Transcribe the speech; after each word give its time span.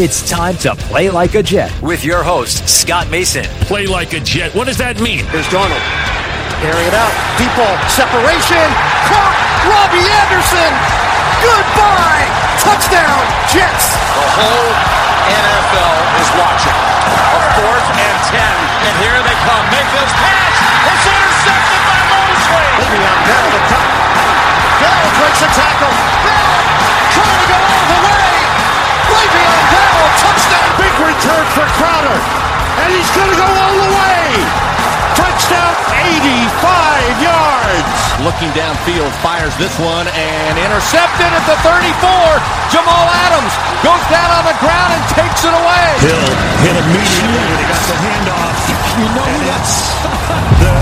It's 0.00 0.24
time 0.24 0.56
to 0.64 0.72
play 0.88 1.12
like 1.12 1.36
a 1.36 1.44
Jet 1.44 1.68
with 1.84 2.08
your 2.08 2.24
host, 2.24 2.64
Scott 2.64 3.12
Mason. 3.12 3.44
Play 3.68 3.84
like 3.84 4.16
a 4.16 4.20
Jet. 4.24 4.48
What 4.56 4.64
does 4.64 4.80
that 4.80 4.96
mean? 4.96 5.28
Here's 5.28 5.44
Darnold. 5.52 5.76
Carrying 6.64 6.88
it 6.88 6.96
out. 6.96 7.12
Deep 7.36 7.52
ball. 7.52 7.76
Separation. 7.92 8.64
Caught. 9.12 9.36
Robbie 9.68 10.00
Anderson. 10.00 10.72
Goodbye. 11.44 12.24
Touchdown. 12.64 13.20
Jets. 13.52 13.92
The 14.16 14.24
whole 14.40 14.72
NFL 15.36 15.96
is 16.16 16.30
watching. 16.32 16.80
A 17.20 17.40
fourth 17.60 17.88
and 18.00 18.18
ten. 18.32 18.56
And 18.88 18.94
here 19.04 19.20
they 19.20 19.36
come. 19.44 19.64
Mayfield's 19.68 20.16
pass. 20.16 20.56
It's 20.96 21.06
intercepted 21.12 21.82
by 21.84 22.00
Mosley. 22.08 22.68
Le'Veon 22.88 23.20
Bell 23.28 23.48
the 23.52 23.62
top. 23.68 23.90
Bell 24.80 25.04
breaks 25.20 25.44
a 25.44 25.50
tackle. 25.52 25.92
Bell 26.24 26.56
trying 27.12 27.40
to 27.44 27.48
go 27.52 27.60
all 27.60 27.99
Touchdown. 30.20 30.68
Big 30.78 30.94
return 31.00 31.44
for 31.56 31.66
Crowder. 31.80 32.18
And 32.84 32.88
he's 32.94 33.10
going 33.16 33.30
to 33.32 33.38
go 33.38 33.48
all 33.48 33.76
the 33.76 33.90
way. 33.92 34.20
Touchdown, 35.16 35.74
85 36.00 37.20
yards. 37.20 37.92
Looking 38.24 38.52
downfield, 38.52 39.10
fires 39.24 39.52
this 39.56 39.72
one 39.80 40.06
and 40.12 40.54
intercepted 40.60 41.28
at 41.32 41.44
the 41.48 41.56
34. 41.64 41.72
Jamal 42.72 43.06
Adams 43.28 43.52
goes 43.84 44.04
down 44.12 44.28
on 44.32 44.44
the 44.44 44.56
ground 44.60 44.92
and 44.96 45.04
takes 45.16 45.40
it 45.44 45.52
away. 45.56 45.88
Hill 46.04 46.28
hit 46.64 46.76
immediately 46.76 47.42
when 47.48 47.58
he 47.60 47.66
got 47.68 47.84
the 47.88 47.96
handoff. 48.00 48.56
You 49.00 49.08
know 49.16 49.24
and 49.24 49.42
that's 49.48 49.74
the 50.60 50.72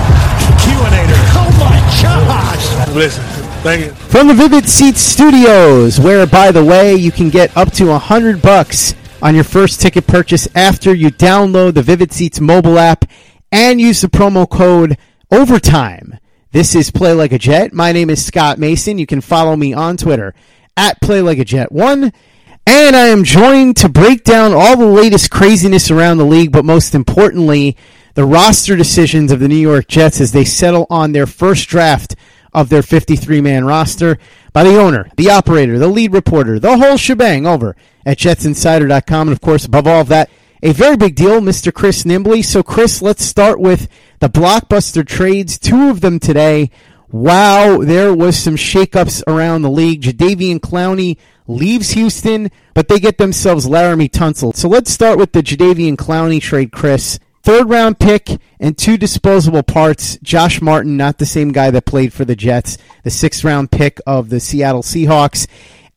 QAnator. 0.66 1.20
Oh 1.38 1.50
my 1.62 1.78
gosh. 2.02 2.94
Listen, 2.94 3.24
thank 3.62 3.84
you. 3.86 3.90
From 4.10 4.26
the 4.28 4.34
Vivid 4.34 4.68
Seats 4.68 5.00
Studios, 5.00 6.00
where, 6.00 6.26
by 6.26 6.50
the 6.50 6.64
way, 6.64 6.94
you 6.94 7.12
can 7.12 7.28
get 7.28 7.56
up 7.56 7.72
to 7.74 7.92
a 7.92 7.98
hundred 7.98 8.42
bucks 8.42 8.94
on 9.20 9.34
your 9.34 9.44
first 9.44 9.80
ticket 9.80 10.06
purchase 10.06 10.48
after 10.54 10.94
you 10.94 11.10
download 11.10 11.74
the 11.74 11.82
Vivid 11.82 12.12
Seats 12.12 12.40
mobile 12.40 12.78
app 12.78 13.04
and 13.50 13.80
use 13.80 14.00
the 14.00 14.08
promo 14.08 14.48
code 14.48 14.96
OVERTIME. 15.30 16.18
This 16.52 16.74
is 16.74 16.90
Play 16.90 17.12
Like 17.12 17.32
a 17.32 17.38
Jet. 17.38 17.72
My 17.72 17.92
name 17.92 18.10
is 18.10 18.24
Scott 18.24 18.58
Mason. 18.58 18.98
You 18.98 19.06
can 19.06 19.20
follow 19.20 19.56
me 19.56 19.74
on 19.74 19.96
Twitter 19.96 20.34
at 20.76 21.00
Play 21.00 21.20
Like 21.20 21.38
a 21.38 21.44
Jet 21.44 21.72
One. 21.72 22.12
And 22.66 22.94
I 22.96 23.06
am 23.06 23.24
joined 23.24 23.76
to 23.78 23.88
break 23.88 24.24
down 24.24 24.52
all 24.52 24.76
the 24.76 24.86
latest 24.86 25.30
craziness 25.30 25.90
around 25.90 26.18
the 26.18 26.24
league, 26.24 26.52
but 26.52 26.64
most 26.64 26.94
importantly, 26.94 27.76
the 28.14 28.26
roster 28.26 28.76
decisions 28.76 29.32
of 29.32 29.40
the 29.40 29.48
New 29.48 29.56
York 29.56 29.88
Jets 29.88 30.20
as 30.20 30.32
they 30.32 30.44
settle 30.44 30.86
on 30.90 31.12
their 31.12 31.26
first 31.26 31.68
draft 31.68 32.14
of 32.52 32.68
their 32.68 32.82
53 32.82 33.40
man 33.40 33.64
roster 33.64 34.18
by 34.52 34.64
the 34.64 34.78
owner, 34.78 35.08
the 35.16 35.30
operator, 35.30 35.78
the 35.78 35.88
lead 35.88 36.12
reporter, 36.12 36.58
the 36.58 36.76
whole 36.76 36.96
shebang 36.96 37.46
over 37.46 37.76
at 38.08 38.16
jetsinsider.com. 38.16 39.28
And 39.28 39.36
of 39.36 39.42
course, 39.42 39.66
above 39.66 39.86
all 39.86 40.00
of 40.00 40.08
that, 40.08 40.30
a 40.62 40.72
very 40.72 40.96
big 40.96 41.14
deal, 41.14 41.40
Mr. 41.40 41.72
Chris 41.72 42.04
Nimbley. 42.04 42.42
So, 42.42 42.62
Chris, 42.62 43.02
let's 43.02 43.22
start 43.22 43.60
with 43.60 43.86
the 44.20 44.30
blockbuster 44.30 45.06
trades, 45.06 45.58
two 45.58 45.90
of 45.90 46.00
them 46.00 46.18
today. 46.18 46.70
Wow, 47.10 47.82
there 47.82 48.14
was 48.14 48.38
some 48.38 48.56
shakeups 48.56 49.22
around 49.26 49.62
the 49.62 49.70
league. 49.70 50.02
Jadeveon 50.02 50.58
Clowney 50.58 51.18
leaves 51.46 51.90
Houston, 51.90 52.50
but 52.72 52.88
they 52.88 52.98
get 52.98 53.18
themselves 53.18 53.66
Laremy 53.66 54.10
Tunsil. 54.10 54.56
So 54.56 54.68
let's 54.68 54.90
start 54.90 55.18
with 55.18 55.32
the 55.32 55.42
Jadeveon 55.42 55.96
Clowney 55.96 56.40
trade, 56.40 56.72
Chris. 56.72 57.18
Third 57.42 57.68
round 57.68 57.98
pick 57.98 58.28
and 58.58 58.76
two 58.76 58.96
disposable 58.96 59.62
parts. 59.62 60.18
Josh 60.22 60.60
Martin, 60.60 60.96
not 60.96 61.18
the 61.18 61.26
same 61.26 61.52
guy 61.52 61.70
that 61.70 61.86
played 61.86 62.12
for 62.12 62.24
the 62.24 62.36
Jets, 62.36 62.78
the 63.04 63.10
sixth 63.10 63.44
round 63.44 63.70
pick 63.70 64.00
of 64.06 64.28
the 64.28 64.40
Seattle 64.40 64.82
Seahawks. 64.82 65.46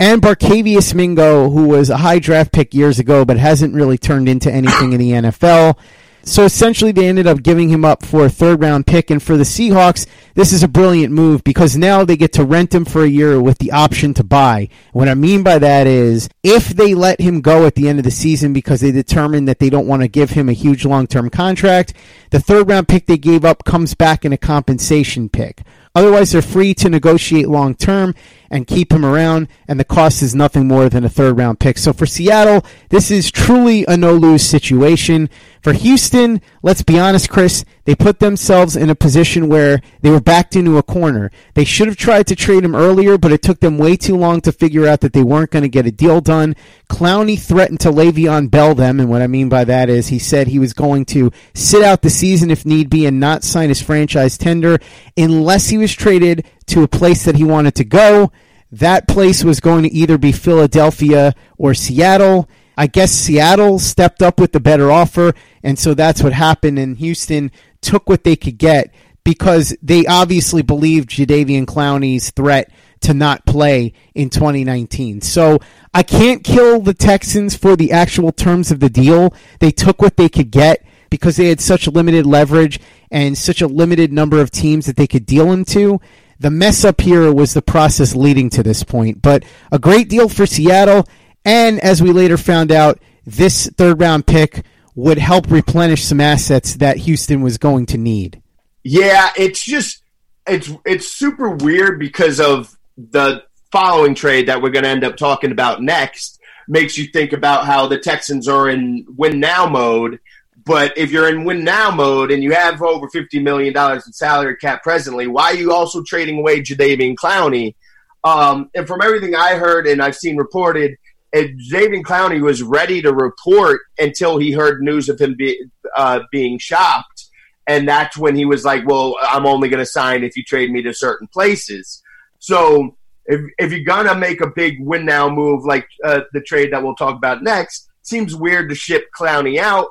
And 0.01 0.19
Barkevious 0.19 0.95
Mingo, 0.95 1.51
who 1.51 1.67
was 1.67 1.91
a 1.91 1.97
high 1.97 2.17
draft 2.17 2.51
pick 2.51 2.73
years 2.73 2.97
ago, 2.97 3.23
but 3.23 3.37
hasn't 3.37 3.75
really 3.75 3.99
turned 3.99 4.27
into 4.27 4.51
anything 4.51 4.93
in 4.93 4.99
the 4.99 5.11
NFL. 5.11 5.77
So 6.23 6.43
essentially, 6.43 6.91
they 6.91 7.07
ended 7.07 7.27
up 7.27 7.43
giving 7.43 7.69
him 7.69 7.85
up 7.85 8.03
for 8.03 8.25
a 8.25 8.29
third 8.29 8.63
round 8.63 8.87
pick. 8.87 9.11
And 9.11 9.21
for 9.21 9.37
the 9.37 9.43
Seahawks, 9.43 10.07
this 10.33 10.53
is 10.53 10.63
a 10.63 10.67
brilliant 10.67 11.13
move 11.13 11.43
because 11.43 11.77
now 11.77 12.03
they 12.03 12.17
get 12.17 12.33
to 12.33 12.43
rent 12.43 12.73
him 12.73 12.83
for 12.83 13.03
a 13.03 13.07
year 13.07 13.39
with 13.39 13.59
the 13.59 13.71
option 13.71 14.15
to 14.15 14.23
buy. 14.23 14.69
What 14.91 15.07
I 15.07 15.13
mean 15.13 15.43
by 15.43 15.59
that 15.59 15.85
is 15.85 16.29
if 16.41 16.69
they 16.69 16.95
let 16.95 17.21
him 17.21 17.41
go 17.41 17.67
at 17.67 17.75
the 17.75 17.87
end 17.87 17.99
of 17.99 18.05
the 18.05 18.09
season 18.09 18.53
because 18.53 18.81
they 18.81 18.91
determine 18.91 19.45
that 19.45 19.59
they 19.59 19.69
don't 19.69 19.87
want 19.87 20.01
to 20.01 20.07
give 20.07 20.31
him 20.31 20.49
a 20.49 20.53
huge 20.53 20.83
long 20.83 21.05
term 21.05 21.29
contract, 21.29 21.93
the 22.31 22.39
third 22.39 22.67
round 22.67 22.87
pick 22.87 23.05
they 23.05 23.19
gave 23.19 23.45
up 23.45 23.65
comes 23.65 23.93
back 23.93 24.25
in 24.25 24.33
a 24.33 24.37
compensation 24.37 25.29
pick. 25.29 25.61
Otherwise, 25.93 26.31
they're 26.31 26.41
free 26.41 26.73
to 26.73 26.89
negotiate 26.89 27.49
long 27.49 27.75
term 27.75 28.15
and 28.51 28.67
keep 28.67 28.91
him 28.91 29.05
around, 29.05 29.47
and 29.67 29.79
the 29.79 29.85
cost 29.85 30.21
is 30.21 30.35
nothing 30.35 30.67
more 30.67 30.89
than 30.89 31.05
a 31.05 31.09
third 31.09 31.37
round 31.37 31.59
pick. 31.59 31.77
So 31.77 31.93
for 31.93 32.05
Seattle, 32.05 32.65
this 32.89 33.09
is 33.09 33.31
truly 33.31 33.85
a 33.87 33.95
no 33.95 34.13
lose 34.13 34.43
situation. 34.43 35.29
For 35.61 35.73
Houston, 35.73 36.41
let's 36.61 36.81
be 36.81 36.99
honest, 36.99 37.29
Chris, 37.29 37.63
they 37.85 37.95
put 37.95 38.19
themselves 38.19 38.75
in 38.75 38.89
a 38.89 38.95
position 38.95 39.47
where 39.47 39.79
they 40.01 40.09
were 40.09 40.19
backed 40.19 40.55
into 40.55 40.77
a 40.77 40.83
corner. 40.83 41.31
They 41.53 41.63
should 41.63 41.87
have 41.87 41.97
tried 41.97 42.27
to 42.27 42.35
trade 42.35 42.65
him 42.65 42.75
earlier, 42.75 43.17
but 43.17 43.31
it 43.31 43.41
took 43.41 43.59
them 43.59 43.77
way 43.77 43.95
too 43.95 44.17
long 44.17 44.41
to 44.41 44.51
figure 44.51 44.87
out 44.87 45.01
that 45.01 45.13
they 45.13 45.23
weren't 45.23 45.51
going 45.51 45.63
to 45.63 45.69
get 45.69 45.85
a 45.85 45.91
deal 45.91 46.19
done. 46.19 46.55
Clowney 46.89 47.39
threatened 47.39 47.79
to 47.81 47.91
Le'Veon 47.91 48.51
Bell 48.51 48.75
them, 48.75 48.99
and 48.99 49.09
what 49.09 49.21
I 49.21 49.27
mean 49.27 49.49
by 49.49 49.63
that 49.63 49.89
is 49.89 50.07
he 50.07 50.19
said 50.19 50.47
he 50.47 50.59
was 50.59 50.73
going 50.73 51.05
to 51.05 51.31
sit 51.53 51.83
out 51.83 52.01
the 52.01 52.09
season 52.09 52.51
if 52.51 52.65
need 52.65 52.89
be 52.89 53.05
and 53.05 53.19
not 53.19 53.43
sign 53.43 53.69
his 53.69 53.81
franchise 53.81 54.37
tender 54.37 54.79
unless 55.15 55.69
he 55.69 55.77
was 55.77 55.93
traded 55.93 56.45
to 56.67 56.83
a 56.83 56.87
place 56.87 57.25
that 57.25 57.35
he 57.35 57.43
wanted 57.43 57.75
to 57.75 57.83
go. 57.83 58.31
That 58.71 59.07
place 59.07 59.43
was 59.43 59.59
going 59.59 59.83
to 59.83 59.91
either 59.91 60.17
be 60.17 60.31
Philadelphia 60.31 61.35
or 61.57 61.73
Seattle. 61.73 62.49
I 62.77 62.87
guess 62.87 63.11
Seattle 63.11 63.79
stepped 63.79 64.21
up 64.21 64.39
with 64.39 64.53
the 64.53 64.59
better 64.59 64.91
offer, 64.91 65.33
and 65.61 65.77
so 65.77 65.93
that's 65.93 66.23
what 66.23 66.33
happened. 66.33 66.79
And 66.79 66.97
Houston 66.97 67.51
took 67.81 68.07
what 68.07 68.23
they 68.23 68.35
could 68.35 68.57
get 68.57 68.93
because 69.23 69.75
they 69.81 70.05
obviously 70.05 70.61
believed 70.61 71.09
Jadeveon 71.09 71.65
Clowney's 71.65 72.31
threat 72.31 72.71
to 73.01 73.13
not 73.13 73.45
play 73.45 73.93
in 74.15 74.29
2019. 74.29 75.21
So 75.21 75.59
I 75.93 76.03
can't 76.03 76.43
kill 76.43 76.79
the 76.79 76.93
Texans 76.93 77.55
for 77.55 77.75
the 77.75 77.91
actual 77.91 78.31
terms 78.31 78.71
of 78.71 78.79
the 78.79 78.89
deal. 78.89 79.33
They 79.59 79.71
took 79.71 80.01
what 80.01 80.17
they 80.17 80.29
could 80.29 80.51
get 80.51 80.85
because 81.09 81.35
they 81.35 81.49
had 81.49 81.59
such 81.59 81.87
limited 81.87 82.25
leverage 82.25 82.79
and 83.11 83.37
such 83.37 83.61
a 83.61 83.67
limited 83.67 84.13
number 84.13 84.39
of 84.39 84.49
teams 84.49 84.85
that 84.85 84.95
they 84.95 85.07
could 85.07 85.25
deal 85.25 85.51
into. 85.51 85.99
The 86.41 86.49
mess 86.49 86.83
up 86.83 87.01
here 87.01 87.31
was 87.31 87.53
the 87.53 87.61
process 87.61 88.15
leading 88.15 88.49
to 88.49 88.63
this 88.63 88.83
point, 88.83 89.21
but 89.21 89.45
a 89.71 89.77
great 89.77 90.09
deal 90.09 90.27
for 90.27 90.47
Seattle. 90.47 91.07
And 91.45 91.79
as 91.79 92.01
we 92.01 92.11
later 92.11 92.35
found 92.35 92.71
out, 92.71 92.99
this 93.27 93.67
third 93.77 94.01
round 94.01 94.25
pick 94.25 94.65
would 94.95 95.19
help 95.19 95.51
replenish 95.51 96.03
some 96.03 96.19
assets 96.19 96.77
that 96.77 96.97
Houston 96.97 97.41
was 97.43 97.59
going 97.59 97.85
to 97.85 97.99
need. 97.99 98.41
Yeah, 98.81 99.29
it's 99.37 99.63
just 99.63 100.01
it's 100.47 100.71
it's 100.83 101.11
super 101.11 101.51
weird 101.51 101.99
because 101.99 102.39
of 102.39 102.75
the 102.97 103.43
following 103.71 104.15
trade 104.15 104.47
that 104.47 104.63
we're 104.63 104.71
going 104.71 104.85
to 104.85 104.89
end 104.89 105.03
up 105.03 105.17
talking 105.17 105.51
about 105.51 105.83
next. 105.83 106.39
Makes 106.67 106.97
you 106.97 107.05
think 107.05 107.33
about 107.33 107.67
how 107.67 107.85
the 107.85 107.99
Texans 107.99 108.47
are 108.47 108.67
in 108.67 109.05
win 109.15 109.39
now 109.39 109.67
mode. 109.67 110.19
But 110.65 110.97
if 110.97 111.11
you're 111.11 111.29
in 111.29 111.43
win 111.43 111.63
now 111.63 111.91
mode 111.91 112.31
and 112.31 112.43
you 112.43 112.51
have 112.53 112.81
over 112.81 113.07
fifty 113.09 113.39
million 113.39 113.73
dollars 113.73 114.05
in 114.05 114.13
salary 114.13 114.57
cap 114.57 114.83
presently, 114.83 115.27
why 115.27 115.51
are 115.51 115.55
you 115.55 115.73
also 115.73 116.03
trading 116.03 116.39
away 116.39 116.61
Jadeveon 116.61 117.15
Clowney? 117.15 117.75
Um, 118.23 118.69
and 118.75 118.87
from 118.87 119.01
everything 119.01 119.35
I 119.35 119.55
heard 119.55 119.87
and 119.87 120.01
I've 120.01 120.15
seen 120.15 120.37
reported, 120.37 120.97
and 121.33 121.59
Jadeveon 121.71 122.03
Clowney 122.03 122.41
was 122.41 122.61
ready 122.61 123.01
to 123.01 123.13
report 123.13 123.81
until 123.97 124.37
he 124.37 124.51
heard 124.51 124.83
news 124.83 125.09
of 125.09 125.19
him 125.19 125.35
be, 125.35 125.59
uh, 125.95 126.19
being 126.31 126.59
shopped. 126.59 127.25
And 127.67 127.87
that's 127.87 128.17
when 128.17 128.35
he 128.35 128.45
was 128.45 128.65
like, 128.65 128.85
well, 128.85 129.15
I'm 129.21 129.45
only 129.45 129.69
going 129.69 129.79
to 129.83 129.85
sign 129.85 130.23
if 130.23 130.35
you 130.35 130.43
trade 130.43 130.71
me 130.71 130.81
to 130.83 130.93
certain 130.93 131.27
places. 131.27 132.03
So 132.39 132.97
if, 133.25 133.39
if 133.57 133.71
you're 133.71 134.03
to 134.05 134.15
make 134.15 134.41
a 134.41 134.47
big 134.47 134.77
win 134.81 135.05
now 135.05 135.29
move 135.29 135.63
like 135.63 135.87
uh, 136.03 136.21
the 136.33 136.41
trade 136.41 136.73
that 136.73 136.83
we'll 136.83 136.95
talk 136.95 137.15
about 137.15 137.43
next, 137.43 137.89
seems 138.01 138.35
weird 138.35 138.67
to 138.69 138.75
ship 138.75 139.05
Clowney 139.17 139.57
out, 139.57 139.87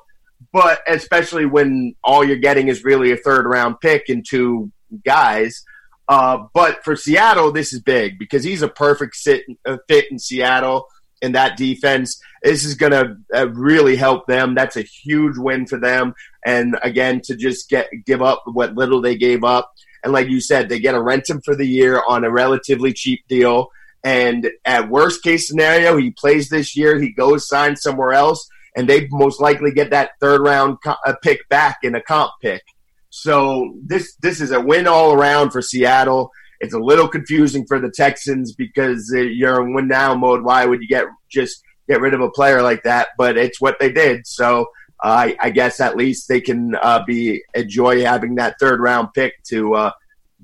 but 0.52 0.80
especially 0.86 1.46
when 1.46 1.94
all 2.02 2.24
you're 2.24 2.36
getting 2.36 2.68
is 2.68 2.84
really 2.84 3.12
a 3.12 3.16
third 3.16 3.46
round 3.46 3.80
pick 3.80 4.08
and 4.08 4.24
two 4.28 4.70
guys. 5.04 5.64
Uh, 6.08 6.46
but 6.54 6.82
for 6.84 6.96
Seattle, 6.96 7.52
this 7.52 7.72
is 7.72 7.80
big 7.80 8.18
because 8.18 8.42
he's 8.42 8.62
a 8.62 8.68
perfect 8.68 9.14
sit, 9.14 9.44
uh, 9.64 9.76
fit 9.86 10.10
in 10.10 10.18
Seattle 10.18 10.86
in 11.22 11.32
that 11.32 11.56
defense. 11.56 12.20
This 12.42 12.64
is 12.64 12.74
going 12.74 12.92
to 12.92 13.16
uh, 13.34 13.48
really 13.50 13.96
help 13.96 14.26
them. 14.26 14.54
That's 14.54 14.76
a 14.76 14.82
huge 14.82 15.36
win 15.36 15.66
for 15.66 15.78
them. 15.78 16.14
And 16.44 16.76
again, 16.82 17.20
to 17.24 17.36
just 17.36 17.68
get 17.68 17.88
give 18.06 18.22
up 18.22 18.42
what 18.46 18.74
little 18.74 19.00
they 19.00 19.16
gave 19.16 19.44
up, 19.44 19.72
and 20.02 20.12
like 20.12 20.28
you 20.28 20.40
said, 20.40 20.68
they 20.68 20.80
get 20.80 20.92
to 20.92 21.02
rent 21.02 21.28
him 21.28 21.40
for 21.44 21.54
the 21.54 21.66
year 21.66 22.02
on 22.08 22.24
a 22.24 22.30
relatively 22.30 22.92
cheap 22.92 23.20
deal. 23.28 23.68
And 24.02 24.50
at 24.64 24.88
worst 24.88 25.22
case 25.22 25.46
scenario, 25.46 25.96
he 25.98 26.10
plays 26.10 26.48
this 26.48 26.74
year, 26.74 26.98
he 26.98 27.12
goes 27.12 27.46
sign 27.46 27.76
somewhere 27.76 28.14
else, 28.14 28.48
and 28.76 28.88
they 28.88 29.08
most 29.10 29.40
likely 29.40 29.72
get 29.72 29.90
that 29.90 30.12
third 30.20 30.40
round 30.40 30.78
uh, 30.86 31.14
pick 31.22 31.48
back 31.48 31.78
in 31.82 31.94
a 31.94 32.02
comp 32.02 32.32
pick. 32.42 32.62
So 33.10 33.74
this 33.84 34.14
this 34.16 34.40
is 34.40 34.52
a 34.52 34.60
win 34.60 34.86
all 34.86 35.12
around 35.12 35.50
for 35.50 35.62
Seattle. 35.62 36.30
It's 36.60 36.74
a 36.74 36.78
little 36.78 37.08
confusing 37.08 37.66
for 37.66 37.80
the 37.80 37.90
Texans 37.90 38.54
because 38.54 39.10
you're 39.12 39.66
in 39.66 39.74
win 39.74 39.88
now 39.88 40.14
mode. 40.14 40.44
Why 40.44 40.66
would 40.66 40.80
you 40.80 40.88
get 40.88 41.06
just 41.30 41.62
get 41.90 42.00
rid 42.00 42.14
of 42.14 42.20
a 42.20 42.30
player 42.30 42.62
like 42.62 42.84
that, 42.84 43.08
but 43.18 43.36
it's 43.36 43.60
what 43.60 43.78
they 43.80 43.90
did. 43.90 44.26
So 44.26 44.66
uh, 45.02 45.08
I, 45.08 45.36
I, 45.40 45.50
guess 45.50 45.80
at 45.80 45.96
least 45.96 46.28
they 46.28 46.40
can 46.40 46.76
uh, 46.76 47.02
be 47.04 47.42
enjoy 47.54 48.04
having 48.04 48.36
that 48.36 48.56
third 48.60 48.80
round 48.80 49.08
pick 49.12 49.42
to 49.44 49.74
uh, 49.74 49.90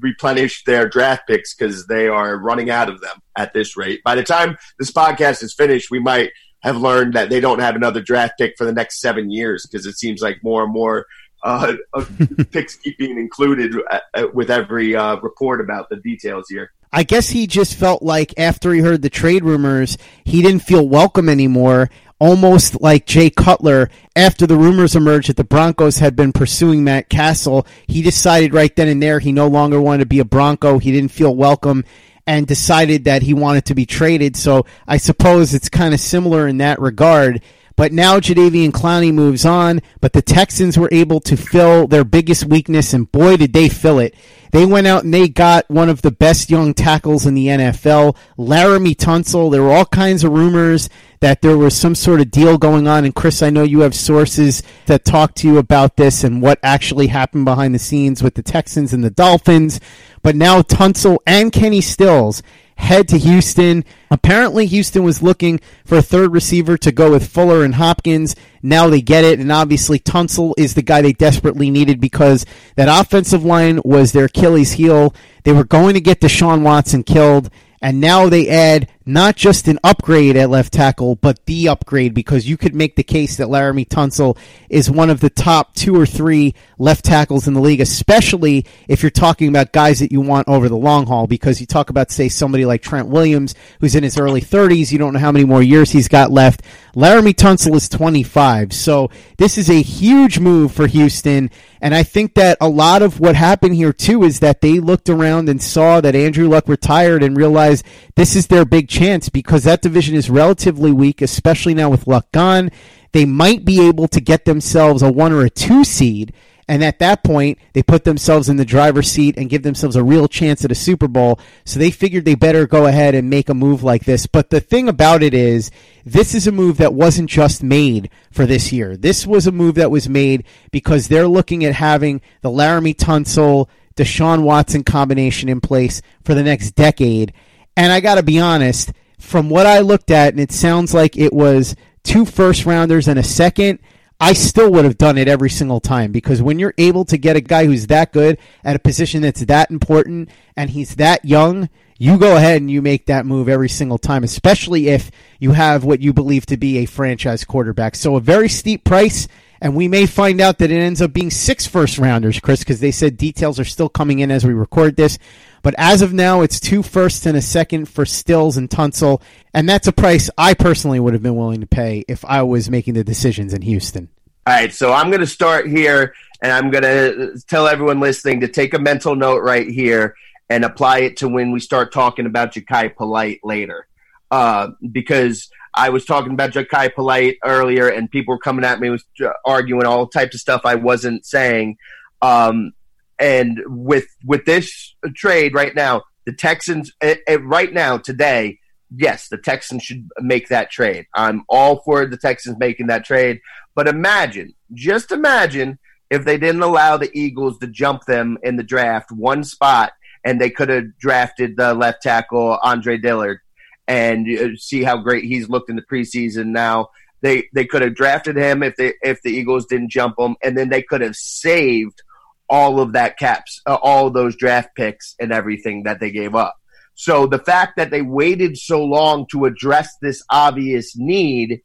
replenish 0.00 0.64
their 0.64 0.88
draft 0.88 1.28
picks 1.28 1.54
because 1.54 1.86
they 1.86 2.08
are 2.08 2.36
running 2.36 2.68
out 2.68 2.88
of 2.88 3.00
them 3.00 3.22
at 3.36 3.52
this 3.52 3.76
rate. 3.76 4.00
By 4.04 4.16
the 4.16 4.24
time 4.24 4.56
this 4.78 4.90
podcast 4.90 5.42
is 5.42 5.54
finished, 5.54 5.90
we 5.90 6.00
might 6.00 6.30
have 6.66 6.76
learned 6.76 7.14
that 7.14 7.30
they 7.30 7.40
don't 7.40 7.60
have 7.60 7.76
another 7.76 8.00
draft 8.00 8.34
pick 8.38 8.56
for 8.58 8.64
the 8.64 8.72
next 8.72 9.00
seven 9.00 9.30
years 9.30 9.66
because 9.66 9.86
it 9.86 9.96
seems 9.96 10.20
like 10.20 10.42
more 10.42 10.64
and 10.64 10.72
more 10.72 11.06
uh, 11.42 11.74
picks 12.50 12.76
keep 12.76 12.98
being 12.98 13.18
included 13.18 13.74
uh, 13.90 14.00
uh, 14.14 14.26
with 14.34 14.50
every 14.50 14.96
uh, 14.96 15.16
report 15.16 15.60
about 15.60 15.88
the 15.88 15.96
details 15.96 16.48
here. 16.48 16.72
I 16.92 17.04
guess 17.04 17.28
he 17.28 17.46
just 17.46 17.74
felt 17.74 18.02
like 18.02 18.34
after 18.38 18.72
he 18.72 18.80
heard 18.80 19.02
the 19.02 19.10
trade 19.10 19.44
rumors, 19.44 19.96
he 20.24 20.42
didn't 20.42 20.62
feel 20.62 20.88
welcome 20.88 21.28
anymore. 21.28 21.90
Almost 22.18 22.80
like 22.80 23.04
Jay 23.04 23.28
Cutler, 23.28 23.90
after 24.16 24.46
the 24.46 24.56
rumors 24.56 24.96
emerged 24.96 25.28
that 25.28 25.36
the 25.36 25.44
Broncos 25.44 25.98
had 25.98 26.16
been 26.16 26.32
pursuing 26.32 26.82
Matt 26.82 27.10
Cassel, 27.10 27.66
he 27.86 28.00
decided 28.00 28.54
right 28.54 28.74
then 28.74 28.88
and 28.88 29.02
there 29.02 29.20
he 29.20 29.32
no 29.32 29.48
longer 29.48 29.80
wanted 29.80 30.00
to 30.00 30.06
be 30.06 30.20
a 30.20 30.24
Bronco. 30.24 30.78
He 30.78 30.92
didn't 30.92 31.10
feel 31.10 31.36
welcome 31.36 31.84
and 32.26 32.46
decided 32.46 33.04
that 33.04 33.22
he 33.22 33.34
wanted 33.34 33.66
to 33.66 33.74
be 33.74 33.86
traded. 33.86 34.36
So 34.36 34.66
I 34.86 34.96
suppose 34.96 35.54
it's 35.54 35.68
kind 35.68 35.94
of 35.94 36.00
similar 36.00 36.48
in 36.48 36.58
that 36.58 36.80
regard. 36.80 37.42
But 37.76 37.92
now 37.92 38.18
Jadeveon 38.18 38.70
Clowney 38.70 39.12
moves 39.12 39.44
on, 39.44 39.82
but 40.00 40.14
the 40.14 40.22
Texans 40.22 40.78
were 40.78 40.88
able 40.90 41.20
to 41.20 41.36
fill 41.36 41.86
their 41.86 42.04
biggest 42.04 42.46
weakness, 42.46 42.94
and 42.94 43.10
boy, 43.12 43.36
did 43.36 43.52
they 43.52 43.68
fill 43.68 43.98
it. 43.98 44.14
They 44.52 44.64
went 44.64 44.86
out 44.86 45.04
and 45.04 45.12
they 45.12 45.28
got 45.28 45.68
one 45.68 45.90
of 45.90 46.00
the 46.00 46.10
best 46.10 46.48
young 46.48 46.72
tackles 46.72 47.26
in 47.26 47.34
the 47.34 47.48
NFL, 47.48 48.16
Laremy 48.38 48.96
Tunsil. 48.96 49.50
There 49.50 49.62
were 49.62 49.72
all 49.72 49.84
kinds 49.84 50.24
of 50.24 50.32
rumors 50.32 50.88
that 51.20 51.42
there 51.42 51.58
was 51.58 51.76
some 51.76 51.94
sort 51.94 52.20
of 52.20 52.30
deal 52.30 52.56
going 52.56 52.88
on. 52.88 53.04
And 53.04 53.14
Chris, 53.14 53.42
I 53.42 53.50
know 53.50 53.64
you 53.64 53.80
have 53.80 53.94
sources 53.94 54.62
that 54.86 55.04
talk 55.04 55.34
to 55.34 55.48
you 55.48 55.58
about 55.58 55.96
this 55.96 56.24
and 56.24 56.40
what 56.40 56.58
actually 56.62 57.08
happened 57.08 57.44
behind 57.44 57.74
the 57.74 57.78
scenes 57.78 58.22
with 58.22 58.34
the 58.34 58.42
Texans 58.42 58.94
and 58.94 59.04
the 59.04 59.10
Dolphins. 59.10 59.78
But 60.22 60.36
now 60.36 60.62
Tunsil 60.62 61.18
and 61.26 61.52
Kenny 61.52 61.82
Stills 61.82 62.42
head 62.76 63.08
to 63.08 63.18
Houston. 63.18 63.84
Apparently, 64.10 64.66
Houston 64.66 65.02
was 65.02 65.22
looking 65.22 65.60
for 65.84 65.98
a 65.98 66.02
third 66.02 66.32
receiver 66.32 66.76
to 66.78 66.92
go 66.92 67.10
with 67.10 67.28
Fuller 67.28 67.64
and 67.64 67.74
Hopkins. 67.74 68.36
Now 68.62 68.88
they 68.88 69.00
get 69.00 69.24
it, 69.24 69.38
and 69.38 69.50
obviously 69.50 69.98
Tunsil 69.98 70.54
is 70.56 70.74
the 70.74 70.82
guy 70.82 71.02
they 71.02 71.12
desperately 71.12 71.70
needed 71.70 72.00
because 72.00 72.46
that 72.76 72.88
offensive 72.88 73.44
line 73.44 73.80
was 73.84 74.12
their 74.12 74.26
Achilles 74.26 74.72
heel. 74.72 75.14
They 75.44 75.52
were 75.52 75.64
going 75.64 75.94
to 75.94 76.00
get 76.00 76.20
Deshaun 76.20 76.62
Watson 76.62 77.02
killed, 77.02 77.50
and 77.82 78.00
now 78.00 78.28
they 78.28 78.48
add 78.48 78.88
not 79.08 79.36
just 79.36 79.68
an 79.68 79.78
upgrade 79.84 80.36
at 80.36 80.50
left 80.50 80.72
tackle, 80.72 81.14
but 81.14 81.46
the 81.46 81.68
upgrade 81.68 82.12
because 82.12 82.48
you 82.48 82.56
could 82.56 82.74
make 82.74 82.96
the 82.96 83.04
case 83.04 83.36
that 83.36 83.46
Laremy 83.46 83.86
Tunsil 83.86 84.36
is 84.68 84.90
one 84.90 85.10
of 85.10 85.20
the 85.20 85.30
top 85.30 85.74
two 85.74 85.94
or 85.94 86.04
three 86.04 86.54
left 86.76 87.04
tackles 87.04 87.46
in 87.46 87.54
the 87.54 87.60
league, 87.60 87.80
especially 87.80 88.66
if 88.88 89.04
you're 89.04 89.10
talking 89.10 89.48
about 89.48 89.72
guys 89.72 90.00
that 90.00 90.10
you 90.10 90.20
want 90.20 90.48
over 90.48 90.68
the 90.68 90.76
long 90.76 91.06
haul. 91.06 91.28
Because 91.28 91.60
you 91.60 91.66
talk 91.66 91.88
about, 91.88 92.10
say, 92.10 92.28
somebody 92.28 92.64
like 92.64 92.82
Trent 92.82 93.06
Williams, 93.06 93.54
who's 93.80 93.94
in 93.94 94.02
his 94.02 94.18
early 94.18 94.40
30s, 94.40 94.90
you 94.90 94.98
don't 94.98 95.12
know 95.12 95.20
how 95.20 95.32
many 95.32 95.44
more 95.44 95.62
years 95.62 95.92
he's 95.92 96.08
got 96.08 96.32
left. 96.32 96.62
Laremy 96.96 97.34
Tunsil 97.34 97.76
is 97.76 97.88
25, 97.88 98.72
so 98.72 99.10
this 99.36 99.56
is 99.56 99.70
a 99.70 99.82
huge 99.82 100.40
move 100.40 100.72
for 100.72 100.88
Houston. 100.88 101.50
And 101.80 101.94
I 101.94 102.02
think 102.02 102.34
that 102.34 102.56
a 102.60 102.68
lot 102.68 103.02
of 103.02 103.20
what 103.20 103.36
happened 103.36 103.76
here 103.76 103.92
too 103.92 104.24
is 104.24 104.40
that 104.40 104.62
they 104.62 104.80
looked 104.80 105.08
around 105.08 105.48
and 105.48 105.62
saw 105.62 106.00
that 106.00 106.16
Andrew 106.16 106.48
Luck 106.48 106.68
retired 106.68 107.22
and 107.22 107.36
realized 107.36 107.84
this 108.16 108.34
is 108.34 108.46
their 108.46 108.64
big 108.64 108.88
chance 108.96 109.28
because 109.28 109.64
that 109.64 109.82
division 109.82 110.14
is 110.14 110.30
relatively 110.30 110.92
weak, 110.92 111.20
especially 111.20 111.74
now 111.74 111.90
with 111.90 112.06
Luck 112.06 112.30
gone. 112.32 112.70
They 113.12 113.24
might 113.24 113.64
be 113.64 113.86
able 113.86 114.08
to 114.08 114.20
get 114.20 114.44
themselves 114.44 115.02
a 115.02 115.12
one 115.12 115.32
or 115.32 115.42
a 115.42 115.50
two 115.50 115.84
seed. 115.84 116.32
And 116.68 116.82
at 116.82 116.98
that 116.98 117.22
point, 117.22 117.58
they 117.74 117.82
put 117.82 118.02
themselves 118.02 118.48
in 118.48 118.56
the 118.56 118.64
driver's 118.64 119.08
seat 119.08 119.36
and 119.36 119.48
give 119.48 119.62
themselves 119.62 119.94
a 119.94 120.02
real 120.02 120.26
chance 120.26 120.64
at 120.64 120.72
a 120.72 120.74
Super 120.74 121.06
Bowl. 121.06 121.38
So 121.64 121.78
they 121.78 121.92
figured 121.92 122.24
they 122.24 122.34
better 122.34 122.66
go 122.66 122.86
ahead 122.86 123.14
and 123.14 123.30
make 123.30 123.48
a 123.48 123.54
move 123.54 123.84
like 123.84 124.04
this. 124.04 124.26
But 124.26 124.50
the 124.50 124.58
thing 124.58 124.88
about 124.88 125.22
it 125.22 125.32
is, 125.32 125.70
this 126.04 126.34
is 126.34 126.48
a 126.48 126.52
move 126.52 126.78
that 126.78 126.92
wasn't 126.92 127.30
just 127.30 127.62
made 127.62 128.10
for 128.32 128.46
this 128.46 128.72
year. 128.72 128.96
This 128.96 129.26
was 129.26 129.46
a 129.46 129.52
move 129.52 129.76
that 129.76 129.92
was 129.92 130.08
made 130.08 130.44
because 130.72 131.06
they're 131.06 131.28
looking 131.28 131.64
at 131.64 131.74
having 131.74 132.20
the 132.40 132.50
Laremy 132.50 132.96
Tunsil, 132.96 133.68
Deshaun 133.94 134.42
Watson 134.42 134.82
combination 134.82 135.48
in 135.48 135.60
place 135.60 136.02
for 136.24 136.34
the 136.34 136.42
next 136.42 136.72
decade. 136.72 137.32
And 137.76 137.92
I 137.92 138.00
got 138.00 138.14
to 138.16 138.22
be 138.22 138.38
honest, 138.38 138.92
from 139.18 139.50
what 139.50 139.66
I 139.66 139.80
looked 139.80 140.10
at, 140.10 140.32
and 140.32 140.40
it 140.40 140.52
sounds 140.52 140.94
like 140.94 141.16
it 141.16 141.32
was 141.32 141.76
two 142.02 142.24
first 142.24 142.64
rounders 142.64 143.08
and 143.08 143.18
a 143.18 143.22
second, 143.22 143.80
I 144.18 144.32
still 144.32 144.70
would 144.72 144.84
have 144.84 144.96
done 144.96 145.18
it 145.18 145.28
every 145.28 145.50
single 145.50 145.80
time 145.80 146.10
because 146.10 146.40
when 146.40 146.58
you're 146.58 146.74
able 146.78 147.04
to 147.06 147.18
get 147.18 147.36
a 147.36 147.40
guy 147.40 147.66
who's 147.66 147.88
that 147.88 148.12
good 148.12 148.38
at 148.64 148.76
a 148.76 148.78
position 148.78 149.20
that's 149.20 149.44
that 149.44 149.70
important 149.70 150.30
and 150.56 150.70
he's 150.70 150.96
that 150.96 151.24
young, 151.24 151.68
you 151.98 152.18
go 152.18 152.36
ahead 152.36 152.62
and 152.62 152.70
you 152.70 152.80
make 152.80 153.06
that 153.06 153.26
move 153.26 153.48
every 153.48 153.68
single 153.68 153.98
time, 153.98 154.24
especially 154.24 154.88
if 154.88 155.10
you 155.38 155.52
have 155.52 155.84
what 155.84 156.00
you 156.00 156.14
believe 156.14 156.46
to 156.46 156.56
be 156.56 156.78
a 156.78 156.86
franchise 156.86 157.44
quarterback. 157.44 157.94
So 157.94 158.16
a 158.16 158.20
very 158.20 158.48
steep 158.48 158.84
price 158.84 159.28
and 159.60 159.74
we 159.74 159.88
may 159.88 160.06
find 160.06 160.40
out 160.40 160.58
that 160.58 160.70
it 160.70 160.78
ends 160.78 161.00
up 161.00 161.12
being 161.12 161.30
six 161.30 161.66
first 161.66 161.98
rounders, 161.98 162.40
Chris, 162.40 162.60
because 162.60 162.80
they 162.80 162.90
said 162.90 163.16
details 163.16 163.58
are 163.58 163.64
still 163.64 163.88
coming 163.88 164.18
in 164.18 164.30
as 164.30 164.44
we 164.44 164.52
record 164.52 164.96
this. 164.96 165.18
But 165.66 165.74
as 165.78 166.00
of 166.00 166.12
now, 166.12 166.42
it's 166.42 166.60
two 166.60 166.84
firsts 166.84 167.26
and 167.26 167.36
a 167.36 167.42
second 167.42 167.86
for 167.86 168.06
Stills 168.06 168.56
and 168.56 168.70
Tunsil, 168.70 169.20
and 169.52 169.68
that's 169.68 169.88
a 169.88 169.92
price 169.92 170.30
I 170.38 170.54
personally 170.54 171.00
would 171.00 171.12
have 171.12 171.24
been 171.24 171.34
willing 171.34 171.60
to 171.60 171.66
pay 171.66 172.04
if 172.06 172.24
I 172.24 172.42
was 172.42 172.70
making 172.70 172.94
the 172.94 173.02
decisions 173.02 173.52
in 173.52 173.62
Houston. 173.62 174.08
All 174.46 174.54
right, 174.54 174.72
so 174.72 174.92
I'm 174.92 175.08
going 175.08 175.22
to 175.22 175.26
start 175.26 175.66
here, 175.66 176.14
and 176.40 176.52
I'm 176.52 176.70
going 176.70 176.84
to 176.84 177.40
tell 177.48 177.66
everyone 177.66 177.98
listening 177.98 178.42
to 178.42 178.46
take 178.46 178.74
a 178.74 178.78
mental 178.78 179.16
note 179.16 179.42
right 179.42 179.66
here 179.66 180.14
and 180.48 180.64
apply 180.64 181.00
it 181.00 181.16
to 181.16 181.28
when 181.28 181.50
we 181.50 181.58
start 181.58 181.92
talking 181.92 182.26
about 182.26 182.54
Jachai 182.54 182.94
Polite 182.94 183.40
later. 183.42 183.88
Uh, 184.30 184.68
because 184.92 185.50
I 185.74 185.88
was 185.88 186.04
talking 186.04 186.30
about 186.30 186.52
Jachai 186.52 186.94
Polite 186.94 187.38
earlier, 187.44 187.88
and 187.88 188.08
people 188.08 188.36
were 188.36 188.38
coming 188.38 188.64
at 188.64 188.78
me, 188.78 188.90
was 188.90 189.04
arguing 189.44 189.84
all 189.84 190.06
types 190.06 190.36
of 190.36 190.40
stuff 190.40 190.60
I 190.64 190.76
wasn't 190.76 191.26
saying. 191.26 191.78
Um, 192.22 192.72
and 193.18 193.60
with 193.66 194.06
with 194.24 194.44
this 194.44 194.94
trade 195.14 195.54
right 195.54 195.74
now, 195.74 196.02
the 196.24 196.32
Texans 196.32 196.92
it, 197.00 197.20
it, 197.26 197.44
right 197.44 197.72
now 197.72 197.98
today, 197.98 198.58
yes, 198.94 199.28
the 199.28 199.38
Texans 199.38 199.82
should 199.82 200.08
make 200.20 200.48
that 200.48 200.70
trade. 200.70 201.06
I'm 201.14 201.44
all 201.48 201.82
for 201.84 202.06
the 202.06 202.16
Texans 202.16 202.58
making 202.58 202.88
that 202.88 203.04
trade. 203.04 203.40
But 203.74 203.88
imagine, 203.88 204.54
just 204.72 205.12
imagine 205.12 205.78
if 206.10 206.24
they 206.24 206.38
didn't 206.38 206.62
allow 206.62 206.96
the 206.96 207.10
Eagles 207.18 207.58
to 207.58 207.66
jump 207.66 208.04
them 208.04 208.38
in 208.42 208.56
the 208.56 208.62
draft 208.62 209.10
one 209.10 209.44
spot, 209.44 209.92
and 210.24 210.40
they 210.40 210.50
could 210.50 210.68
have 210.68 210.96
drafted 210.98 211.56
the 211.56 211.74
left 211.74 212.02
tackle 212.02 212.58
Andre 212.62 212.96
Dillard 212.96 213.40
and 213.88 214.26
uh, 214.28 214.56
see 214.56 214.82
how 214.82 214.96
great 214.96 215.24
he's 215.24 215.48
looked 215.48 215.70
in 215.70 215.76
the 215.76 215.82
preseason. 215.82 216.46
Now 216.46 216.90
they 217.22 217.48
they 217.54 217.64
could 217.64 217.82
have 217.82 217.94
drafted 217.94 218.36
him 218.36 218.62
if 218.62 218.76
they 218.76 218.94
if 219.02 219.22
the 219.22 219.30
Eagles 219.30 219.66
didn't 219.66 219.90
jump 219.90 220.18
him, 220.18 220.36
and 220.42 220.56
then 220.56 220.68
they 220.68 220.82
could 220.82 221.00
have 221.00 221.16
saved 221.16 222.02
all 222.48 222.80
of 222.80 222.92
that 222.92 223.18
caps, 223.18 223.60
uh, 223.66 223.76
all 223.82 224.10
those 224.10 224.36
draft 224.36 224.70
picks 224.76 225.14
and 225.18 225.32
everything 225.32 225.84
that 225.84 226.00
they 226.00 226.10
gave 226.10 226.34
up. 226.34 226.56
So 226.94 227.26
the 227.26 227.38
fact 227.38 227.76
that 227.76 227.90
they 227.90 228.02
waited 228.02 228.56
so 228.56 228.82
long 228.82 229.26
to 229.32 229.44
address 229.44 229.96
this 230.00 230.22
obvious 230.30 230.96
need 230.96 231.62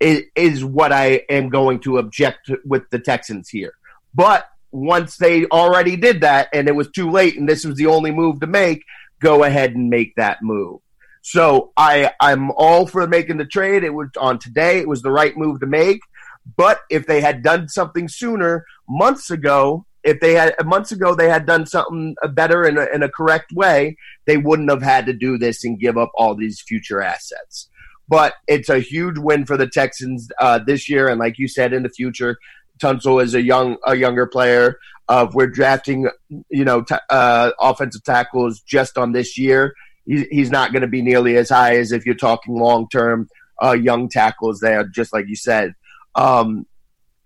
is, 0.00 0.22
is 0.34 0.64
what 0.64 0.92
I 0.92 1.22
am 1.28 1.48
going 1.48 1.80
to 1.80 1.98
object 1.98 2.46
to 2.46 2.58
with 2.64 2.90
the 2.90 2.98
Texans 2.98 3.48
here. 3.48 3.74
But 4.14 4.46
once 4.72 5.16
they 5.16 5.46
already 5.46 5.96
did 5.96 6.22
that 6.22 6.48
and 6.52 6.68
it 6.68 6.74
was 6.74 6.90
too 6.90 7.10
late 7.10 7.38
and 7.38 7.48
this 7.48 7.64
was 7.64 7.76
the 7.76 7.86
only 7.86 8.10
move 8.10 8.40
to 8.40 8.48
make, 8.48 8.82
go 9.20 9.44
ahead 9.44 9.76
and 9.76 9.88
make 9.88 10.16
that 10.16 10.42
move. 10.42 10.80
So 11.22 11.72
I 11.76 12.12
I'm 12.20 12.50
all 12.50 12.86
for 12.86 13.06
making 13.06 13.38
the 13.38 13.46
trade. 13.46 13.84
It 13.84 13.94
was 13.94 14.08
on 14.18 14.38
today. 14.38 14.78
It 14.78 14.88
was 14.88 15.02
the 15.02 15.10
right 15.10 15.36
move 15.36 15.60
to 15.60 15.66
make. 15.66 16.00
But 16.56 16.80
if 16.90 17.06
they 17.06 17.20
had 17.20 17.42
done 17.42 17.68
something 17.68 18.08
sooner, 18.08 18.66
months 18.88 19.30
ago, 19.30 19.86
if 20.04 20.20
they 20.20 20.34
had 20.34 20.54
months 20.64 20.92
ago 20.92 21.14
they 21.14 21.28
had 21.28 21.46
done 21.46 21.66
something 21.66 22.14
better 22.32 22.64
in 22.64 22.78
a, 22.78 22.86
in 22.94 23.02
a 23.02 23.08
correct 23.08 23.52
way, 23.52 23.96
they 24.26 24.36
wouldn't 24.36 24.70
have 24.70 24.82
had 24.82 25.06
to 25.06 25.12
do 25.12 25.38
this 25.38 25.64
and 25.64 25.78
give 25.78 25.96
up 25.96 26.10
all 26.14 26.34
these 26.34 26.60
future 26.60 27.02
assets. 27.02 27.68
But 28.06 28.34
it's 28.46 28.68
a 28.68 28.80
huge 28.80 29.18
win 29.18 29.46
for 29.46 29.56
the 29.56 29.66
Texans 29.66 30.28
uh, 30.38 30.60
this 30.64 30.88
year, 30.88 31.08
and 31.08 31.18
like 31.18 31.38
you 31.38 31.48
said, 31.48 31.72
in 31.72 31.82
the 31.82 31.88
future, 31.88 32.36
Tunsil 32.78 33.22
is 33.22 33.34
a 33.34 33.42
young 33.42 33.76
a 33.86 33.96
younger 33.96 34.26
player. 34.26 34.78
Of 35.06 35.28
uh, 35.28 35.30
we're 35.34 35.48
drafting, 35.48 36.08
you 36.48 36.64
know, 36.64 36.80
t- 36.80 36.94
uh, 37.10 37.50
offensive 37.60 38.04
tackles 38.04 38.60
just 38.60 38.96
on 38.96 39.12
this 39.12 39.36
year 39.36 39.74
he's 40.06 40.50
not 40.50 40.72
going 40.72 40.82
to 40.82 40.88
be 40.88 41.02
nearly 41.02 41.36
as 41.36 41.48
high 41.48 41.76
as 41.76 41.92
if 41.92 42.04
you're 42.04 42.14
talking 42.14 42.56
long 42.56 42.88
term 42.88 43.28
uh, 43.62 43.72
young 43.72 44.08
tackles 44.08 44.60
there, 44.60 44.84
just 44.84 45.12
like 45.12 45.26
you 45.28 45.36
said. 45.36 45.74
Um, 46.14 46.66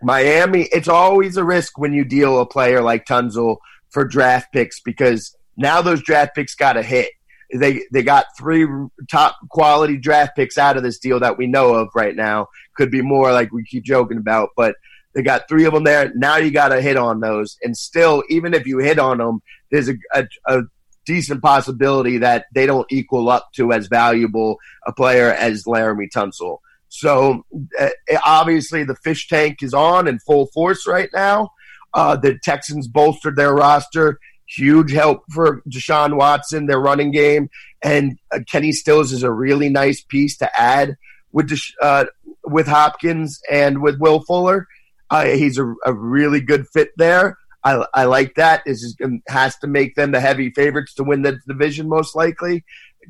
Miami, 0.02 0.68
it's 0.72 0.88
always 0.88 1.36
a 1.36 1.44
risk 1.44 1.78
when 1.78 1.92
you 1.92 2.04
deal 2.04 2.40
a 2.40 2.46
player 2.46 2.82
like 2.82 3.04
Tunsil 3.04 3.56
for 3.90 4.04
draft 4.04 4.52
picks 4.52 4.80
because 4.80 5.36
now 5.56 5.82
those 5.82 6.02
draft 6.02 6.34
picks 6.34 6.54
got 6.54 6.74
to 6.74 6.82
hit. 6.82 7.10
they 7.52 7.82
they 7.92 8.02
got 8.02 8.26
three 8.38 8.66
top 9.10 9.36
quality 9.50 9.96
draft 9.96 10.36
picks 10.36 10.58
out 10.58 10.76
of 10.76 10.82
this 10.82 10.98
deal 10.98 11.18
that 11.20 11.38
we 11.38 11.46
know 11.46 11.74
of 11.74 11.88
right 11.94 12.14
now. 12.14 12.46
Could 12.76 12.90
be 12.90 13.02
more, 13.02 13.32
like 13.32 13.52
we 13.52 13.64
keep 13.64 13.84
joking 13.84 14.18
about, 14.18 14.50
but 14.56 14.76
they 15.14 15.22
got 15.22 15.48
three 15.48 15.64
of 15.64 15.72
them 15.72 15.84
there. 15.84 16.12
Now 16.14 16.36
you 16.36 16.50
got 16.50 16.68
to 16.68 16.80
hit 16.80 16.96
on 16.96 17.20
those, 17.20 17.56
and 17.62 17.76
still, 17.76 18.22
even 18.28 18.54
if 18.54 18.66
you 18.66 18.78
hit 18.78 18.98
on 18.98 19.18
them, 19.18 19.42
there's 19.70 19.88
a, 19.88 19.94
a, 20.14 20.28
a 20.46 20.62
decent 21.06 21.42
possibility 21.42 22.18
that 22.18 22.44
they 22.54 22.66
don't 22.66 22.86
equal 22.90 23.30
up 23.30 23.50
to 23.54 23.72
as 23.72 23.88
valuable 23.88 24.58
a 24.86 24.92
player 24.92 25.32
as 25.32 25.64
Laremy 25.64 26.08
Tunsil. 26.14 26.58
So 26.88 27.44
uh, 27.78 27.88
obviously, 28.24 28.84
the 28.84 28.96
fish 28.96 29.28
tank 29.28 29.62
is 29.62 29.74
on 29.74 30.08
in 30.08 30.18
full 30.20 30.46
force 30.46 30.86
right 30.86 31.10
now. 31.12 31.50
Uh, 31.94 32.16
the 32.16 32.38
Texans 32.42 32.88
bolstered 32.88 33.36
their 33.36 33.54
roster. 33.54 34.18
Huge 34.46 34.92
help 34.92 35.24
for 35.30 35.62
Deshaun 35.68 36.16
Watson, 36.16 36.66
their 36.66 36.80
running 36.80 37.10
game, 37.10 37.50
and 37.82 38.18
uh, 38.32 38.38
Kenny 38.50 38.72
Stills 38.72 39.12
is 39.12 39.22
a 39.22 39.30
really 39.30 39.68
nice 39.68 40.02
piece 40.02 40.38
to 40.38 40.60
add 40.60 40.96
with 41.32 41.50
Desha- 41.50 41.74
uh, 41.82 42.04
with 42.44 42.66
Hopkins 42.66 43.40
and 43.50 43.82
with 43.82 43.98
Will 43.98 44.20
Fuller. 44.22 44.66
Uh, 45.10 45.26
he's 45.26 45.58
a, 45.58 45.74
a, 45.84 45.92
really 45.92 46.40
good 46.40 46.66
fit 46.68 46.90
there. 46.96 47.36
I, 47.64 47.84
I 47.94 48.04
like 48.04 48.34
that. 48.36 48.62
This 48.64 48.82
is, 48.82 48.96
has 49.28 49.56
to 49.58 49.66
make 49.66 49.94
them 49.94 50.12
the 50.12 50.20
heavy 50.20 50.50
favorites 50.50 50.94
to 50.94 51.04
win 51.04 51.22
the 51.22 51.38
division, 51.46 51.88
most 51.88 52.14
likely. 52.14 52.64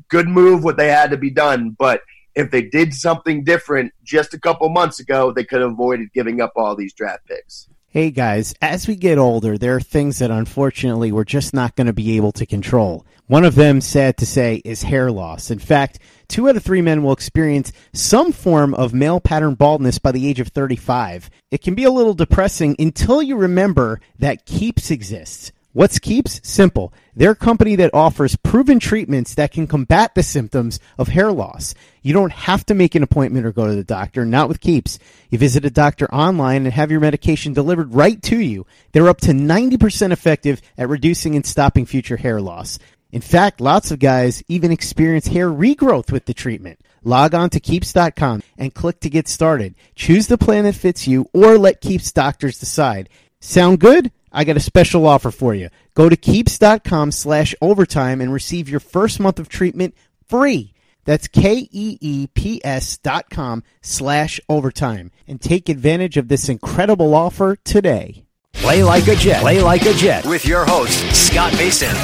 Good 0.09 0.27
move, 0.27 0.63
what 0.63 0.77
they 0.77 0.87
had 0.87 1.11
to 1.11 1.17
be 1.17 1.29
done, 1.29 1.75
but 1.77 2.01
if 2.35 2.51
they 2.51 2.61
did 2.61 2.93
something 2.93 3.43
different 3.43 3.93
just 4.03 4.33
a 4.33 4.39
couple 4.39 4.69
months 4.69 4.99
ago, 4.99 5.31
they 5.31 5.43
could 5.43 5.61
have 5.61 5.71
avoided 5.71 6.13
giving 6.13 6.41
up 6.41 6.53
all 6.55 6.75
these 6.75 6.93
draft 6.93 7.25
picks. 7.27 7.67
Hey 7.91 8.11
guys, 8.11 8.53
as 8.61 8.87
we 8.87 8.95
get 8.95 9.17
older, 9.17 9.57
there 9.57 9.75
are 9.75 9.81
things 9.81 10.19
that 10.19 10.29
unfortunately 10.29 11.11
we're 11.11 11.23
just 11.23 11.55
not 11.55 11.75
going 11.75 11.87
to 11.87 11.93
be 11.93 12.17
able 12.17 12.31
to 12.33 12.45
control. 12.45 13.03
One 13.25 13.43
of 13.43 13.55
them, 13.55 13.81
sad 13.81 14.17
to 14.17 14.27
say, 14.27 14.61
is 14.63 14.83
hair 14.83 15.11
loss. 15.11 15.49
In 15.49 15.57
fact, 15.57 15.97
two 16.27 16.47
out 16.47 16.55
of 16.55 16.63
three 16.63 16.83
men 16.83 17.01
will 17.01 17.13
experience 17.13 17.71
some 17.91 18.31
form 18.31 18.75
of 18.75 18.93
male 18.93 19.19
pattern 19.19 19.55
baldness 19.55 19.97
by 19.97 20.11
the 20.11 20.27
age 20.27 20.39
of 20.39 20.49
35. 20.49 21.31
It 21.49 21.63
can 21.63 21.73
be 21.73 21.83
a 21.83 21.91
little 21.91 22.13
depressing 22.13 22.75
until 22.77 23.23
you 23.23 23.35
remember 23.35 23.99
that 24.19 24.45
Keeps 24.45 24.91
exists. 24.91 25.51
What's 25.71 25.99
Keeps? 25.99 26.41
Simple. 26.43 26.91
They're 27.15 27.31
a 27.31 27.35
company 27.35 27.75
that 27.75 27.93
offers 27.93 28.35
proven 28.35 28.79
treatments 28.79 29.35
that 29.35 29.51
can 29.51 29.67
combat 29.67 30.15
the 30.15 30.23
symptoms 30.23 30.79
of 30.97 31.09
hair 31.09 31.31
loss. 31.31 31.75
You 32.01 32.11
don't 32.11 32.31
have 32.31 32.65
to 32.65 32.73
make 32.73 32.95
an 32.95 33.03
appointment 33.03 33.45
or 33.45 33.51
go 33.51 33.67
to 33.67 33.75
the 33.75 33.83
doctor, 33.83 34.25
not 34.25 34.47
with 34.47 34.61
Keeps. 34.61 34.97
You 35.29 35.37
visit 35.37 35.65
a 35.65 35.69
doctor 35.69 36.11
online 36.11 36.65
and 36.65 36.73
have 36.73 36.89
your 36.89 36.99
medication 36.99 37.53
delivered 37.53 37.93
right 37.93 38.19
to 38.23 38.39
you. 38.39 38.65
They're 38.93 39.09
up 39.09 39.21
to 39.21 39.31
90% 39.31 40.11
effective 40.11 40.59
at 40.75 40.89
reducing 40.89 41.35
and 41.35 41.45
stopping 41.45 41.85
future 41.85 42.17
hair 42.17 42.41
loss. 42.41 42.79
In 43.11 43.21
fact, 43.21 43.61
lots 43.61 43.91
of 43.91 43.99
guys 43.99 44.41
even 44.47 44.71
experience 44.71 45.27
hair 45.27 45.49
regrowth 45.49 46.11
with 46.11 46.25
the 46.25 46.33
treatment. 46.33 46.79
Log 47.03 47.35
on 47.35 47.51
to 47.51 47.59
keeps.com 47.59 48.41
and 48.57 48.73
click 48.73 49.01
to 49.01 49.09
get 49.09 49.27
started. 49.27 49.75
Choose 49.93 50.25
the 50.25 50.37
plan 50.39 50.63
that 50.63 50.73
fits 50.73 51.07
you 51.07 51.29
or 51.31 51.59
let 51.59 51.79
Keeps 51.79 52.11
doctors 52.11 52.59
decide. 52.59 53.07
Sound 53.39 53.79
good? 53.79 54.11
I 54.31 54.43
got 54.43 54.57
a 54.57 54.61
special 54.61 55.07
offer 55.07 55.31
for 55.31 55.53
you. 55.55 55.69
Go 55.93 56.09
to 56.09 56.15
keeps.com 56.15 57.11
slash 57.11 57.55
overtime 57.61 58.21
and 58.21 58.31
receive 58.31 58.69
your 58.69 58.79
first 58.79 59.19
month 59.19 59.39
of 59.39 59.49
treatment 59.49 59.95
free. 60.27 60.73
That's 61.05 61.27
K-E-E-P-S 61.27 62.97
dot 62.97 63.29
com 63.29 63.63
slash 63.81 64.39
overtime. 64.47 65.11
And 65.27 65.41
take 65.41 65.69
advantage 65.69 66.17
of 66.17 66.27
this 66.27 66.49
incredible 66.49 67.15
offer 67.15 67.55
today. 67.55 68.25
Play 68.53 68.83
like 68.83 69.07
a 69.07 69.15
Jet. 69.15 69.41
Play 69.41 69.61
like 69.61 69.83
a 69.83 69.93
Jet 69.93 70.25
with 70.25 70.45
your 70.45 70.65
host, 70.65 70.99
Scott 71.15 71.53
Mason. 71.53 71.95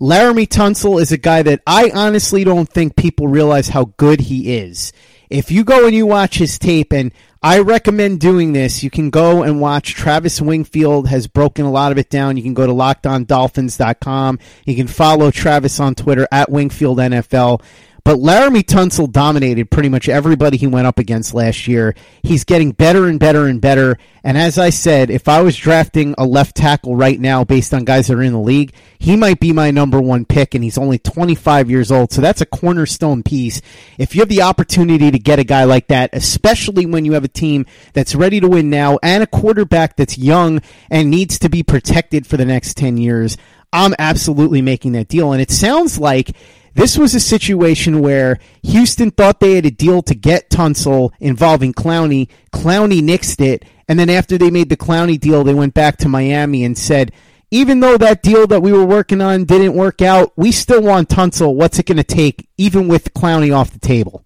Laremy 0.00 0.48
Tunsil 0.48 1.00
is 1.00 1.12
a 1.12 1.18
guy 1.18 1.42
that 1.42 1.60
I 1.66 1.90
honestly 1.94 2.42
don't 2.44 2.68
think 2.68 2.96
people 2.96 3.28
realize 3.28 3.68
how 3.68 3.92
good 3.96 4.20
he 4.22 4.56
is. 4.56 4.92
If 5.30 5.50
you 5.50 5.64
go 5.64 5.86
and 5.86 5.94
you 5.94 6.06
watch 6.06 6.38
his 6.38 6.58
tape, 6.58 6.92
and 6.92 7.12
I 7.44 7.58
recommend 7.58 8.20
doing 8.20 8.52
this. 8.52 8.84
You 8.84 8.90
can 8.90 9.10
go 9.10 9.42
and 9.42 9.60
watch 9.60 9.94
Travis 9.94 10.40
Wingfield 10.40 11.08
has 11.08 11.26
broken 11.26 11.64
a 11.64 11.72
lot 11.72 11.90
of 11.90 11.98
it 11.98 12.08
down. 12.08 12.36
You 12.36 12.42
can 12.44 12.54
go 12.54 12.68
to 12.68 12.72
lockedondolphins.com. 12.72 14.38
You 14.64 14.76
can 14.76 14.86
follow 14.86 15.32
Travis 15.32 15.80
on 15.80 15.96
Twitter 15.96 16.28
at 16.30 16.50
Wingfield 16.50 16.98
NFL. 16.98 17.60
But 18.04 18.18
Laremy 18.18 18.64
Tunsil 18.64 19.10
dominated 19.10 19.70
pretty 19.70 19.88
much 19.88 20.08
everybody 20.08 20.56
he 20.56 20.66
went 20.66 20.88
up 20.88 20.98
against 20.98 21.34
last 21.34 21.68
year. 21.68 21.94
He's 22.24 22.42
getting 22.42 22.72
better 22.72 23.06
and 23.06 23.20
better 23.20 23.46
and 23.46 23.60
better. 23.60 23.96
And 24.24 24.36
as 24.36 24.58
I 24.58 24.70
said, 24.70 25.08
if 25.08 25.28
I 25.28 25.42
was 25.42 25.56
drafting 25.56 26.16
a 26.18 26.26
left 26.26 26.56
tackle 26.56 26.96
right 26.96 27.18
now 27.18 27.44
based 27.44 27.72
on 27.72 27.84
guys 27.84 28.08
that 28.08 28.14
are 28.14 28.22
in 28.22 28.32
the 28.32 28.40
league, 28.40 28.72
he 28.98 29.16
might 29.16 29.38
be 29.38 29.52
my 29.52 29.70
number 29.70 30.00
one 30.00 30.24
pick, 30.24 30.54
and 30.54 30.64
he's 30.64 30.78
only 30.78 30.98
25 30.98 31.70
years 31.70 31.92
old. 31.92 32.12
So 32.12 32.20
that's 32.20 32.40
a 32.40 32.46
cornerstone 32.46 33.22
piece. 33.22 33.62
If 33.98 34.14
you 34.14 34.20
have 34.22 34.28
the 34.28 34.42
opportunity 34.42 35.12
to 35.12 35.18
get 35.18 35.38
a 35.38 35.44
guy 35.44 35.64
like 35.64 35.86
that, 35.88 36.10
especially 36.12 36.86
when 36.86 37.04
you 37.04 37.12
have 37.12 37.24
a 37.24 37.28
team 37.28 37.66
that's 37.92 38.16
ready 38.16 38.40
to 38.40 38.48
win 38.48 38.68
now 38.68 38.98
and 39.02 39.22
a 39.22 39.28
quarterback 39.28 39.96
that's 39.96 40.18
young 40.18 40.60
and 40.90 41.08
needs 41.08 41.38
to 41.38 41.48
be 41.48 41.62
protected 41.62 42.26
for 42.26 42.36
the 42.36 42.44
next 42.44 42.76
10 42.76 42.96
years, 42.96 43.36
I'm 43.72 43.94
absolutely 43.98 44.60
making 44.60 44.92
that 44.92 45.08
deal. 45.08 45.32
And 45.32 45.40
it 45.40 45.50
sounds 45.50 45.98
like 45.98 46.36
this 46.74 46.96
was 46.96 47.14
a 47.14 47.20
situation 47.20 48.00
where 48.00 48.38
Houston 48.62 49.10
thought 49.10 49.40
they 49.40 49.54
had 49.54 49.66
a 49.66 49.70
deal 49.70 50.02
to 50.02 50.14
get 50.14 50.50
Tunsil 50.50 51.10
involving 51.20 51.72
Clowney. 51.72 52.28
Clowney 52.52 53.00
nixed 53.00 53.40
it. 53.40 53.64
And 53.88 53.98
then 53.98 54.08
after 54.08 54.38
they 54.38 54.50
made 54.50 54.68
the 54.68 54.76
Clowney 54.76 55.20
deal, 55.20 55.44
they 55.44 55.54
went 55.54 55.74
back 55.74 55.98
to 55.98 56.08
Miami 56.08 56.64
and 56.64 56.76
said, 56.76 57.12
even 57.50 57.80
though 57.80 57.98
that 57.98 58.22
deal 58.22 58.46
that 58.46 58.62
we 58.62 58.72
were 58.72 58.86
working 58.86 59.20
on 59.20 59.44
didn't 59.44 59.74
work 59.74 60.00
out, 60.00 60.32
we 60.36 60.50
still 60.52 60.82
want 60.82 61.10
Tunsil. 61.10 61.54
What's 61.54 61.78
it 61.78 61.84
going 61.84 61.98
to 61.98 62.04
take, 62.04 62.48
even 62.56 62.88
with 62.88 63.12
Clowney 63.12 63.54
off 63.54 63.72
the 63.72 63.78
table? 63.78 64.24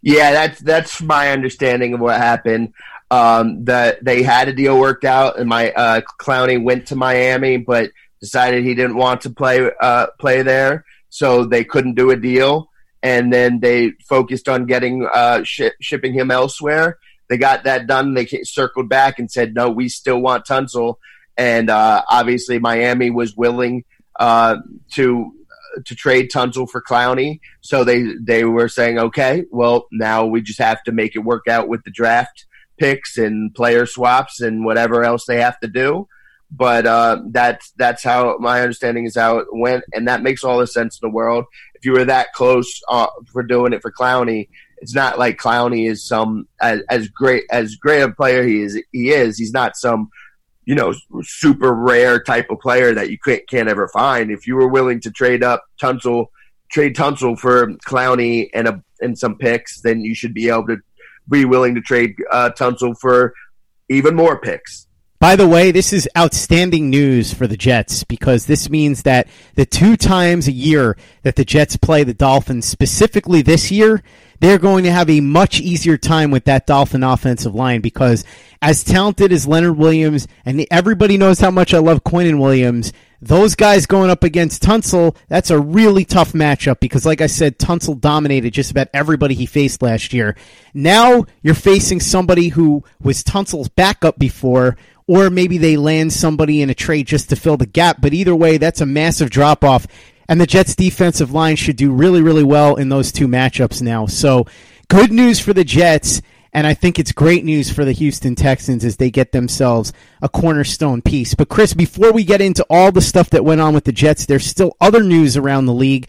Yeah, 0.00 0.30
that's 0.30 0.60
that's 0.60 1.02
my 1.02 1.32
understanding 1.32 1.94
of 1.94 2.00
what 2.00 2.16
happened. 2.18 2.72
Um, 3.10 3.64
that 3.64 4.04
they 4.04 4.22
had 4.22 4.46
a 4.46 4.52
deal 4.52 4.78
worked 4.78 5.04
out, 5.04 5.40
and 5.40 5.48
my 5.48 5.72
uh, 5.72 6.02
Clowney 6.20 6.62
went 6.62 6.86
to 6.88 6.96
Miami, 6.96 7.56
but 7.56 7.90
decided 8.20 8.62
he 8.62 8.74
didn't 8.74 8.96
want 8.96 9.22
to 9.22 9.30
play 9.30 9.68
uh, 9.80 10.06
play 10.20 10.42
there 10.42 10.84
so 11.18 11.44
they 11.44 11.64
couldn't 11.64 11.96
do 11.96 12.10
a 12.10 12.16
deal. 12.16 12.70
And 13.02 13.32
then 13.32 13.58
they 13.58 13.92
focused 14.08 14.48
on 14.48 14.66
getting 14.66 15.04
uh, 15.12 15.42
sh- 15.42 15.76
shipping 15.80 16.12
him 16.12 16.30
elsewhere. 16.30 16.98
They 17.28 17.38
got 17.38 17.64
that 17.64 17.88
done. 17.88 18.14
They 18.14 18.26
circled 18.44 18.88
back 18.88 19.18
and 19.18 19.28
said, 19.30 19.52
"No, 19.54 19.68
we 19.68 19.88
still 19.88 20.20
want 20.20 20.46
Tunsil." 20.46 20.94
And 21.36 21.70
uh, 21.70 22.02
obviously, 22.08 22.60
Miami 22.60 23.10
was 23.10 23.36
willing 23.36 23.84
uh, 24.18 24.56
to 24.94 25.32
to 25.84 25.94
trade 25.94 26.30
Tunsil 26.30 26.70
for 26.70 26.80
Clowney. 26.80 27.40
So 27.62 27.82
they 27.82 28.14
they 28.20 28.44
were 28.44 28.68
saying, 28.68 28.98
"Okay, 28.98 29.44
well 29.50 29.88
now 29.90 30.24
we 30.24 30.40
just 30.40 30.60
have 30.60 30.82
to 30.84 30.92
make 30.92 31.16
it 31.16 31.20
work 31.20 31.48
out 31.48 31.68
with 31.68 31.82
the 31.84 31.90
draft 31.90 32.46
picks 32.78 33.18
and 33.18 33.52
player 33.54 33.86
swaps 33.86 34.40
and 34.40 34.64
whatever 34.64 35.02
else 35.02 35.24
they 35.26 35.40
have 35.40 35.58
to 35.60 35.68
do." 35.68 36.06
But 36.50 36.86
uh, 36.86 37.22
that's 37.26 37.72
that's 37.72 38.02
how 38.02 38.36
my 38.38 38.60
understanding 38.62 39.04
is 39.04 39.16
how 39.16 39.38
it 39.38 39.46
went, 39.52 39.84
and 39.92 40.08
that 40.08 40.22
makes 40.22 40.44
all 40.44 40.58
the 40.58 40.66
sense 40.66 40.98
in 41.00 41.08
the 41.08 41.14
world. 41.14 41.44
If 41.74 41.84
you 41.84 41.92
were 41.92 42.04
that 42.06 42.32
close 42.32 42.80
uh, 42.88 43.08
for 43.32 43.42
doing 43.42 43.72
it 43.72 43.82
for 43.82 43.92
Clowney, 43.92 44.48
it's 44.78 44.94
not 44.94 45.18
like 45.18 45.38
Clowney 45.38 45.88
is 45.88 46.06
some 46.06 46.48
as, 46.60 46.80
as 46.88 47.08
great 47.08 47.44
as 47.50 47.76
great 47.76 48.02
a 48.02 48.10
player 48.10 48.46
he 48.46 48.62
is. 48.62 48.80
He 48.92 49.10
is. 49.10 49.38
He's 49.38 49.52
not 49.52 49.76
some 49.76 50.10
you 50.64 50.74
know 50.74 50.94
super 51.22 51.74
rare 51.74 52.20
type 52.20 52.50
of 52.50 52.60
player 52.60 52.94
that 52.94 53.10
you 53.10 53.18
can't, 53.18 53.46
can't 53.48 53.68
ever 53.68 53.88
find. 53.88 54.30
If 54.30 54.46
you 54.46 54.56
were 54.56 54.68
willing 54.68 55.00
to 55.02 55.10
trade 55.10 55.42
up 55.42 55.64
Tunsil, 55.80 56.26
trade 56.70 56.96
Tunsil 56.96 57.38
for 57.38 57.68
Clowney 57.86 58.48
and 58.54 58.68
a 58.68 58.82
and 59.00 59.18
some 59.18 59.36
picks, 59.36 59.82
then 59.82 60.00
you 60.00 60.14
should 60.14 60.34
be 60.34 60.48
able 60.48 60.66
to 60.68 60.78
be 61.28 61.44
willing 61.44 61.74
to 61.74 61.80
trade 61.80 62.16
uh, 62.32 62.50
Tunsil 62.58 62.98
for 62.98 63.34
even 63.88 64.16
more 64.16 64.40
picks. 64.40 64.87
By 65.20 65.34
the 65.34 65.48
way, 65.48 65.72
this 65.72 65.92
is 65.92 66.08
outstanding 66.16 66.90
news 66.90 67.34
for 67.34 67.48
the 67.48 67.56
Jets 67.56 68.04
because 68.04 68.46
this 68.46 68.70
means 68.70 69.02
that 69.02 69.26
the 69.56 69.66
two 69.66 69.96
times 69.96 70.46
a 70.46 70.52
year 70.52 70.96
that 71.22 71.34
the 71.34 71.44
Jets 71.44 71.76
play 71.76 72.04
the 72.04 72.14
Dolphins, 72.14 72.66
specifically 72.66 73.42
this 73.42 73.72
year, 73.72 74.04
they're 74.38 74.58
going 74.58 74.84
to 74.84 74.92
have 74.92 75.10
a 75.10 75.20
much 75.20 75.60
easier 75.60 75.96
time 75.96 76.30
with 76.30 76.44
that 76.44 76.68
Dolphin 76.68 77.02
offensive 77.02 77.52
line 77.52 77.80
because 77.80 78.24
as 78.62 78.84
talented 78.84 79.32
as 79.32 79.48
Leonard 79.48 79.76
Williams 79.76 80.28
and 80.44 80.64
everybody 80.70 81.18
knows 81.18 81.40
how 81.40 81.50
much 81.50 81.74
I 81.74 81.78
love 81.78 82.04
Quinnen 82.04 82.38
Williams, 82.38 82.92
those 83.20 83.56
guys 83.56 83.86
going 83.86 84.10
up 84.10 84.22
against 84.22 84.62
Tunsil, 84.62 85.16
that's 85.26 85.50
a 85.50 85.58
really 85.58 86.04
tough 86.04 86.32
matchup 86.32 86.78
because, 86.78 87.04
like 87.04 87.20
I 87.20 87.26
said, 87.26 87.58
Tunsil 87.58 88.00
dominated 88.00 88.52
just 88.52 88.70
about 88.70 88.86
everybody 88.94 89.34
he 89.34 89.46
faced 89.46 89.82
last 89.82 90.12
year. 90.12 90.36
Now 90.72 91.24
you're 91.42 91.54
facing 91.54 91.98
somebody 91.98 92.48
who 92.48 92.84
was 93.02 93.24
Tunsil's 93.24 93.68
backup 93.68 94.20
before, 94.20 94.76
or 95.08 95.30
maybe 95.30 95.58
they 95.58 95.76
land 95.76 96.12
somebody 96.12 96.62
in 96.62 96.70
a 96.70 96.74
trade 96.74 97.06
just 97.06 97.30
to 97.30 97.36
fill 97.36 97.56
the 97.56 97.66
gap. 97.66 97.96
But 98.00 98.12
either 98.12 98.36
way, 98.36 98.58
that's 98.58 98.80
a 98.80 98.86
massive 98.86 99.30
drop 99.30 99.64
off. 99.64 99.86
And 100.28 100.40
the 100.40 100.46
Jets 100.46 100.76
defensive 100.76 101.32
line 101.32 101.56
should 101.56 101.76
do 101.76 101.90
really, 101.90 102.20
really 102.20 102.44
well 102.44 102.76
in 102.76 102.90
those 102.90 103.10
two 103.10 103.26
matchups 103.26 103.80
now. 103.80 104.06
So 104.06 104.46
good 104.88 105.10
news 105.10 105.40
for 105.40 105.54
the 105.54 105.64
Jets. 105.64 106.20
And 106.52 106.66
I 106.66 106.74
think 106.74 106.98
it's 106.98 107.12
great 107.12 107.44
news 107.44 107.72
for 107.72 107.84
the 107.84 107.92
Houston 107.92 108.34
Texans 108.34 108.84
as 108.84 108.96
they 108.96 109.10
get 109.10 109.32
themselves 109.32 109.92
a 110.20 110.28
cornerstone 110.28 111.02
piece. 111.02 111.34
But 111.34 111.48
Chris, 111.48 111.72
before 111.72 112.12
we 112.12 112.24
get 112.24 112.40
into 112.40 112.64
all 112.68 112.92
the 112.92 113.00
stuff 113.00 113.30
that 113.30 113.44
went 113.44 113.60
on 113.60 113.74
with 113.74 113.84
the 113.84 113.92
Jets, 113.92 114.26
there's 114.26 114.46
still 114.46 114.76
other 114.80 115.02
news 115.02 115.36
around 115.36 115.66
the 115.66 115.74
league. 115.74 116.08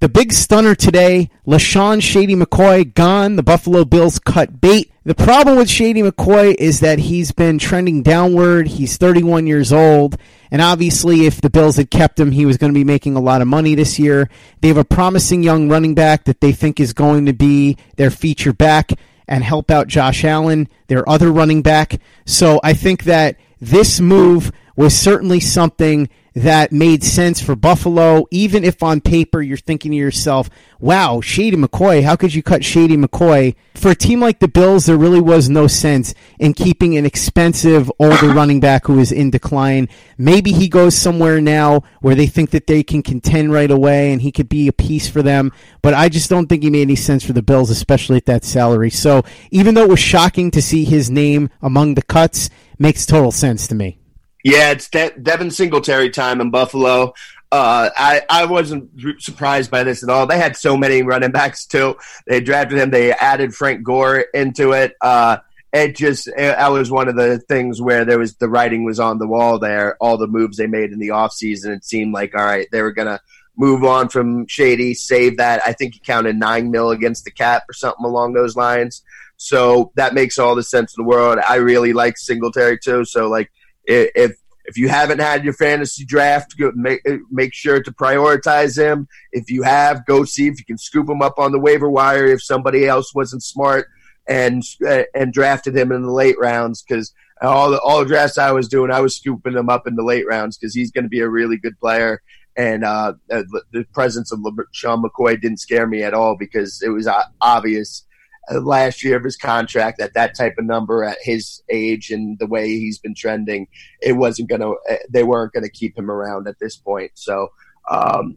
The 0.00 0.08
big 0.08 0.32
stunner 0.32 0.74
today, 0.74 1.28
LeSean 1.46 2.00
Shady 2.00 2.34
McCoy 2.34 2.94
gone. 2.94 3.36
The 3.36 3.42
Buffalo 3.42 3.84
Bills 3.84 4.18
cut 4.18 4.58
bait. 4.58 4.90
The 5.04 5.14
problem 5.14 5.58
with 5.58 5.68
Shady 5.68 6.00
McCoy 6.00 6.54
is 6.58 6.80
that 6.80 6.98
he's 6.98 7.32
been 7.32 7.58
trending 7.58 8.02
downward. 8.02 8.66
He's 8.66 8.96
31 8.96 9.46
years 9.46 9.74
old. 9.74 10.16
And 10.50 10.62
obviously, 10.62 11.26
if 11.26 11.42
the 11.42 11.50
Bills 11.50 11.76
had 11.76 11.90
kept 11.90 12.18
him, 12.18 12.30
he 12.30 12.46
was 12.46 12.56
going 12.56 12.72
to 12.72 12.78
be 12.78 12.82
making 12.82 13.14
a 13.14 13.20
lot 13.20 13.42
of 13.42 13.48
money 13.48 13.74
this 13.74 13.98
year. 13.98 14.30
They 14.62 14.68
have 14.68 14.78
a 14.78 14.86
promising 14.86 15.42
young 15.42 15.68
running 15.68 15.94
back 15.94 16.24
that 16.24 16.40
they 16.40 16.52
think 16.52 16.80
is 16.80 16.94
going 16.94 17.26
to 17.26 17.34
be 17.34 17.76
their 17.96 18.10
feature 18.10 18.54
back 18.54 18.92
and 19.28 19.44
help 19.44 19.70
out 19.70 19.86
Josh 19.86 20.24
Allen, 20.24 20.70
their 20.86 21.06
other 21.06 21.30
running 21.30 21.60
back. 21.60 22.00
So 22.24 22.58
I 22.64 22.72
think 22.72 23.04
that 23.04 23.36
this 23.60 24.00
move 24.00 24.50
was 24.80 24.96
certainly 24.96 25.40
something 25.40 26.08
that 26.34 26.72
made 26.72 27.04
sense 27.04 27.42
for 27.42 27.54
Buffalo, 27.54 28.26
even 28.30 28.64
if 28.64 28.82
on 28.82 29.02
paper 29.02 29.42
you're 29.42 29.58
thinking 29.58 29.90
to 29.90 29.96
yourself, 29.98 30.48
wow, 30.78 31.20
Shady 31.20 31.58
McCoy, 31.58 32.02
how 32.02 32.16
could 32.16 32.32
you 32.32 32.42
cut 32.42 32.64
Shady 32.64 32.96
McCoy? 32.96 33.56
For 33.74 33.90
a 33.90 33.94
team 33.94 34.20
like 34.20 34.38
the 34.38 34.48
Bills, 34.48 34.86
there 34.86 34.96
really 34.96 35.20
was 35.20 35.50
no 35.50 35.66
sense 35.66 36.14
in 36.38 36.54
keeping 36.54 36.96
an 36.96 37.04
expensive 37.04 37.92
older 37.98 38.28
running 38.32 38.58
back 38.58 38.86
who 38.86 38.98
is 38.98 39.12
in 39.12 39.30
decline. 39.30 39.86
Maybe 40.16 40.50
he 40.50 40.66
goes 40.66 40.96
somewhere 40.96 41.42
now 41.42 41.82
where 42.00 42.14
they 42.14 42.26
think 42.26 42.48
that 42.50 42.66
they 42.66 42.82
can 42.82 43.02
contend 43.02 43.52
right 43.52 43.70
away 43.70 44.12
and 44.12 44.22
he 44.22 44.32
could 44.32 44.48
be 44.48 44.66
a 44.66 44.72
piece 44.72 45.10
for 45.10 45.20
them, 45.20 45.52
but 45.82 45.92
I 45.92 46.08
just 46.08 46.30
don't 46.30 46.46
think 46.46 46.62
he 46.62 46.70
made 46.70 46.82
any 46.82 46.96
sense 46.96 47.22
for 47.22 47.34
the 47.34 47.42
Bills, 47.42 47.68
especially 47.68 48.16
at 48.16 48.24
that 48.26 48.44
salary. 48.44 48.88
So 48.88 49.24
even 49.50 49.74
though 49.74 49.84
it 49.84 49.90
was 49.90 50.00
shocking 50.00 50.50
to 50.52 50.62
see 50.62 50.86
his 50.86 51.10
name 51.10 51.50
among 51.60 51.96
the 51.96 52.02
cuts, 52.02 52.48
makes 52.78 53.04
total 53.04 53.30
sense 53.30 53.66
to 53.68 53.74
me. 53.74 53.99
Yeah, 54.44 54.70
it's 54.70 54.88
De- 54.88 55.18
Devin 55.20 55.50
Singletary 55.50 56.10
time 56.10 56.40
in 56.40 56.50
Buffalo. 56.50 57.14
Uh, 57.52 57.90
I, 57.96 58.22
I 58.30 58.44
wasn't 58.46 58.90
surprised 59.20 59.70
by 59.70 59.82
this 59.82 60.02
at 60.02 60.08
all. 60.08 60.26
They 60.26 60.38
had 60.38 60.56
so 60.56 60.76
many 60.76 61.02
running 61.02 61.32
backs 61.32 61.66
too. 61.66 61.96
They 62.26 62.40
drafted 62.40 62.78
him. 62.78 62.90
They 62.90 63.12
added 63.12 63.54
Frank 63.54 63.82
Gore 63.82 64.24
into 64.32 64.72
it. 64.72 64.94
Uh, 65.00 65.38
it 65.72 65.96
just 65.96 66.28
it, 66.28 66.36
that 66.36 66.68
was 66.68 66.90
one 66.90 67.08
of 67.08 67.16
the 67.16 67.38
things 67.38 67.80
where 67.80 68.04
there 68.04 68.18
was 68.18 68.34
the 68.36 68.48
writing 68.48 68.84
was 68.84 69.00
on 69.00 69.18
the 69.18 69.26
wall 69.26 69.58
there. 69.58 69.96
All 70.00 70.16
the 70.16 70.26
moves 70.26 70.56
they 70.56 70.66
made 70.66 70.92
in 70.92 70.98
the 70.98 71.08
offseason, 71.08 71.76
it 71.76 71.84
seemed 71.84 72.12
like 72.12 72.34
all 72.36 72.44
right, 72.44 72.68
they 72.70 72.82
were 72.82 72.92
gonna 72.92 73.20
move 73.56 73.84
on 73.84 74.08
from 74.08 74.46
Shady, 74.46 74.94
save 74.94 75.36
that. 75.36 75.60
I 75.66 75.72
think 75.72 75.94
he 75.94 76.00
counted 76.00 76.36
nine 76.36 76.70
mil 76.70 76.90
against 76.90 77.24
the 77.24 77.30
cap 77.30 77.64
or 77.68 77.72
something 77.72 78.04
along 78.04 78.32
those 78.32 78.56
lines. 78.56 79.02
So 79.36 79.92
that 79.94 80.14
makes 80.14 80.38
all 80.38 80.54
the 80.54 80.62
sense 80.62 80.96
in 80.96 81.02
the 81.02 81.08
world. 81.08 81.38
I 81.48 81.56
really 81.56 81.92
like 81.92 82.16
Singletary 82.18 82.78
too. 82.78 83.04
So 83.04 83.28
like 83.28 83.50
if 83.90 84.36
if 84.64 84.76
you 84.76 84.88
haven't 84.88 85.18
had 85.18 85.44
your 85.44 85.52
fantasy 85.52 86.04
draft, 86.04 86.54
make 86.74 87.00
uh, 87.08 87.16
make 87.30 87.52
sure 87.52 87.82
to 87.82 87.90
prioritize 87.90 88.78
him. 88.78 89.08
If 89.32 89.50
you 89.50 89.62
have, 89.62 90.06
go 90.06 90.24
see 90.24 90.46
if 90.46 90.58
you 90.58 90.64
can 90.64 90.78
scoop 90.78 91.08
him 91.08 91.22
up 91.22 91.38
on 91.38 91.52
the 91.52 91.58
waiver 91.58 91.90
wire. 91.90 92.26
If 92.26 92.42
somebody 92.42 92.86
else 92.86 93.14
wasn't 93.14 93.42
smart 93.42 93.88
and 94.28 94.62
uh, 94.86 95.04
and 95.14 95.32
drafted 95.32 95.76
him 95.76 95.92
in 95.92 96.02
the 96.02 96.12
late 96.12 96.38
rounds, 96.38 96.82
because 96.82 97.12
all 97.42 97.70
the 97.70 97.80
all 97.80 98.00
the 98.00 98.06
drafts 98.06 98.38
I 98.38 98.52
was 98.52 98.68
doing, 98.68 98.90
I 98.90 99.00
was 99.00 99.16
scooping 99.16 99.54
him 99.54 99.68
up 99.68 99.86
in 99.86 99.96
the 99.96 100.04
late 100.04 100.26
rounds 100.26 100.56
because 100.56 100.74
he's 100.74 100.92
going 100.92 101.04
to 101.04 101.10
be 101.10 101.20
a 101.20 101.28
really 101.28 101.56
good 101.56 101.78
player. 101.80 102.22
And 102.56 102.84
uh, 102.84 103.14
the 103.28 103.86
presence 103.94 104.32
of 104.32 104.40
Sean 104.72 105.02
McCoy 105.02 105.40
didn't 105.40 105.60
scare 105.60 105.86
me 105.86 106.02
at 106.02 106.14
all 106.14 106.36
because 106.36 106.82
it 106.82 106.90
was 106.90 107.06
uh, 107.06 107.22
obvious 107.40 108.04
last 108.50 109.04
year 109.04 109.16
of 109.16 109.24
his 109.24 109.36
contract 109.36 110.00
at 110.00 110.14
that 110.14 110.34
type 110.34 110.54
of 110.58 110.64
number 110.64 111.04
at 111.04 111.18
his 111.22 111.62
age 111.70 112.10
and 112.10 112.38
the 112.38 112.46
way 112.46 112.68
he's 112.68 112.98
been 112.98 113.14
trending, 113.14 113.68
it 114.02 114.14
wasn't 114.14 114.48
going 114.48 114.60
to, 114.60 114.76
eh, 114.88 114.98
they 115.08 115.22
weren't 115.22 115.52
going 115.52 115.64
to 115.64 115.70
keep 115.70 115.96
him 115.96 116.10
around 116.10 116.48
at 116.48 116.58
this 116.58 116.76
point. 116.76 117.12
So, 117.14 117.48
um, 117.90 118.36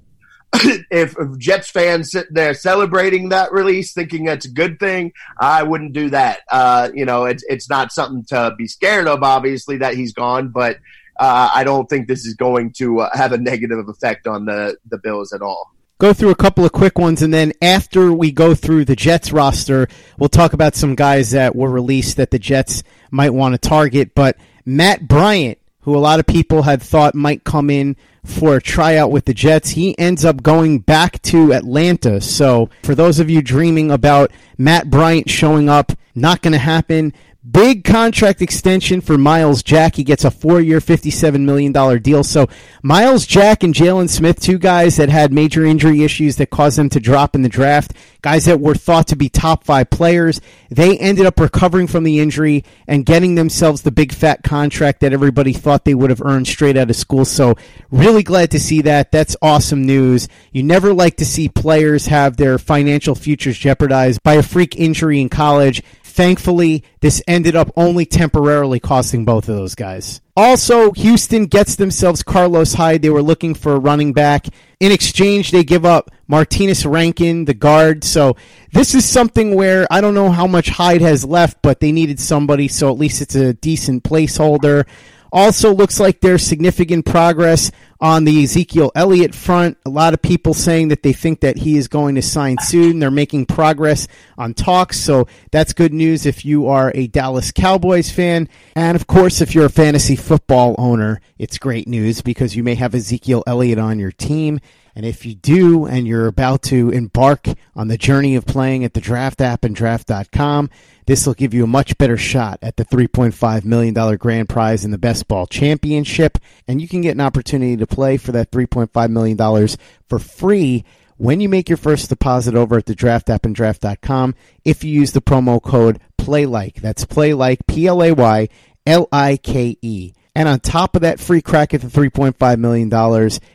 if, 0.92 1.16
Jets 1.40 1.70
fans 1.70 2.12
sitting 2.12 2.34
there 2.34 2.54
celebrating 2.54 3.30
that 3.30 3.52
release, 3.52 3.94
thinking 3.94 4.26
that's 4.26 4.46
a 4.46 4.52
good 4.52 4.80
thing, 4.80 5.12
I 5.40 5.64
wouldn't 5.64 5.94
do 5.94 6.12
that. 6.12 6.42
Uh, 6.52 6.90
you 6.94 7.06
know, 7.06 7.26
it's 7.26 7.44
it's 7.48 7.70
not 7.70 7.92
something 7.92 8.24
to 8.26 8.54
be 8.56 8.68
scared 8.68 9.08
of, 9.08 9.24
obviously, 9.24 9.78
that 9.78 9.96
he's 9.96 10.14
gone, 10.14 10.50
but 10.50 10.78
uh, 11.20 11.50
I 11.54 11.64
don't 11.64 11.90
think 11.90 12.08
this 12.08 12.26
is 12.26 12.36
going 12.36 12.74
to 12.74 13.00
uh, 13.00 13.10
have 13.18 13.32
a 13.32 13.38
negative 13.40 13.90
effect 13.90 14.28
on 14.28 14.46
the 14.46 14.78
the 14.88 15.00
Bills 15.00 15.34
at 15.34 15.42
all 15.42 15.74
go 16.04 16.12
through 16.12 16.32
a 16.32 16.36
couple 16.36 16.66
of 16.66 16.74
quick 16.74 17.00
ones, 17.00 17.22
and 17.22 17.34
then 17.34 17.54
after 17.62 18.12
we 18.12 18.30
go 18.30 18.54
through 18.54 18.84
the 18.84 18.94
Jets 18.94 19.32
roster, 19.32 19.88
we'll 20.18 20.28
talk 20.28 20.52
about 20.52 20.76
some 20.76 20.96
guys 20.96 21.32
that 21.32 21.56
were 21.56 21.72
released 21.72 22.18
that 22.18 22.30
the 22.30 22.38
Jets 22.38 22.84
might 23.10 23.30
want 23.30 23.54
to 23.54 23.58
target. 23.58 24.14
But 24.14 24.36
Matt 24.66 25.08
Bryant, 25.08 25.60
who 25.84 25.96
a 25.96 26.00
lot 26.00 26.20
of 26.20 26.26
people 26.26 26.64
had 26.64 26.82
thought 26.82 27.16
might 27.16 27.46
come 27.46 27.70
in 27.70 27.96
for 28.26 28.58
a 28.58 28.62
tryout 28.62 29.12
with 29.12 29.24
the 29.24 29.34
Jets, 29.34 29.70
he 29.70 29.98
ends 29.98 30.26
up 30.26 30.44
going 30.44 30.80
back 30.80 31.22
to 31.22 31.54
Atlanta. 31.54 32.20
So 32.20 32.70
for 32.84 32.96
those 32.96 33.22
of 33.22 33.30
you 33.30 33.42
dreaming 33.42 33.90
about 33.90 34.30
Matt 34.58 34.90
Bryant 34.90 35.30
showing 35.30 35.70
up, 35.70 35.94
not 36.16 36.42
going 36.42 36.52
to 36.52 36.60
happen. 36.60 37.14
Big 37.50 37.84
contract 37.84 38.42
extension 38.42 39.02
for 39.02 39.18
Myles 39.18 39.64
Jack. 39.64 39.96
He 39.96 40.06
gets 40.06 40.24
a 40.24 40.32
four 40.32 40.62
year, 40.62 40.80
$57 40.80 41.42
million 41.42 41.74
deal. 42.02 42.24
So, 42.24 42.48
Myles 42.82 43.26
Jack 43.26 43.64
and 43.64 43.74
Jaylon 43.74 44.10
Smith, 44.10 44.40
two 44.40 44.58
guys 44.58 44.96
that 44.96 45.10
had 45.10 45.34
major 45.34 45.66
injury 45.66 46.04
issues 46.04 46.38
that 46.38 46.52
caused 46.52 46.78
them 46.78 46.88
to 46.88 47.02
drop 47.02 47.36
in 47.36 47.42
the 47.42 47.50
draft, 47.50 47.96
guys 48.22 48.46
that 48.46 48.62
were 48.62 48.76
thought 48.76 49.08
to 49.08 49.18
be 49.18 49.28
top 49.28 49.66
five 49.66 49.90
players, 49.90 50.40
they 50.70 50.98
ended 50.98 51.26
up 51.26 51.38
recovering 51.38 51.86
from 51.86 52.06
the 52.06 52.22
injury 52.22 52.64
and 52.88 53.06
getting 53.06 53.36
themselves 53.36 53.82
the 53.82 53.92
big 53.92 54.14
fat 54.14 54.42
contract 54.44 55.02
that 55.02 55.12
everybody 55.12 55.52
thought 55.52 55.84
they 55.84 55.96
would 55.96 56.12
have 56.12 56.22
earned 56.22 56.48
straight 56.48 56.78
out 56.78 56.90
of 56.90 56.96
school. 56.96 57.26
So, 57.26 57.56
really 57.92 58.24
glad 58.24 58.52
to 58.52 58.60
see 58.60 58.84
that. 58.84 59.12
That's 59.12 59.36
awesome 59.42 59.86
news. 59.86 60.30
You 60.54 60.64
never 60.64 60.94
like 60.94 61.18
to 61.18 61.26
see 61.26 61.50
players 61.50 62.06
have 62.06 62.38
their 62.38 62.58
financial 62.58 63.16
futures 63.16 63.58
jeopardized 63.58 64.24
by 64.24 64.36
a 64.36 64.44
freak 64.44 64.78
injury 64.78 65.20
in 65.20 65.28
college. 65.28 65.84
Thankfully, 66.14 66.84
this 67.00 67.24
ended 67.28 67.56
up 67.56 67.72
only 67.76 68.06
temporarily 68.06 68.80
costing 68.80 69.26
both 69.26 69.50
of 69.50 69.56
those 69.56 69.74
guys. 69.74 70.22
Also, 70.38 70.92
Houston 70.92 71.48
gets 71.48 71.76
themselves 71.76 72.22
Carlos 72.22 72.76
Hyde. 72.76 73.02
They 73.02 73.10
were 73.10 73.24
looking 73.24 73.56
for 73.56 73.74
a 73.74 73.80
running 73.80 74.14
back. 74.14 74.46
In 74.80 74.92
exchange, 74.92 75.50
they 75.50 75.64
give 75.64 75.86
up 75.88 76.12
Martinas 76.30 76.90
Rankin, 76.90 77.46
the 77.46 77.56
guard. 77.56 78.04
So 78.04 78.36
this 78.74 78.94
is 78.94 79.10
something 79.10 79.56
where 79.56 79.88
I 79.90 80.02
don't 80.02 80.14
know 80.14 80.30
how 80.30 80.46
much 80.46 80.70
Hyde 80.70 81.02
has 81.02 81.26
left, 81.26 81.64
but 81.64 81.80
they 81.80 81.92
needed 81.92 82.20
somebody, 82.20 82.68
so 82.68 82.92
at 82.92 83.00
least 83.00 83.20
it's 83.24 83.34
a 83.34 83.54
decent 83.56 84.04
placeholder. 84.04 84.86
Also, 85.34 85.74
looks 85.74 86.00
like 86.00 86.22
there's 86.22 86.44
significant 86.44 87.08
progress 87.08 87.72
on 88.00 88.24
the 88.24 88.44
Ezekiel 88.44 88.92
Elliott 88.94 89.34
front. 89.34 89.80
A 89.84 89.90
lot 89.90 90.14
of 90.14 90.22
people 90.22 90.54
saying 90.54 90.90
that 90.90 91.02
they 91.02 91.12
think 91.12 91.40
that 91.40 91.58
he 91.58 91.76
is 91.76 91.88
going 91.88 92.14
to 92.14 92.22
sign 92.22 92.58
soon. 92.60 93.00
They're 93.00 93.10
making 93.10 93.48
progress 93.48 94.08
on 94.38 94.54
talks, 94.54 95.00
so 95.00 95.28
that's 95.52 95.74
good 95.74 95.92
news 95.92 96.28
if 96.28 96.46
you 96.46 96.68
are 96.68 96.92
a 96.94 97.08
Dallas 97.08 97.52
Cowboys 97.52 98.12
fan. 98.12 98.48
And 98.76 98.96
of 98.96 99.08
course, 99.08 99.42
if 99.42 99.56
you're 99.56 99.66
a 99.66 99.70
fantasy 99.70 100.16
football 100.16 100.76
owner, 100.78 101.20
it's 101.40 101.58
great 101.58 101.88
news 101.88 102.22
because 102.22 102.56
you 102.56 102.64
may 102.64 102.76
have 102.76 102.94
Ezekiel 102.94 103.44
Elliott 103.48 103.80
on 103.80 103.98
your 103.98 104.12
team. 104.12 104.60
And 104.96 105.06
if 105.06 105.26
you 105.26 105.34
do, 105.34 105.86
and 105.86 106.08
you're 106.08 106.28
about 106.28 106.62
to 106.64 106.90
embark 106.92 107.48
on 107.76 107.88
the 107.88 107.98
journey 107.98 108.36
of 108.36 108.46
playing 108.46 108.84
at 108.84 108.94
the 108.94 109.02
draft 109.02 109.42
app 109.42 109.64
and 109.64 109.76
draft.com, 109.76 110.70
this 111.08 111.26
will 111.26 111.34
give 111.34 111.54
you 111.54 111.64
a 111.64 111.68
much 111.68 111.98
better 111.98 112.18
shot 112.18 112.60
at 112.62 112.78
the 112.78 112.86
$3.5 112.86 113.66
million 113.66 114.18
grand 114.18 114.50
prize 114.50 114.86
in 114.86 114.92
the 114.92 114.98
best 114.98 115.28
ball 115.28 115.48
championship. 115.48 116.38
And 116.68 116.82
you 116.82 116.88
can 116.88 117.02
get 117.02 117.16
an 117.16 117.22
opportunity 117.22 117.76
to 117.78 117.88
play 117.88 118.18
for 118.18 118.32
that 118.34 118.52
$3.5 118.52 119.10
million 119.10 119.68
for 120.08 120.20
free 120.20 120.86
when 121.18 121.40
you 121.40 121.50
make 121.50 121.70
your 121.70 121.78
first 121.78 122.10
deposit 122.10 122.56
over 122.56 122.78
at 122.78 122.86
the 122.86 122.96
draft 122.96 123.30
app 123.30 123.46
and 123.46 123.56
draft.com 123.56 124.36
if 124.64 124.84
you 124.84 124.92
use 124.92 125.12
the 125.12 125.22
promo 125.22 125.62
code 125.62 126.00
PLAYLIKE. 126.18 126.82
That's 126.82 127.06
PLAYLIKE, 127.06 127.66
P 127.68 127.88
L 127.88 128.04
A 128.04 128.12
Y 128.14 128.50
L 128.86 129.08
I 129.12 129.38
K 129.38 129.78
E. 129.82 130.14
And 130.36 130.50
on 130.50 130.60
top 130.60 130.96
of 130.96 131.04
that 131.04 131.20
free 131.20 131.44
crack 131.44 131.76
at 131.76 131.82
the 131.82 131.88
$3.5 131.88 132.58
million, 132.58 132.90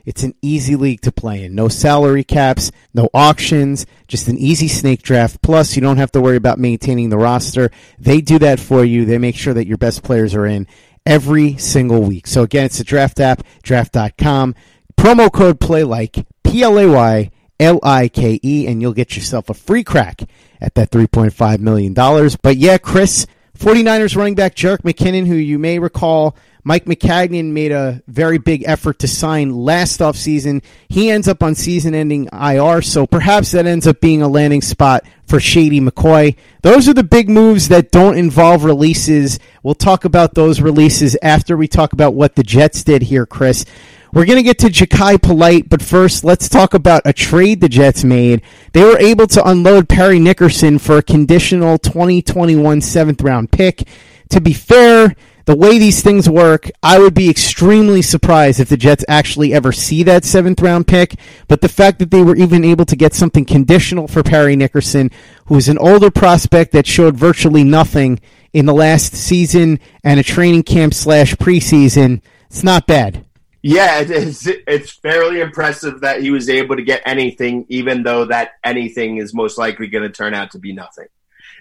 it's 0.06 0.22
an 0.22 0.34
easy 0.40 0.76
league 0.76 1.00
to 1.00 1.10
play 1.10 1.42
in. 1.44 1.56
No 1.56 1.66
salary 1.66 2.22
caps, 2.22 2.70
no 2.94 3.08
auctions, 3.12 3.84
just 4.06 4.28
an 4.28 4.38
easy 4.38 4.68
snake 4.68 5.02
draft. 5.02 5.42
Plus, 5.42 5.74
you 5.74 5.82
don't 5.82 5.96
have 5.96 6.12
to 6.12 6.20
worry 6.20 6.36
about 6.36 6.60
maintaining 6.60 7.10
the 7.10 7.18
roster. 7.18 7.72
They 7.98 8.20
do 8.20 8.38
that 8.38 8.60
for 8.60 8.84
you. 8.84 9.04
They 9.04 9.18
make 9.18 9.34
sure 9.34 9.54
that 9.54 9.66
your 9.66 9.76
best 9.76 10.04
players 10.04 10.36
are 10.36 10.46
in 10.46 10.68
every 11.04 11.56
single 11.56 12.02
week. 12.02 12.28
So 12.28 12.44
again, 12.44 12.66
it's 12.66 12.78
the 12.78 12.84
draft 12.84 13.18
app, 13.18 13.42
draft.com. 13.62 14.54
Promo 14.96 15.32
code 15.32 15.58
PLAYLIKE, 15.58 16.24
P-L-A-Y, 16.44 17.30
L-I-K-E, 17.58 18.66
and 18.68 18.80
you'll 18.80 18.92
get 18.92 19.16
yourself 19.16 19.50
a 19.50 19.54
free 19.54 19.82
crack 19.82 20.22
at 20.60 20.76
that 20.76 20.90
$3.5 20.90 21.58
million. 21.58 21.92
But 21.92 22.56
yeah, 22.56 22.78
Chris, 22.78 23.26
49ers 23.58 24.14
running 24.14 24.36
back 24.36 24.54
Jerick 24.54 24.82
McKinnon, 24.82 25.26
who 25.26 25.34
you 25.34 25.58
may 25.58 25.80
recall 25.80 26.36
Mike 26.62 26.84
Maccagnan 26.84 27.46
made 27.52 27.72
a 27.72 28.02
very 28.06 28.38
big 28.38 28.62
effort 28.66 29.00
to 29.00 29.08
sign 29.08 29.52
last 29.52 29.98
offseason. 30.00 30.62
He 30.88 31.10
ends 31.10 31.26
up 31.26 31.42
on 31.42 31.56
season 31.56 31.94
ending 31.94 32.28
IR, 32.32 32.82
so 32.82 33.06
perhaps 33.06 33.52
that 33.52 33.66
ends 33.66 33.86
up 33.86 34.00
being 34.00 34.22
a 34.22 34.28
landing 34.28 34.62
spot 34.62 35.04
for 35.26 35.40
Shady 35.40 35.80
McCoy. 35.80 36.36
Those 36.62 36.88
are 36.88 36.94
the 36.94 37.02
big 37.02 37.28
moves 37.28 37.68
that 37.68 37.90
don't 37.90 38.16
involve 38.16 38.64
releases. 38.64 39.40
We'll 39.62 39.74
talk 39.74 40.04
about 40.04 40.34
those 40.34 40.60
releases 40.60 41.16
after 41.20 41.56
we 41.56 41.66
talk 41.66 41.92
about 41.92 42.14
what 42.14 42.36
the 42.36 42.44
Jets 42.44 42.84
did 42.84 43.02
here, 43.02 43.26
Chris. 43.26 43.64
We're 44.12 44.24
going 44.24 44.38
to 44.38 44.42
get 44.42 44.58
to 44.60 44.68
Jachai 44.68 45.20
Polite, 45.20 45.68
but 45.68 45.82
first, 45.82 46.24
let's 46.24 46.48
talk 46.48 46.72
about 46.72 47.02
a 47.04 47.12
trade 47.12 47.60
the 47.60 47.68
Jets 47.68 48.04
made. 48.04 48.40
They 48.72 48.82
were 48.82 48.98
able 48.98 49.26
to 49.28 49.46
unload 49.46 49.88
Parry 49.88 50.18
Nickerson 50.18 50.78
for 50.78 50.96
a 50.96 51.02
conditional 51.02 51.76
2021 51.78 52.80
seventh 52.80 53.20
round 53.20 53.52
pick. 53.52 53.86
To 54.30 54.40
be 54.40 54.54
fair, 54.54 55.14
the 55.44 55.56
way 55.56 55.78
these 55.78 56.00
things 56.00 56.28
work, 56.28 56.70
I 56.82 56.98
would 56.98 57.12
be 57.12 57.28
extremely 57.28 58.00
surprised 58.00 58.60
if 58.60 58.70
the 58.70 58.78
Jets 58.78 59.04
actually 59.08 59.52
ever 59.52 59.72
see 59.72 60.02
that 60.04 60.24
seventh 60.24 60.62
round 60.62 60.86
pick. 60.86 61.16
But 61.46 61.60
the 61.60 61.68
fact 61.68 61.98
that 61.98 62.10
they 62.10 62.22
were 62.22 62.36
even 62.36 62.64
able 62.64 62.86
to 62.86 62.96
get 62.96 63.12
something 63.12 63.44
conditional 63.44 64.08
for 64.08 64.22
Parry 64.22 64.56
Nickerson, 64.56 65.10
who 65.46 65.56
is 65.56 65.68
an 65.68 65.78
older 65.78 66.10
prospect 66.10 66.72
that 66.72 66.86
showed 66.86 67.16
virtually 67.16 67.64
nothing 67.64 68.20
in 68.54 68.64
the 68.64 68.74
last 68.74 69.14
season 69.14 69.80
and 70.02 70.18
a 70.18 70.22
training 70.22 70.62
camp 70.62 70.94
slash 70.94 71.34
preseason, 71.34 72.22
it's 72.46 72.64
not 72.64 72.86
bad. 72.86 73.26
Yeah, 73.68 74.00
it's, 74.00 74.46
it's 74.46 74.92
fairly 74.92 75.42
impressive 75.42 76.00
that 76.00 76.22
he 76.22 76.30
was 76.30 76.48
able 76.48 76.76
to 76.76 76.82
get 76.82 77.02
anything, 77.04 77.66
even 77.68 78.02
though 78.02 78.24
that 78.24 78.52
anything 78.64 79.18
is 79.18 79.34
most 79.34 79.58
likely 79.58 79.88
going 79.88 80.04
to 80.04 80.10
turn 80.10 80.32
out 80.32 80.52
to 80.52 80.58
be 80.58 80.72
nothing. 80.72 81.08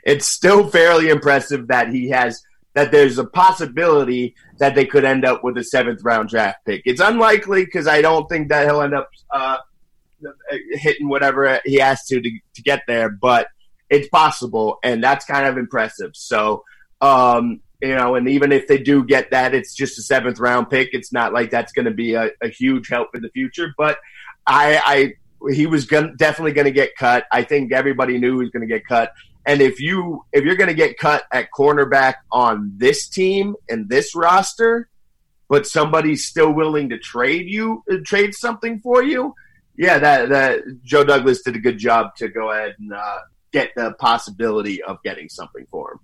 It's 0.05 0.25
still 0.25 0.69
fairly 0.69 1.09
impressive 1.09 1.67
that 1.67 1.89
he 1.89 2.07
has 2.11 2.41
that 2.75 2.91
there's 2.91 3.17
a 3.17 3.25
possibility 3.25 4.35
that 4.57 4.73
they 4.73 4.85
could 4.85 5.03
end 5.03 5.25
up 5.25 5.43
with 5.43 5.57
a 5.57 5.65
seventh 5.65 6.01
round 6.01 6.29
draft 6.29 6.59
pick. 6.65 6.83
It's 6.85 7.01
unlikely 7.01 7.65
because 7.65 7.87
I 7.87 8.01
don't 8.01 8.29
think 8.29 8.47
that 8.49 8.65
he'll 8.67 8.81
end 8.81 8.95
up 8.95 9.09
uh, 9.29 9.57
hitting 10.75 11.09
whatever 11.09 11.59
he 11.65 11.75
has 11.75 12.05
to, 12.05 12.21
to 12.21 12.39
to 12.55 12.61
get 12.61 12.83
there, 12.87 13.09
but 13.09 13.47
it's 13.89 14.07
possible, 14.07 14.79
and 14.81 15.03
that's 15.03 15.25
kind 15.25 15.45
of 15.45 15.57
impressive. 15.57 16.11
So, 16.13 16.63
um, 17.01 17.59
you 17.81 17.95
know, 17.95 18.15
and 18.15 18.27
even 18.27 18.51
if 18.51 18.67
they 18.67 18.77
do 18.77 19.03
get 19.03 19.31
that, 19.31 19.53
it's 19.53 19.73
just 19.73 19.99
a 19.99 20.01
seventh 20.01 20.39
round 20.39 20.69
pick. 20.69 20.89
It's 20.93 21.13
not 21.13 21.33
like 21.33 21.51
that's 21.51 21.71
going 21.71 21.85
to 21.85 21.91
be 21.91 22.15
a, 22.15 22.31
a, 22.41 22.49
huge 22.49 22.89
help 22.89 23.09
in 23.13 23.21
the 23.21 23.29
future. 23.29 23.73
But 23.77 23.99
I, 24.47 24.81
I 24.83 25.51
he 25.51 25.67
was 25.67 25.85
gonna, 25.85 26.15
definitely 26.15 26.53
going 26.53 26.65
to 26.65 26.71
get 26.71 26.95
cut. 26.95 27.25
I 27.31 27.43
think 27.43 27.71
everybody 27.71 28.17
knew 28.17 28.33
he 28.33 28.45
was 28.45 28.49
going 28.49 28.67
to 28.67 28.73
get 28.73 28.85
cut. 28.85 29.13
And 29.45 29.61
if 29.61 29.79
you 29.79 30.25
if 30.33 30.43
you're 30.43 30.55
going 30.55 30.69
to 30.69 30.73
get 30.73 30.97
cut 30.97 31.23
at 31.31 31.49
cornerback 31.55 32.15
on 32.31 32.73
this 32.77 33.07
team 33.07 33.55
and 33.69 33.87
this 33.87 34.15
roster, 34.15 34.89
but 35.47 35.67
somebody's 35.67 36.27
still 36.27 36.51
willing 36.51 36.89
to 36.89 36.97
trade 36.97 37.47
you 37.47 37.83
uh, 37.91 37.97
trade 38.03 38.33
something 38.33 38.79
for 38.79 39.03
you, 39.03 39.35
yeah, 39.77 39.99
that 39.99 40.29
that 40.29 40.61
Joe 40.83 41.03
Douglas 41.03 41.43
did 41.43 41.55
a 41.55 41.59
good 41.59 41.77
job 41.77 42.15
to 42.17 42.27
go 42.27 42.51
ahead 42.51 42.75
and 42.79 42.91
uh, 42.91 43.19
get 43.51 43.71
the 43.75 43.93
possibility 43.99 44.81
of 44.81 45.01
getting 45.03 45.29
something 45.29 45.65
for 45.69 45.93
him. 45.93 45.99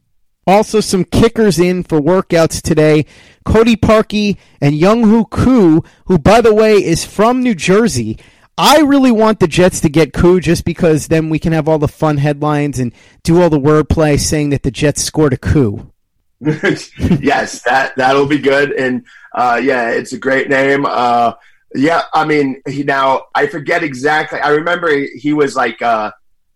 Also, 0.45 0.79
some 0.79 1.05
kickers 1.05 1.59
in 1.59 1.83
for 1.83 1.99
workouts 1.99 2.61
today. 2.61 3.05
Cody 3.45 3.75
Parkey 3.75 4.37
and 4.59 4.73
Younghoe 4.73 5.29
Koo, 5.29 5.83
who, 6.05 6.17
by 6.17 6.41
the 6.41 6.53
way, 6.53 6.83
is 6.83 7.05
from 7.05 7.41
New 7.41 7.55
Jersey. 7.55 8.17
I 8.57 8.81
really 8.81 9.11
want 9.11 9.39
the 9.39 9.47
Jets 9.47 9.79
to 9.81 9.89
get 9.89 10.13
Koo 10.13 10.39
just 10.39 10.63
because 10.63 11.07
then 11.07 11.29
we 11.29 11.39
can 11.39 11.53
have 11.53 11.67
all 11.67 11.79
the 11.79 11.87
fun 11.87 12.17
headlines 12.17 12.79
and 12.79 12.93
do 13.23 13.41
all 13.41 13.49
the 13.49 13.59
wordplay 13.59 14.19
saying 14.19 14.51
that 14.51 14.63
the 14.63 14.71
Jets 14.71 15.01
scored 15.01 15.33
a 15.33 15.37
coup. 15.37 15.91
yes, 16.41 17.61
that 17.63 17.93
that'll 17.95 18.25
be 18.25 18.37
good, 18.37 18.73
and 18.73 19.05
uh, 19.33 19.59
yeah, 19.63 19.91
it's 19.91 20.11
a 20.11 20.17
great 20.17 20.49
name. 20.49 20.85
Uh, 20.85 21.33
yeah, 21.73 22.03
I 22.13 22.25
mean, 22.25 22.61
he, 22.67 22.83
now 22.83 23.23
I 23.33 23.47
forget 23.47 23.81
exactly. 23.81 24.39
I 24.39 24.49
remember 24.49 24.89
he, 25.15 25.31
was 25.31 25.55
like 25.55 25.81
uh, 25.81 26.11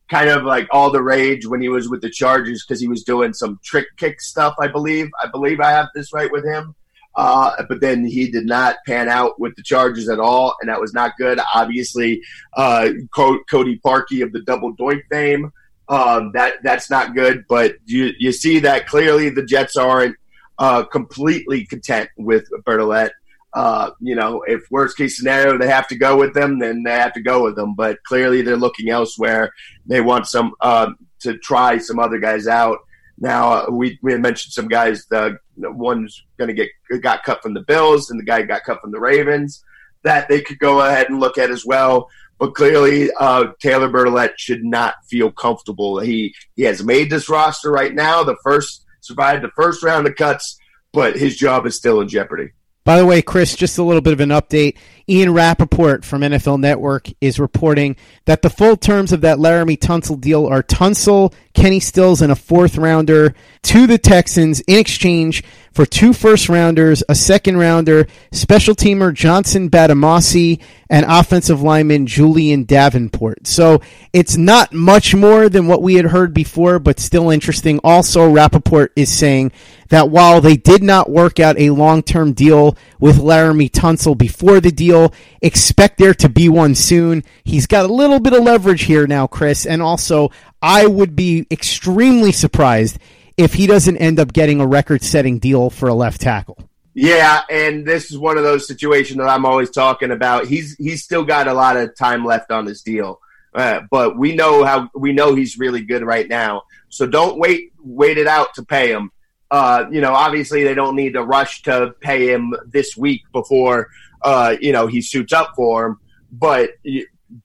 kind 0.10 0.30
of 0.30 0.44
like 0.44 0.68
all 0.72 0.92
the 0.92 1.02
rage 1.04 1.46
when 1.46 1.62
he 1.62 1.70
was 1.70 1.90
with 1.90 2.02
the 2.02 2.10
Chargers 2.10 2.66
because 2.66 2.80
he 2.80 2.88
was 2.88 3.04
doing 3.04 3.34
some 3.34 3.60
trick 3.64 3.88
kick 3.98 4.22
stuff. 4.22 4.56
I 4.60 4.68
believe. 4.68 5.10
I 5.22 5.28
believe 5.28 5.60
I 5.60 5.72
have 5.72 5.90
this 5.94 6.14
right 6.14 6.32
with 6.32 6.46
him. 6.46 6.76
Uh, 7.16 7.64
but 7.68 7.82
then 7.82 8.06
he 8.06 8.30
did 8.30 8.46
not 8.46 8.76
pan 8.86 9.10
out 9.10 9.40
with 9.40 9.56
the 9.56 9.64
Chargers 9.64 10.08
at 10.08 10.20
all, 10.20 10.56
and 10.62 10.70
that 10.70 10.80
was 10.80 10.94
not 10.94 11.18
good. 11.18 11.40
Obviously, 11.56 12.22
uh, 12.56 12.90
Cody 13.12 13.80
Parkey 13.84 14.22
of 14.22 14.32
the 14.34 14.42
Double 14.46 14.76
Doink 14.78 15.02
fame, 15.10 15.52
um, 15.90 16.32
that 16.34 16.56
that's 16.64 16.92
not 16.92 17.16
good. 17.16 17.46
But 17.50 17.76
you 17.86 18.12
you 18.20 18.32
see 18.32 18.60
that 18.60 18.88
clearly 18.88 19.30
the 19.30 19.44
Jets 19.44 19.76
aren't 19.76 20.16
uh, 20.60 20.84
completely 20.84 21.66
content 21.66 22.10
with 22.18 22.48
Bertolet. 22.68 23.10
Uh, 23.58 23.90
you 24.00 24.14
know, 24.14 24.44
if 24.44 24.70
worst 24.70 24.96
case 24.98 25.18
scenario 25.18 25.58
they 25.58 25.68
have 25.68 25.88
to 25.88 25.98
go 25.98 26.16
with 26.16 26.32
them, 26.36 26.60
then 26.60 26.84
they 26.84 26.92
have 26.92 27.14
to 27.14 27.22
go 27.22 27.44
with 27.44 27.56
them. 27.56 27.74
But 27.74 27.98
clearly 28.04 28.44
they're 28.44 28.56
looking 28.56 28.92
elsewhere. 28.92 29.52
They 29.88 30.00
want 30.00 30.28
some 30.28 30.54
uh, 30.62 30.92
to 31.22 31.40
try 31.40 31.80
some 31.80 31.98
other 31.98 32.20
guys 32.20 32.46
out. 32.46 32.78
Now 33.18 33.54
uh, 33.54 33.66
we 33.72 33.98
we 34.04 34.16
mentioned 34.16 34.54
some 34.54 34.68
guys. 34.68 35.08
The 35.08 35.40
one's 35.58 36.24
going 36.38 36.50
to 36.50 36.54
get 36.54 36.70
got 37.02 37.24
cut 37.24 37.42
from 37.42 37.56
the 37.56 37.62
Bills, 37.62 38.12
and 38.12 38.20
the 38.20 38.24
guy 38.24 38.44
got 38.44 38.64
cut 38.64 38.80
from 38.80 38.92
the 38.92 39.00
Ravens. 39.00 39.64
That 40.04 40.30
they 40.30 40.42
could 40.42 40.60
go 40.60 40.82
ahead 40.82 41.10
and 41.10 41.20
look 41.20 41.40
at 41.40 41.50
as 41.50 41.66
well. 41.66 42.10
But 42.38 42.54
clearly, 42.54 43.10
uh, 43.20 43.54
Taylor 43.60 43.90
Bertolet 43.90 44.34
should 44.38 44.64
not 44.64 44.94
feel 45.10 45.32
comfortable. 45.32 46.00
He 46.00 46.36
he 46.56 46.62
has 46.66 46.84
made 46.84 47.10
this 47.10 47.28
roster 47.28 47.72
right 47.72 47.96
now. 47.96 48.22
The 48.22 48.38
first 48.44 48.86
survived 49.02 49.44
the 49.44 49.52
first 49.56 49.82
round 49.82 50.06
of 50.06 50.16
cuts, 50.16 50.60
but 50.94 51.16
his 51.16 51.36
job 51.38 51.66
is 51.66 51.76
still 51.76 52.02
in 52.02 52.08
jeopardy. 52.08 52.52
By 52.88 52.98
the 53.00 53.06
way, 53.06 53.22
Chris, 53.22 53.54
just 53.54 53.78
a 53.80 53.84
little 53.84 54.00
bit 54.02 54.14
of 54.14 54.22
an 54.22 54.30
update. 54.30 54.78
Ian 55.10 55.34
Rapoport 55.34 56.04
from 56.04 56.22
NFL 56.22 56.60
Network 56.60 57.08
is 57.22 57.40
reporting 57.40 57.96
that 58.26 58.42
the 58.42 58.50
full 58.50 58.76
terms 58.76 59.14
of 59.14 59.22
that 59.22 59.38
Laremy 59.38 59.78
Tunsil 59.80 60.20
deal 60.20 60.46
are 60.46 60.62
Tunsil, 60.62 61.34
Kenny 61.54 61.80
Stills, 61.80 62.22
and 62.22 62.32
a 62.32 62.36
fourth 62.36 62.78
rounder 62.78 63.34
to 63.64 63.88
the 63.88 63.98
Texans 63.98 64.60
in 64.62 64.78
exchange 64.78 65.46
for 65.72 65.86
two 65.86 66.12
first 66.12 66.50
rounders, 66.50 67.04
a 67.08 67.16
second 67.16 67.58
rounder, 67.58 68.08
special 68.32 68.76
teamer 68.76 69.14
Johnson 69.14 69.70
Bademosi, 69.70 70.60
and 70.90 71.06
offensive 71.08 71.62
lineman 71.62 72.06
Julie'n 72.06 72.66
Davenport. 72.66 73.46
So 73.48 73.82
it's 74.12 74.38
not 74.38 74.74
much 74.74 75.14
more 75.14 75.50
than 75.50 75.68
what 75.68 75.82
we 75.82 75.96
had 75.96 76.06
heard 76.06 76.34
before, 76.34 76.80
but 76.80 77.00
still 77.00 77.30
interesting. 77.30 77.80
Also, 77.84 78.30
Rapoport 78.30 78.92
is 78.96 79.12
saying 79.12 79.52
that 79.90 80.10
while 80.10 80.42
they 80.42 80.58
did 80.58 80.82
not 80.82 81.10
work 81.10 81.40
out 81.40 81.60
a 81.60 81.70
long 81.70 82.02
term 82.02 82.34
deal 82.34 82.76
with 83.00 83.18
Laremy 83.18 83.70
Tunsil 83.70 84.18
before 84.18 84.60
the 84.60 84.72
deal, 84.72 84.97
expect 85.42 85.98
there 85.98 86.14
to 86.16 86.30
be 86.30 86.50
one 86.50 86.76
soon. 86.76 87.24
He's 87.44 87.68
got 87.68 87.86
a 87.86 87.94
little 87.94 88.20
bit 88.20 88.34
of 88.34 88.44
leverage 88.44 88.84
here 88.84 89.08
now, 89.08 89.28
Chris, 89.28 89.66
and 89.66 89.82
also 89.82 90.32
I 90.62 90.86
would 90.88 91.16
be 91.16 91.46
extremely 91.52 92.32
surprised 92.32 92.98
if 93.38 93.54
he 93.54 93.68
doesn't 93.68 93.98
end 93.98 94.20
up 94.20 94.34
getting 94.34 94.60
a 94.60 94.68
record 94.68 95.04
setting 95.04 95.40
deal 95.40 95.70
for 95.70 95.88
a 95.88 95.94
left 95.94 96.22
tackle. 96.22 96.58
Yeah, 96.94 97.42
and 97.50 97.86
this 97.86 98.10
is 98.10 98.18
one 98.18 98.38
of 98.38 98.44
those 98.44 98.68
situations 98.68 99.20
that 99.20 99.30
I'm 99.30 99.46
always 99.46 99.70
talking 99.70 100.10
about. 100.10 100.48
He's 100.48 100.76
he's 100.78 101.04
still 101.04 101.24
got 101.24 101.48
a 101.48 101.54
lot 101.54 101.78
of 101.78 101.96
time 101.96 102.26
left 102.26 102.52
on 102.52 102.66
his 102.66 102.82
deal, 102.82 103.20
uh, 103.54 103.82
but 103.92 104.18
we 104.18 104.36
know 104.36 104.64
how 104.64 104.90
we 104.96 105.14
know 105.14 105.36
he's 105.36 105.60
really 105.60 105.84
good 105.84 106.02
right 106.02 106.28
now. 106.28 106.64
So 106.90 107.06
don't 107.06 107.38
wait 107.38 107.72
wait 107.84 108.18
it 108.18 108.26
out 108.26 108.56
to 108.56 108.66
pay 108.66 108.92
him. 108.92 109.12
Uh, 109.52 109.86
you 109.92 110.02
know, 110.02 110.14
obviously 110.14 110.64
they 110.64 110.74
don't 110.74 110.96
need 110.96 111.14
to 111.14 111.24
rush 111.24 111.62
to 111.64 111.94
pay 112.02 112.34
him 112.34 112.54
this 112.66 112.98
week 112.98 113.22
before 113.32 113.90
uh, 114.22 114.56
you 114.60 114.72
know 114.72 114.88
he 114.88 115.02
suits 115.02 115.34
up 115.34 115.54
for 115.56 115.88
him. 115.88 116.00
But 116.32 116.72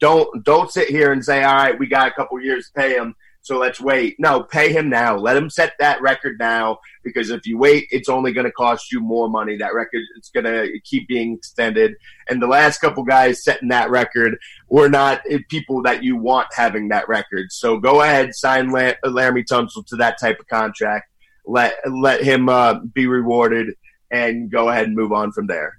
don't 0.01 0.45
don't 0.45 0.71
sit 0.71 0.89
here 0.89 1.13
and 1.13 1.25
say, 1.25 1.43
all 1.43 1.55
right, 1.55 1.79
we 1.79 1.87
got 1.87 2.09
a 2.09 2.13
couple 2.13 2.41
years 2.41 2.67
to 2.67 2.81
pay 2.81 2.95
him 2.97 3.15
so 3.43 3.59
let's 3.59 3.81
wait. 3.81 4.15
No, 4.21 4.45
pay 4.45 4.73
him 4.73 4.89
now. 4.89 5.17
Let 5.17 5.37
him 5.37 5.51
set 5.51 5.73
that 5.81 6.01
record 6.01 6.39
now 6.39 6.79
because 7.03 7.29
if 7.29 7.45
you 7.45 7.59
wait, 7.59 7.89
it's 7.91 8.09
only 8.09 8.33
going 8.33 8.47
to 8.47 8.53
cost 8.53 8.93
you 8.93 9.01
more 9.01 9.29
money. 9.29 9.57
That 9.57 9.75
record 9.75 10.03
it's 10.17 10.31
going 10.31 10.45
to 10.45 10.69
keep 10.85 11.09
being 11.09 11.35
extended. 11.35 11.97
And 12.29 12.41
the 12.41 12.47
last 12.47 12.79
couple 12.79 13.03
guys 13.03 13.43
setting 13.43 13.69
that 13.71 13.91
record 13.91 14.39
were 14.69 14.89
not 14.89 15.23
people 15.51 15.83
that 15.83 16.05
you 16.05 16.17
want 16.17 16.49
having 16.55 16.89
that 16.91 17.09
record. 17.09 17.51
So 17.51 17.79
go 17.79 18.03
ahead, 18.03 18.33
sign 18.33 18.71
La- 18.71 18.95
Laremy 19.05 19.45
Tunsil 19.45 19.85
to 19.89 19.97
that 19.97 20.21
type 20.21 20.39
of 20.39 20.47
contract. 20.47 21.11
Let 21.45 21.75
let 21.91 22.23
him 22.23 22.49
uh, 22.49 22.79
be 22.79 23.09
rewarded 23.09 23.75
and 24.13 24.53
go 24.53 24.69
ahead 24.69 24.87
and 24.87 24.95
move 24.95 25.11
on 25.11 25.33
from 25.33 25.49
there. 25.49 25.79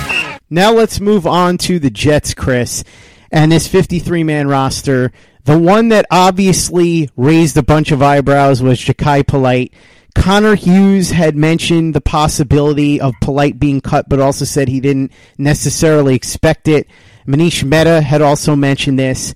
Now 0.53 0.73
let's 0.73 0.99
move 0.99 1.25
on 1.25 1.57
to 1.59 1.79
the 1.79 1.89
Jets, 1.89 2.33
Chris, 2.33 2.83
and 3.31 3.53
this 3.53 3.69
53 3.69 4.25
man 4.25 4.49
roster. 4.49 5.13
The 5.45 5.57
one 5.57 5.87
that 5.89 6.05
obviously 6.11 7.09
raised 7.15 7.55
a 7.55 7.63
bunch 7.63 7.91
of 7.91 8.01
eyebrows 8.01 8.61
was 8.61 8.77
Jachai 8.77 9.25
Polite. 9.25 9.73
Connor 10.13 10.55
Hughes 10.55 11.11
had 11.11 11.37
mentioned 11.37 11.95
the 11.95 12.01
possibility 12.01 12.99
of 12.99 13.13
Polite 13.21 13.61
being 13.61 13.79
cut, 13.79 14.09
but 14.09 14.19
also 14.19 14.43
said 14.43 14.67
he 14.67 14.81
didn't 14.81 15.13
necessarily 15.37 16.15
expect 16.15 16.67
it. 16.67 16.85
Manish 17.25 17.63
Mehta 17.63 18.01
had 18.01 18.21
also 18.21 18.53
mentioned 18.53 18.99
this. 18.99 19.33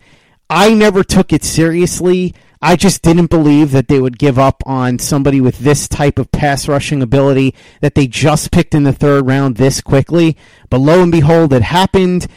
I 0.50 0.74
never 0.74 1.02
took 1.02 1.32
it 1.32 1.46
seriously. 1.46 2.36
I 2.62 2.76
just 2.76 3.02
didn't 3.02 3.30
believe 3.30 3.72
that 3.72 3.88
they 3.88 4.00
would 4.00 4.18
give 4.18 4.40
up 4.40 4.64
on 4.66 5.00
somebody 5.00 5.42
with 5.42 5.60
this 5.60 5.88
type 5.88 6.18
of 6.18 6.32
pass 6.32 6.68
rushing 6.68 7.02
ability 7.02 7.54
that 7.82 7.96
they 7.96 8.08
just 8.08 8.52
picked 8.52 8.74
in 8.74 8.84
the 8.84 8.94
third 8.94 9.28
round 9.28 9.58
this 9.58 9.82
quickly. 9.82 10.38
But 10.70 10.80
lo 10.80 11.02
and 11.02 11.12
behold, 11.12 11.54
it 11.54 11.62
happened. 11.62 12.28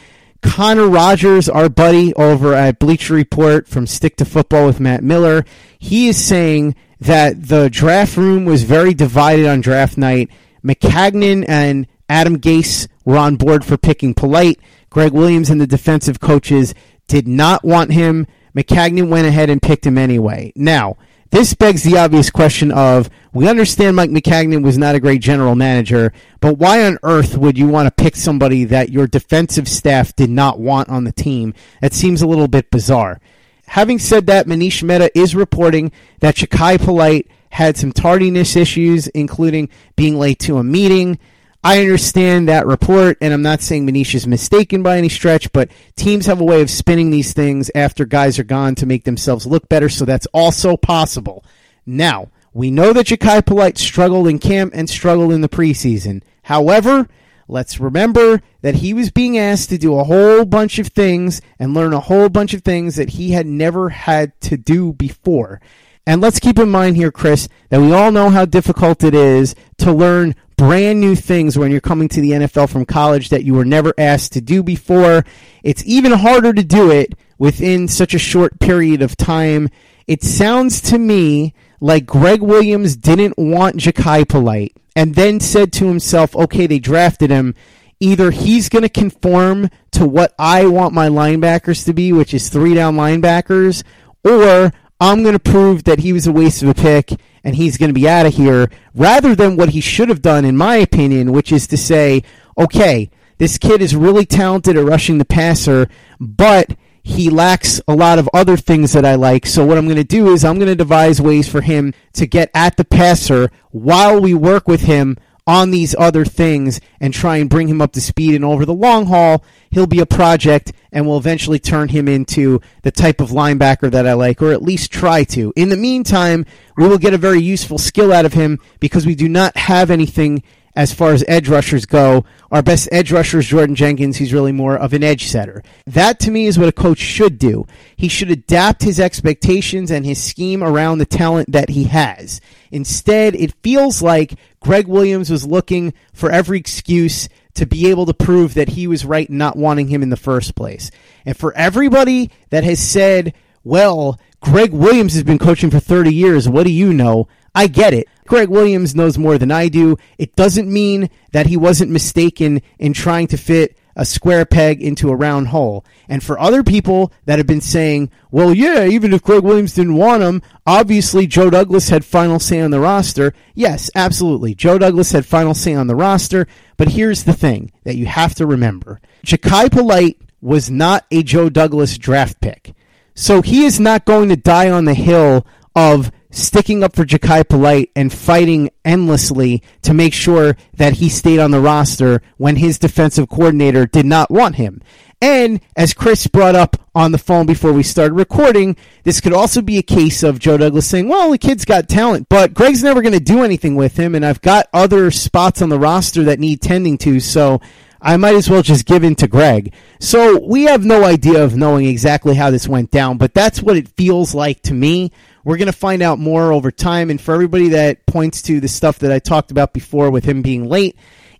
Connor 0.41 0.87
Rogers, 0.87 1.49
our 1.49 1.69
buddy 1.69 2.13
over 2.13 2.53
at 2.53 2.79
Bleacher 2.79 3.13
Report 3.13 3.67
from 3.67 3.87
Stick 3.87 4.15
to 4.17 4.25
Football 4.25 4.67
with 4.67 4.79
Matt 4.79 5.03
Miller, 5.03 5.43
he 5.77 6.07
is 6.07 6.23
saying 6.23 6.75
that 6.99 7.47
the 7.47 7.69
draft 7.69 8.17
room 8.17 8.45
was 8.45 8.63
very 8.63 8.93
divided 8.93 9.45
on 9.45 9.61
draft 9.61 9.97
night. 9.97 10.29
Maccagnan 10.63 11.45
and 11.47 11.87
Adam 12.07 12.39
Gase 12.39 12.87
were 13.05 13.17
on 13.17 13.35
board 13.35 13.65
for 13.65 13.77
picking 13.77 14.13
Polite. 14.13 14.59
Gregg 14.89 15.11
Williams 15.13 15.49
and 15.49 15.61
the 15.61 15.67
defensive 15.67 16.19
coaches 16.19 16.73
did 17.07 17.27
not 17.27 17.63
want 17.63 17.91
him. 17.91 18.25
Maccagnan 18.55 19.09
went 19.09 19.27
ahead 19.27 19.49
and 19.49 19.61
picked 19.61 19.85
him 19.85 19.97
anyway. 19.97 20.51
Now, 20.55 20.97
this 21.31 21.53
begs 21.53 21.83
the 21.83 21.97
obvious 21.97 22.31
question 22.31 22.71
of 22.71 23.09
we 23.33 23.47
understand 23.47 23.95
Mike 23.95 24.09
Maccagnan 24.09 24.63
was 24.63 24.77
not 24.77 24.95
a 24.95 24.99
great 24.99 25.21
general 25.21 25.55
manager, 25.55 26.11
but 26.39 26.57
why 26.57 26.83
on 26.83 26.97
earth 27.03 27.37
would 27.37 27.57
you 27.57 27.67
want 27.67 27.85
to 27.85 28.03
pick 28.03 28.15
somebody 28.15 28.63
that 28.65 28.89
your 28.89 29.05
defensive 29.05 29.67
staff 29.67 30.15
did 30.15 30.31
not 30.31 30.59
want 30.59 30.89
on 30.89 31.03
the 31.03 31.11
team? 31.11 31.53
That 31.81 31.93
seems 31.93 32.23
a 32.23 32.27
little 32.27 32.47
bit 32.47 32.71
bizarre. 32.71 33.19
Having 33.67 33.99
said 33.99 34.25
that, 34.25 34.47
Manish 34.47 34.81
Mehta 34.81 35.15
is 35.15 35.35
reporting 35.35 35.91
that 36.21 36.35
Jachai 36.35 36.83
Polite 36.83 37.27
had 37.51 37.77
some 37.77 37.91
tardiness 37.91 38.55
issues, 38.55 39.07
including 39.09 39.69
being 39.95 40.17
late 40.17 40.39
to 40.39 40.57
a 40.57 40.63
meeting. 40.63 41.19
I 41.61 41.81
understand 41.81 42.47
that 42.47 42.67
report, 42.67 43.17
and 43.19 43.33
I'm 43.33 43.41
not 43.41 43.61
saying 43.61 43.85
Manish 43.85 44.15
is 44.15 44.25
mistaken 44.25 44.81
by 44.81 44.97
any 44.97 45.09
stretch, 45.09 45.51
but 45.51 45.69
teams 45.97 46.25
have 46.25 46.39
a 46.39 46.45
way 46.45 46.61
of 46.61 46.69
spinning 46.69 47.11
these 47.11 47.33
things 47.33 47.69
after 47.75 48.05
guys 48.05 48.39
are 48.39 48.45
gone 48.45 48.75
to 48.75 48.85
make 48.85 49.03
themselves 49.03 49.45
look 49.45 49.67
better, 49.67 49.89
so 49.89 50.05
that's 50.05 50.27
also 50.27 50.77
possible. 50.77 51.43
Now, 51.85 52.29
we 52.53 52.71
know 52.71 52.93
that 52.93 53.07
Jachai 53.07 53.45
Polite 53.45 53.77
struggled 53.77 54.27
in 54.29 54.39
camp 54.39 54.71
and 54.73 54.89
struggled 54.89 55.33
in 55.33 55.41
the 55.41 55.49
preseason. 55.49 56.23
However, 56.43 57.09
let's 57.49 57.77
remember 57.77 58.41
that 58.61 58.75
he 58.75 58.93
was 58.93 59.11
being 59.11 59.37
asked 59.37 59.69
to 59.69 59.77
do 59.77 59.99
a 59.99 60.05
whole 60.05 60.45
bunch 60.45 60.79
of 60.79 60.87
things 60.87 61.41
and 61.59 61.73
learn 61.73 61.91
a 61.91 61.99
whole 61.99 62.29
bunch 62.29 62.53
of 62.53 62.63
things 62.63 62.95
that 62.95 63.09
he 63.11 63.31
had 63.31 63.45
never 63.45 63.89
had 63.89 64.39
to 64.41 64.55
do 64.55 64.93
before. 64.93 65.59
And 66.07 66.21
let's 66.21 66.39
keep 66.39 66.57
in 66.57 66.69
mind 66.71 66.95
here, 66.95 67.11
Chris, 67.11 67.47
that 67.69 67.81
we 67.81 67.91
all 67.93 68.11
know 68.11 68.29
how 68.29 68.45
difficult 68.45 69.03
it 69.03 69.13
is 69.13 69.53
to 69.77 69.91
learn 69.91 70.35
brand 70.59 70.99
new 70.99 71.15
things 71.15 71.57
when 71.57 71.71
you're 71.71 71.79
coming 71.79 72.09
to 72.09 72.19
the 72.19 72.31
NFL 72.31 72.69
from 72.69 72.83
college 72.83 73.29
that 73.29 73.45
you 73.45 73.53
were 73.53 73.63
never 73.63 73.93
asked 73.97 74.33
to 74.33 74.41
do 74.41 74.61
before. 74.61 75.23
It's 75.63 75.85
even 75.85 76.11
harder 76.11 76.51
to 76.51 76.63
do 76.65 76.91
it 76.91 77.13
within 77.37 77.87
such 77.87 78.13
a 78.13 78.19
short 78.19 78.59
period 78.59 79.01
of 79.01 79.15
time. 79.15 79.69
It 80.05 80.21
sounds 80.21 80.81
to 80.81 80.97
me 80.97 81.53
like 81.79 82.05
Gregg 82.05 82.41
Williams 82.41 82.97
didn't 82.97 83.37
want 83.37 83.77
Jachai 83.77 84.27
Polite 84.27 84.75
and 84.97 85.15
then 85.15 85.39
said 85.39 85.71
to 85.73 85.87
himself, 85.87 86.35
okay, 86.35 86.67
they 86.67 86.79
drafted 86.79 87.29
him. 87.29 87.55
Either 88.01 88.29
he's 88.29 88.67
going 88.67 88.83
to 88.83 88.89
conform 88.89 89.69
to 89.91 90.05
what 90.05 90.35
I 90.37 90.65
want 90.65 90.93
my 90.93 91.07
linebackers 91.07 91.85
to 91.85 91.93
be, 91.93 92.11
which 92.11 92.33
is 92.33 92.49
three 92.49 92.73
down 92.73 92.97
linebackers, 92.97 93.83
or 94.25 94.73
I'm 94.99 95.23
going 95.23 95.33
to 95.33 95.39
prove 95.39 95.85
that 95.85 95.99
he 95.99 96.11
was 96.11 96.27
a 96.27 96.31
waste 96.31 96.61
of 96.61 96.69
a 96.69 96.73
pick 96.73 97.13
and 97.43 97.55
he's 97.55 97.77
going 97.77 97.89
to 97.89 97.93
be 97.93 98.07
out 98.07 98.25
of 98.25 98.33
here, 98.33 98.69
rather 98.93 99.33
than 99.33 99.55
what 99.55 99.69
he 99.69 99.79
should 99.79 100.09
have 100.09 100.21
done, 100.21 100.43
in 100.43 100.57
my 100.57 100.75
opinion, 100.75 101.31
which 101.31 101.53
is 101.53 101.67
to 101.67 101.77
say, 101.77 102.21
okay, 102.57 103.09
this 103.37 103.57
kid 103.57 103.81
is 103.81 103.95
really 103.95 104.25
talented 104.25 104.75
at 104.75 104.83
rushing 104.83 105.17
the 105.17 105.25
passer, 105.25 105.87
but 106.19 106.75
he 107.01 107.29
lacks 107.29 107.79
a 107.87 107.95
lot 107.95 108.19
of 108.19 108.29
other 108.33 108.57
things 108.57 108.91
that 108.91 109.05
I 109.05 109.15
like. 109.15 109.45
So 109.45 109.65
what 109.65 109.77
I'm 109.77 109.85
going 109.85 109.95
to 109.95 110.03
do 110.03 110.33
is 110.33 110.43
I'm 110.43 110.55
going 110.57 110.67
to 110.67 110.75
devise 110.75 111.21
ways 111.21 111.47
for 111.47 111.61
him 111.61 111.93
to 112.13 112.27
get 112.27 112.51
at 112.53 112.75
the 112.75 112.83
passer 112.83 113.49
while 113.71 114.19
we 114.19 114.33
work 114.33 114.67
with 114.67 114.81
him 114.81 115.17
on 115.49 115.71
these 115.71 115.95
other 115.97 116.23
things 116.25 116.79
and 116.99 117.11
try 117.11 117.37
and 117.37 117.49
bring 117.49 117.67
him 117.67 117.81
up 117.81 117.91
to 117.93 117.99
speed. 117.99 118.35
And 118.35 118.45
over 118.45 118.65
the 118.65 118.73
long 118.73 119.07
haul, 119.07 119.43
he'll 119.71 119.87
be 119.87 119.99
a 119.99 120.05
project 120.05 120.71
and 120.91 121.07
will 121.07 121.17
eventually 121.17 121.57
turn 121.57 121.89
him 121.89 122.07
into 122.07 122.61
the 122.83 122.91
type 122.91 123.19
of 123.19 123.31
linebacker 123.31 123.89
that 123.89 124.05
I 124.05 124.13
like, 124.13 124.43
or 124.43 124.51
at 124.51 124.61
least 124.61 124.91
try 124.91 125.23
to. 125.23 125.51
In 125.55 125.69
the 125.69 125.75
meantime, 125.75 126.45
we 126.77 126.87
will 126.87 126.99
get 126.99 127.15
a 127.15 127.17
very 127.17 127.41
useful 127.41 127.79
skill 127.79 128.13
out 128.13 128.25
of 128.25 128.33
him 128.33 128.59
because 128.79 129.07
we 129.07 129.15
do 129.15 129.27
not 129.27 129.57
have 129.57 129.89
anything 129.89 130.43
as 130.79 130.93
far 130.93 131.11
as 131.11 131.25
edge 131.27 131.49
rushers 131.49 131.85
go. 131.85 132.23
Our 132.51 132.61
best 132.61 132.87
edge 132.89 133.11
rusher 133.11 133.39
is 133.39 133.47
Jordan 133.47 133.75
Jenkins. 133.75 134.15
He's 134.15 134.31
really 134.31 134.53
more 134.53 134.77
of 134.77 134.93
an 134.93 135.03
edge 135.03 135.27
setter. 135.27 135.61
That 135.85 136.21
to 136.21 136.31
me 136.31 136.45
is 136.45 136.57
what 136.57 136.69
a 136.69 136.71
coach 136.71 136.99
should 136.99 137.37
do. 137.37 137.67
He 137.97 138.07
should 138.07 138.31
adapt 138.31 138.83
his 138.83 138.97
expectations 138.97 139.91
and 139.91 140.05
his 140.05 140.23
scheme 140.23 140.63
around 140.63 140.99
the 140.99 141.05
talent 141.05 141.51
that 141.51 141.67
he 141.71 141.83
has. 141.83 142.39
Instead, 142.71 143.35
it 143.35 143.61
feels 143.61 144.01
like 144.01 144.39
Gregg 144.61 144.87
Williams 144.87 145.29
was 145.29 145.45
looking 145.45 145.93
for 146.13 146.31
every 146.31 146.57
excuse 146.57 147.27
to 147.55 147.65
be 147.65 147.89
able 147.89 148.05
to 148.05 148.13
prove 148.13 148.53
that 148.53 148.69
he 148.69 148.87
was 148.87 149.03
right 149.03 149.29
in 149.29 149.37
not 149.37 149.57
wanting 149.57 149.89
him 149.89 150.01
in 150.01 150.09
the 150.09 150.15
first 150.15 150.55
place. 150.55 150.91
And 151.25 151.35
for 151.35 151.53
everybody 151.57 152.31
that 152.51 152.63
has 152.63 152.79
said, 152.79 153.33
well, 153.65 154.17
Gregg 154.39 154.71
Williams 154.71 155.13
has 155.15 155.23
been 155.23 155.39
coaching 155.39 155.71
for 155.71 155.81
30 155.81 156.15
years, 156.15 156.47
what 156.47 156.65
do 156.65 156.71
you 156.71 156.93
know? 156.93 157.27
I 157.53 157.67
get 157.67 157.93
it. 157.93 158.07
Gregg 158.29 158.49
Williams 158.49 158.95
knows 158.95 159.17
more 159.17 159.39
than 159.39 159.51
I 159.51 159.69
do. 159.69 159.97
It 160.19 160.35
doesn't 160.35 160.71
mean 160.71 161.09
that 161.31 161.47
he 161.47 161.57
wasn't 161.57 161.89
mistaken 161.89 162.61
in 162.77 162.93
trying 162.93 163.25
to 163.27 163.37
fit 163.37 163.75
a 163.95 164.05
square 164.05 164.45
peg 164.45 164.83
into 164.83 165.09
a 165.09 165.15
round 165.15 165.47
hole. 165.47 165.83
And 166.07 166.23
for 166.23 166.39
other 166.39 166.61
people 166.63 167.11
that 167.25 167.39
have 167.39 167.47
been 167.47 167.59
saying, 167.59 168.11
well, 168.29 168.53
yeah, 168.53 168.85
even 168.85 169.13
if 169.13 169.23
Gregg 169.23 169.43
Williams 169.43 169.73
didn't 169.73 169.95
want 169.95 170.21
him, 170.21 170.43
obviously 170.67 171.25
Joe 171.25 171.49
Douglas 171.49 171.89
had 171.89 172.05
final 172.05 172.39
say 172.39 172.61
on 172.61 172.69
the 172.69 172.79
roster. 172.79 173.33
Yes, 173.55 173.89
absolutely. 173.95 174.53
Joe 174.53 174.77
Douglas 174.77 175.11
had 175.11 175.25
final 175.25 175.55
say 175.55 175.73
on 175.73 175.87
the 175.87 175.95
roster. 175.95 176.47
But 176.77 176.89
here's 176.89 177.23
the 177.23 177.33
thing 177.33 177.71
that 177.83 177.95
you 177.95 178.05
have 178.05 178.35
to 178.35 178.45
remember 178.45 179.01
Jachai 179.25 179.71
Polite 179.71 180.21
was 180.39 180.69
not 180.69 181.05
a 181.09 181.23
Joe 181.23 181.49
Douglas 181.49 181.97
draft 181.97 182.39
pick. 182.41 182.73
So 183.15 183.41
he 183.41 183.65
is 183.65 183.79
not 183.79 184.05
going 184.05 184.29
to 184.29 184.37
die 184.37 184.69
on 184.69 184.85
the 184.85 184.93
hill 184.93 185.45
of 185.75 186.11
sticking 186.31 186.83
up 186.83 186.95
for 186.95 187.05
Jachai 187.05 187.47
Polite 187.47 187.91
and 187.95 188.13
fighting 188.13 188.69
endlessly 188.85 189.63
to 189.81 189.93
make 189.93 190.13
sure 190.13 190.55
that 190.75 190.93
he 190.93 191.09
stayed 191.09 191.39
on 191.39 191.51
the 191.51 191.59
roster 191.59 192.21
when 192.37 192.55
his 192.55 192.77
defensive 192.77 193.29
coordinator 193.29 193.85
did 193.85 194.05
not 194.05 194.29
want 194.29 194.55
him. 194.55 194.81
And 195.21 195.59
as 195.75 195.93
Chris 195.93 196.27
brought 196.27 196.55
up 196.55 196.77
on 196.95 197.11
the 197.11 197.17
phone 197.17 197.45
before 197.45 197.73
we 197.73 197.83
started 197.83 198.13
recording, 198.13 198.77
this 199.03 199.19
could 199.19 199.33
also 199.33 199.61
be 199.61 199.77
a 199.77 199.83
case 199.83 200.23
of 200.23 200.39
Joe 200.39 200.57
Douglas 200.57 200.87
saying, 200.87 201.09
well, 201.09 201.31
the 201.31 201.37
kid's 201.37 201.65
got 201.65 201.89
talent, 201.89 202.27
but 202.29 202.53
Greg's 202.53 202.83
never 202.83 203.01
going 203.01 203.13
to 203.13 203.19
do 203.19 203.43
anything 203.43 203.75
with 203.75 203.97
him, 203.97 204.15
and 204.15 204.25
I've 204.25 204.41
got 204.41 204.67
other 204.71 205.11
spots 205.11 205.61
on 205.61 205.69
the 205.69 205.79
roster 205.79 206.23
that 206.23 206.39
need 206.39 206.61
tending 206.61 206.97
to, 206.99 207.19
so 207.19 207.59
I 208.01 208.15
might 208.15 208.35
as 208.35 208.49
well 208.49 208.61
just 208.61 208.85
give 208.85 209.03
in 209.03 209.15
to 209.15 209.27
Greg. 209.27 209.73
So 209.99 210.39
we 210.39 210.63
have 210.65 210.85
no 210.85 211.03
idea 211.03 211.43
of 211.43 211.57
knowing 211.57 211.85
exactly 211.85 212.35
how 212.35 212.49
this 212.49 212.67
went 212.67 212.91
down, 212.91 213.17
but 213.17 213.33
that's 213.33 213.61
what 213.61 213.75
it 213.75 213.89
feels 213.89 214.33
like 214.33 214.61
to 214.63 214.73
me. 214.73 215.11
We're 215.49 215.57
going 215.57 215.65
to 215.65 215.71
find 215.71 216.03
out 216.03 216.19
more 216.19 216.53
over 216.53 216.69
time. 216.69 217.09
And 217.09 217.19
for 217.19 217.33
everybody 217.33 217.69
that 217.69 218.05
points 218.05 218.43
to 218.43 218.59
the 218.59 218.67
stuff 218.67 218.99
that 218.99 219.11
I 219.11 219.17
talked 219.17 219.49
about 219.49 219.73
before 219.73 220.11
with 220.11 220.23
him 220.23 220.43
being 220.43 220.69
late, 220.69 220.95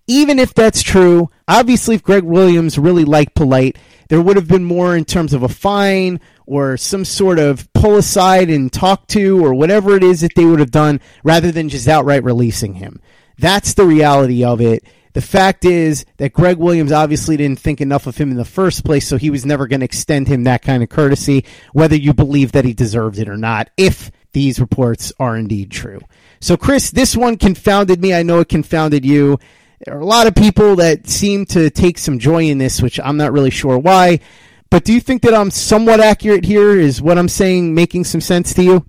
even 0.07 0.39
if 0.39 0.51
that's 0.55 0.81
true, 0.81 1.29
obviously, 1.47 1.93
if 1.93 2.01
Gregg 2.01 2.23
Williams 2.23 2.79
really 2.79 3.05
liked 3.05 3.35
Polite, 3.35 3.77
there 4.07 4.19
would 4.19 4.35
have 4.35 4.47
been 4.47 4.63
more 4.63 4.95
in 4.95 5.05
terms 5.05 5.31
of 5.31 5.43
a 5.43 5.47
fine 5.47 6.19
or 6.47 6.75
some 6.75 7.05
sort 7.05 7.37
of 7.37 7.71
pull 7.73 7.97
aside 7.97 8.49
and 8.49 8.73
talk 8.73 9.05
to 9.09 9.45
or 9.45 9.53
whatever 9.53 9.95
it 9.95 10.01
is 10.01 10.21
that 10.21 10.33
they 10.35 10.45
would 10.45 10.59
have 10.59 10.71
done 10.71 11.01
rather 11.23 11.51
than 11.51 11.69
just 11.69 11.87
outright 11.87 12.23
releasing 12.23 12.73
him. 12.73 12.99
That's 13.37 13.75
the 13.75 13.85
reality 13.85 14.43
of 14.43 14.59
it. 14.59 14.83
The 15.19 15.25
fact 15.25 15.65
is 15.65 16.05
that 16.15 16.31
Gregg 16.31 16.55
Williams 16.59 16.93
obviously 16.93 17.35
didn't 17.35 17.59
think 17.59 17.81
enough 17.81 18.07
of 18.07 18.15
him 18.15 18.31
in 18.31 18.37
the 18.37 18.45
first 18.45 18.85
place, 18.85 19.05
so 19.05 19.17
he 19.17 19.29
was 19.29 19.45
never 19.45 19.67
going 19.67 19.81
to 19.81 19.85
extend 19.85 20.29
him 20.29 20.45
that 20.45 20.61
kind 20.61 20.81
of 20.81 20.87
courtesy, 20.87 21.43
whether 21.73 21.97
you 21.97 22.13
believe 22.13 22.53
that 22.53 22.63
he 22.63 22.73
deserved 22.73 23.19
it 23.19 23.27
or 23.27 23.35
not, 23.35 23.69
if 23.75 24.11
these 24.31 24.61
reports 24.61 25.11
are 25.19 25.35
indeed 25.35 25.71
true. 25.71 25.99
So, 26.39 26.55
Chris, 26.55 26.91
this 26.91 27.17
one 27.17 27.35
confounded 27.35 27.99
me. 27.99 28.13
I 28.13 28.23
know 28.23 28.39
it 28.39 28.47
confounded 28.47 29.03
you. 29.03 29.37
There 29.85 29.97
are 29.97 29.99
a 29.99 30.05
lot 30.05 30.25
of 30.25 30.35
people 30.35 30.77
that 30.77 31.09
seem 31.09 31.45
to 31.47 31.69
take 31.69 31.97
some 31.97 32.17
joy 32.17 32.45
in 32.45 32.57
this, 32.57 32.81
which 32.81 32.97
I'm 33.03 33.17
not 33.17 33.33
really 33.33 33.49
sure 33.49 33.77
why. 33.77 34.21
But 34.69 34.85
do 34.85 34.93
you 34.93 35.01
think 35.01 35.23
that 35.23 35.33
I'm 35.33 35.51
somewhat 35.51 35.99
accurate 35.99 36.45
here? 36.45 36.79
Is 36.79 37.01
what 37.01 37.17
I'm 37.17 37.27
saying 37.27 37.75
making 37.75 38.05
some 38.05 38.21
sense 38.21 38.53
to 38.53 38.63
you? 38.63 38.85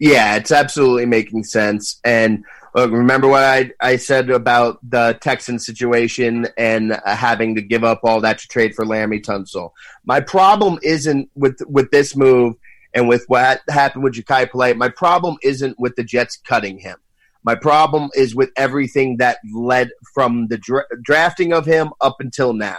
Yeah, 0.00 0.34
it's 0.34 0.50
absolutely 0.50 1.06
making 1.06 1.44
sense. 1.44 2.00
And 2.04 2.44
look, 2.74 2.90
remember 2.90 3.28
what 3.28 3.44
I, 3.44 3.70
I 3.80 3.96
said 3.96 4.30
about 4.30 4.78
the 4.88 5.18
Texan 5.20 5.58
situation 5.58 6.46
and 6.56 6.92
uh, 6.92 7.16
having 7.16 7.54
to 7.54 7.62
give 7.62 7.84
up 7.84 8.00
all 8.02 8.20
that 8.20 8.38
to 8.38 8.48
trade 8.48 8.74
for 8.74 8.84
Laremy 8.84 9.22
Tunsil. 9.22 9.72
My 10.04 10.20
problem 10.20 10.78
isn't 10.82 11.30
with 11.34 11.60
with 11.66 11.90
this 11.90 12.16
move 12.16 12.56
and 12.94 13.08
with 13.08 13.24
what 13.28 13.60
happened 13.68 14.04
with 14.04 14.14
Jachai 14.14 14.50
Polite. 14.50 14.76
My 14.76 14.88
problem 14.88 15.36
isn't 15.42 15.78
with 15.78 15.96
the 15.96 16.04
Jets 16.04 16.36
cutting 16.36 16.78
him. 16.78 16.96
My 17.44 17.54
problem 17.54 18.10
is 18.14 18.34
with 18.34 18.50
everything 18.56 19.16
that 19.16 19.38
led 19.52 19.90
from 20.14 20.46
the 20.48 20.58
dra- 20.58 20.84
drafting 21.02 21.52
of 21.52 21.66
him 21.66 21.90
up 22.00 22.16
until 22.20 22.52
now. 22.52 22.78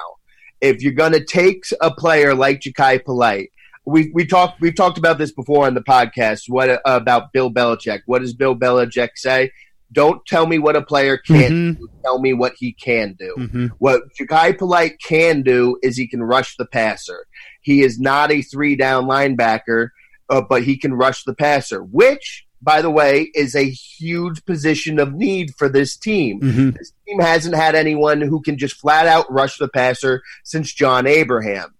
If 0.62 0.82
you're 0.82 0.94
going 0.94 1.12
to 1.12 1.24
take 1.24 1.66
a 1.82 1.92
player 1.92 2.34
like 2.34 2.62
Jachai 2.62 3.04
Polite, 3.04 3.52
we 3.86 4.12
we 4.14 4.26
talked 4.26 4.62
we've 4.62 4.76
talked 4.76 4.98
about 4.98 5.18
this 5.18 5.32
before 5.32 5.66
on 5.68 5.74
the 5.74 5.82
podcast. 5.82 6.44
What 6.48 6.82
about 6.86 7.34
Bill 7.34 7.52
Belichick? 7.52 8.02
What 8.06 8.20
does 8.20 8.34
Bill 8.34 8.56
Belichick 8.56 9.10
say? 9.16 9.52
Don't 9.94 10.26
tell 10.26 10.48
me 10.48 10.60
what 10.60 10.76
a 10.76 10.82
player 10.82 11.18
can't 11.18 11.54
Mhm. 11.54 11.78
do. 11.78 11.90
Tell 12.04 12.20
me 12.20 12.34
what 12.34 12.54
he 12.58 12.74
can 12.74 13.16
do. 13.18 13.34
Mhm. 13.38 13.72
What 13.78 14.04
Jachai 14.20 14.58
Polite 14.58 14.98
can 15.02 15.42
do 15.42 15.78
is 15.82 15.96
he 15.96 16.08
can 16.08 16.22
rush 16.24 16.58
the 16.58 16.66
passer. 16.66 17.26
He 17.62 17.82
is 17.82 18.00
not 18.00 18.32
a 18.32 18.42
three 18.42 18.76
down 18.76 19.06
linebacker, 19.06 19.90
uh, 20.30 20.42
but 20.42 20.64
he 20.64 20.78
can 20.78 20.94
rush 20.94 21.24
the 21.24 21.34
passer, 21.34 21.82
which, 21.84 22.46
by 22.62 22.82
the 22.82 22.90
way, 22.90 23.30
is 23.36 23.56
a 23.56 23.70
huge 23.70 24.44
position 24.46 25.00
of 25.00 25.14
need 25.14 25.54
for 25.58 25.70
this 25.70 25.96
team. 25.96 26.42
Mhm. 26.42 26.78
This 26.78 26.92
team 27.08 27.20
hasn't 27.20 27.56
had 27.56 27.76
anyone 27.76 28.20
who 28.22 28.42
can 28.42 28.58
just 28.58 28.76
flat 28.80 29.06
out 29.08 29.32
rush 29.32 29.58
the 29.58 29.68
passer 29.70 30.22
since 30.44 30.74
John 30.74 31.08
Abraham. 31.08 31.74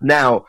Now, 0.00 0.46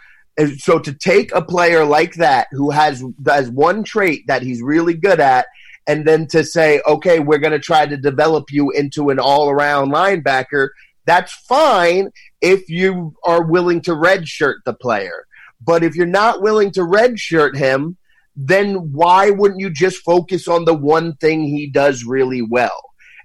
so 0.58 0.80
to 0.80 0.94
take 0.94 1.34
a 1.34 1.42
player 1.42 1.86
like 1.86 2.16
that 2.16 2.48
who 2.52 2.72
has 2.72 3.04
has 3.28 3.50
one 3.50 3.84
trait 3.84 4.24
that 4.28 4.42
he's 4.42 4.62
really 4.62 4.94
good 4.94 5.20
at, 5.20 5.46
and 5.88 6.06
then 6.06 6.28
to 6.28 6.44
say, 6.44 6.82
okay, 6.88 7.20
we're 7.20 7.38
going 7.38 7.52
to 7.52 7.60
try 7.60 7.86
to 7.86 7.98
develop 7.98 8.52
you 8.52 8.72
into 8.72 9.10
an 9.10 9.20
all 9.20 9.50
around 9.50 9.92
linebacker, 9.92 10.70
that's 11.06 11.34
fine 11.34 12.10
if 12.42 12.68
you 12.70 13.16
are 13.24 13.44
willing 13.44 13.82
to 13.82 13.92
redshirt 13.92 14.56
the 14.66 14.74
player. 14.74 15.26
But 15.62 15.84
if 15.84 15.96
you're 15.96 16.06
not 16.06 16.42
willing 16.42 16.72
to 16.72 16.82
redshirt 16.82 17.56
him, 17.56 17.98
then 18.36 18.92
why 18.92 19.30
wouldn't 19.30 19.62
you 19.62 19.70
just 19.70 20.04
focus 20.04 20.48
on 20.48 20.66
the 20.66 20.74
one 20.74 21.16
thing 21.18 21.44
he 21.44 21.70
does 21.70 22.04
really 22.04 22.42
well? 22.42 22.82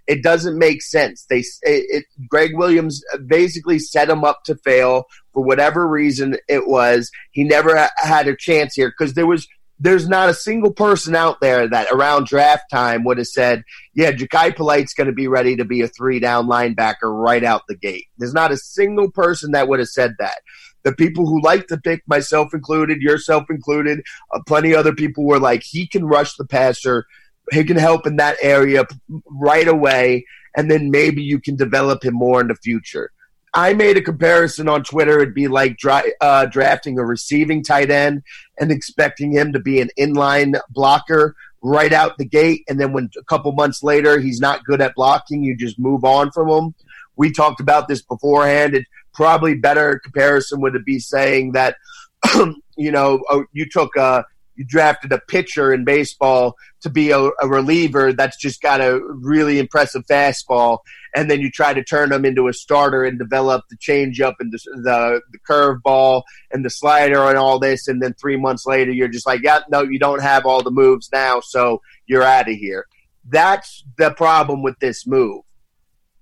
It 0.07 0.23
doesn't 0.23 0.59
make 0.59 0.83
sense. 0.83 1.27
They, 1.29 1.38
it, 1.38 1.46
it, 1.62 2.05
Gregg 2.29 2.57
Williams 2.57 3.03
basically 3.27 3.79
set 3.79 4.11
him 4.11 4.25
up 4.25 4.42
to 4.44 4.57
fail 4.57 5.05
for 5.33 5.42
whatever 5.44 5.87
reason 5.87 6.37
it 6.49 6.66
was. 6.66 7.11
He 7.31 7.44
never 7.44 7.77
ha- 7.77 7.90
had 7.96 8.27
a 8.27 8.37
chance 8.37 8.75
here 8.75 8.90
because 8.90 9.14
there 9.14 9.27
was 9.27 9.46
there's 9.83 10.07
not 10.07 10.29
a 10.29 10.35
single 10.35 10.73
person 10.73 11.16
out 11.16 11.40
there 11.40 11.66
that 11.66 11.90
around 11.90 12.27
draft 12.27 12.64
time 12.71 13.03
would 13.05 13.16
have 13.16 13.27
said, 13.27 13.64
yeah, 13.95 14.12
Jachai 14.12 14.55
Polite's 14.55 14.93
going 14.93 15.07
to 15.07 15.12
be 15.12 15.27
ready 15.27 15.57
to 15.57 15.64
be 15.64 15.81
a 15.81 15.88
three 15.88 16.21
down 16.21 16.47
linebacker 16.47 16.97
right 17.05 17.43
out 17.43 17.62
the 17.66 17.75
gate. 17.75 18.05
There's 18.19 18.35
not 18.35 18.53
a 18.53 18.59
single 18.59 19.11
person 19.11 19.53
that 19.53 19.69
would 19.69 19.79
have 19.79 19.88
said 19.88 20.16
that. 20.19 20.38
The 20.83 20.93
people 20.93 21.27
who 21.27 21.43
like 21.43 21.66
to 21.69 21.79
pick, 21.79 22.03
myself 22.07 22.53
included, 22.53 23.01
yourself 23.01 23.45
included, 23.49 24.03
uh, 24.33 24.40
plenty 24.47 24.75
other 24.75 24.95
people 24.95 25.25
were 25.25 25.40
like, 25.40 25.62
he 25.62 25.87
can 25.87 26.05
rush 26.05 26.37
the 26.37 26.47
passer, 26.47 27.07
he 27.51 27.64
can 27.64 27.77
help 27.77 28.07
in 28.07 28.16
that 28.16 28.37
area 28.43 28.85
right 29.31 29.69
away, 29.69 30.27
and 30.57 30.71
then 30.71 30.90
maybe 30.90 31.23
you 31.23 31.40
can 31.40 31.57
develop 31.57 32.05
him 32.05 32.14
more 32.14 32.40
in 32.40 32.49
the 32.49 32.55
future. 32.55 33.11
I 33.53 33.75
made 33.75 33.97
a 33.97 34.03
comparison 34.03 34.69
on 34.69 34.85
Twitter. 34.85 35.21
It'd 35.21 35.35
be 35.35 35.49
like 35.49 35.77
dry, 35.77 36.13
uh, 36.21 36.47
drafting 36.47 36.99
a 36.99 37.05
receiving 37.05 37.65
tight 37.65 37.91
end 37.91 38.23
and 38.61 38.71
expecting 38.71 39.33
him 39.33 39.53
to 39.53 39.59
be 39.59 39.81
an 39.81 39.91
inline 39.99 40.59
blocker 40.71 41.35
right 41.63 41.93
out 41.93 42.17
the 42.17 42.25
gate. 42.25 42.65
And 42.69 42.81
then 42.81 42.93
when 42.93 43.11
a 43.19 43.25
couple 43.25 43.53
months 43.53 43.83
later 43.83 44.19
he's 44.19 44.41
not 44.41 44.65
good 44.65 44.81
at 44.81 44.95
blocking, 44.95 45.43
you 45.43 45.57
just 45.57 45.79
move 45.79 46.05
on 46.05 46.31
from 46.31 46.49
him. 46.49 46.75
We 47.17 47.33
talked 47.33 47.61
about 47.61 47.89
this 47.89 48.03
beforehand. 48.03 48.75
It 48.75 48.87
probably 49.13 49.55
better 49.55 49.99
comparison 49.99 50.61
would 50.63 50.85
be 50.85 51.01
saying 51.01 51.53
that, 51.53 51.77
you 52.77 52.93
know, 52.93 53.23
oh, 53.31 53.45
you 53.53 53.69
took 53.69 53.97
a, 53.97 54.25
you 54.55 54.65
drafted 54.65 55.13
a 55.13 55.19
pitcher 55.19 55.73
in 55.73 55.85
baseball 55.85 56.55
to 56.83 56.91
be 56.91 57.11
a, 57.11 57.19
a 57.19 57.49
reliever 57.49 58.13
that's 58.13 58.37
just 58.37 58.63
got 58.63 58.81
a 58.81 59.01
really 59.01 59.59
impressive 59.59 60.05
fastball 60.07 60.79
and 61.14 61.31
then 61.31 61.40
you 61.40 61.51
try 61.51 61.75
to 61.75 61.83
turn 61.83 62.11
them 62.11 62.25
into 62.25 62.49
a 62.49 62.53
starter 62.53 63.05
and 63.05 63.18
develop 63.18 63.64
the 63.68 63.77
changeup 63.77 64.35
and 64.40 64.53
the 64.53 64.59
the, 64.83 65.20
the 65.33 65.38
curveball 65.49 66.23
and 66.51 66.64
the 66.64 66.70
slider 66.70 67.23
and 67.29 67.38
all 67.38 67.59
this, 67.59 67.88
and 67.88 68.03
then 68.03 68.14
three 68.14 68.37
months 68.37 68.66
later 68.66 68.90
you're 68.90 69.09
just 69.09 69.27
like, 69.27 69.40
yeah, 69.42 69.61
no, 69.70 69.83
you 69.83 69.99
don't 69.99 70.23
have 70.23 70.46
all 70.46 70.62
the 70.62 70.70
moves 70.70 71.09
now, 71.12 71.40
so 71.40 71.81
you're 72.07 72.23
out 72.23 72.49
of 72.49 72.57
here. 72.57 72.87
That's 73.29 73.85
the 73.99 74.11
problem 74.12 74.62
with 74.62 74.79
this 74.79 75.07
move. 75.07 75.42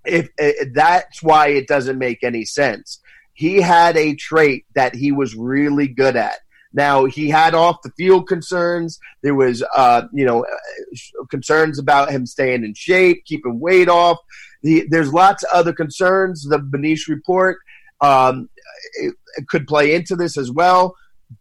If, 0.05 0.29
if 0.37 0.73
that's 0.73 1.21
why 1.21 1.49
it 1.49 1.67
doesn't 1.67 1.97
make 1.97 2.23
any 2.23 2.45
sense. 2.45 2.99
He 3.33 3.61
had 3.61 3.95
a 3.95 4.15
trait 4.15 4.65
that 4.75 4.95
he 4.95 5.11
was 5.11 5.35
really 5.35 5.87
good 5.87 6.15
at. 6.15 6.39
Now 6.73 7.05
he 7.05 7.29
had 7.29 7.55
off 7.55 7.81
the 7.83 7.91
field 7.91 8.27
concerns. 8.27 8.99
There 9.23 9.33
was, 9.33 9.63
uh, 9.75 10.03
you 10.13 10.25
know, 10.25 10.41
eh, 10.41 10.97
concerns 11.29 11.79
about 11.79 12.11
him 12.11 12.25
staying 12.25 12.63
in 12.63 12.73
shape, 12.73 13.25
keeping 13.25 13.59
weight 13.59 13.89
off. 13.89 14.17
The, 14.61 14.87
there's 14.89 15.13
lots 15.13 15.43
of 15.43 15.49
other 15.53 15.73
concerns. 15.73 16.43
The 16.43 16.59
Benish 16.59 17.07
report 17.07 17.59
um, 18.01 18.49
it, 18.95 19.15
it 19.37 19.47
could 19.47 19.67
play 19.67 19.93
into 19.93 20.15
this 20.15 20.37
as 20.37 20.51
well, 20.51 20.95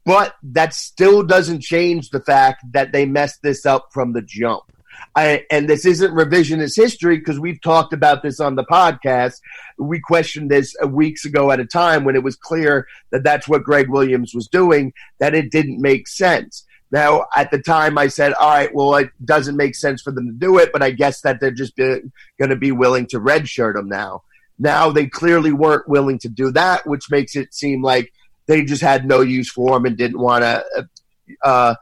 but 0.04 0.34
that 0.42 0.74
still 0.74 1.22
doesn't 1.22 1.62
change 1.62 2.10
the 2.10 2.20
fact 2.20 2.64
that 2.72 2.92
they 2.92 3.06
messed 3.06 3.42
this 3.42 3.64
up 3.64 3.88
from 3.92 4.12
the 4.12 4.22
jump. 4.22 4.62
I, 5.14 5.44
and 5.50 5.68
this 5.68 5.86
isn't 5.86 6.12
revisionist 6.12 6.74
history 6.74 7.18
because 7.18 7.38
we've 7.38 7.60
talked 7.60 7.92
about 7.92 8.22
this 8.22 8.40
on 8.40 8.56
the 8.56 8.64
podcast. 8.64 9.34
We 9.78 10.00
questioned 10.00 10.50
this 10.50 10.74
weeks 10.88 11.24
ago 11.24 11.52
at 11.52 11.60
a 11.60 11.66
time 11.66 12.04
when 12.04 12.16
it 12.16 12.24
was 12.24 12.34
clear 12.34 12.86
that 13.10 13.22
that's 13.22 13.46
what 13.46 13.62
Gregg 13.62 13.88
Williams 13.88 14.34
was 14.34 14.48
doing, 14.48 14.92
that 15.20 15.34
it 15.34 15.52
didn't 15.52 15.80
make 15.80 16.08
sense. 16.08 16.64
Now, 16.90 17.26
at 17.36 17.50
the 17.50 17.58
time, 17.58 17.98
I 17.98 18.08
said, 18.08 18.32
all 18.34 18.50
right, 18.50 18.74
well, 18.74 18.94
it 18.96 19.10
doesn't 19.24 19.56
make 19.56 19.74
sense 19.74 20.00
for 20.00 20.10
them 20.10 20.26
to 20.26 20.32
do 20.32 20.58
it, 20.58 20.72
but 20.72 20.82
I 20.82 20.90
guess 20.90 21.20
that 21.20 21.38
they're 21.40 21.50
just 21.50 21.76
going 21.76 22.10
to 22.40 22.56
be 22.56 22.72
willing 22.72 23.06
to 23.08 23.20
redshirt 23.20 23.78
him 23.78 23.88
now. 23.88 24.22
Now, 24.58 24.90
they 24.90 25.06
clearly 25.06 25.52
weren't 25.52 25.88
willing 25.88 26.18
to 26.20 26.28
do 26.28 26.50
that, 26.52 26.86
which 26.86 27.10
makes 27.10 27.36
it 27.36 27.54
seem 27.54 27.82
like 27.82 28.12
they 28.46 28.64
just 28.64 28.82
had 28.82 29.06
no 29.06 29.20
use 29.20 29.50
for 29.50 29.76
him 29.76 29.84
and 29.84 29.96
didn't 29.96 30.18
want 30.18 30.42
to 30.42 30.88
uh, 31.44 31.74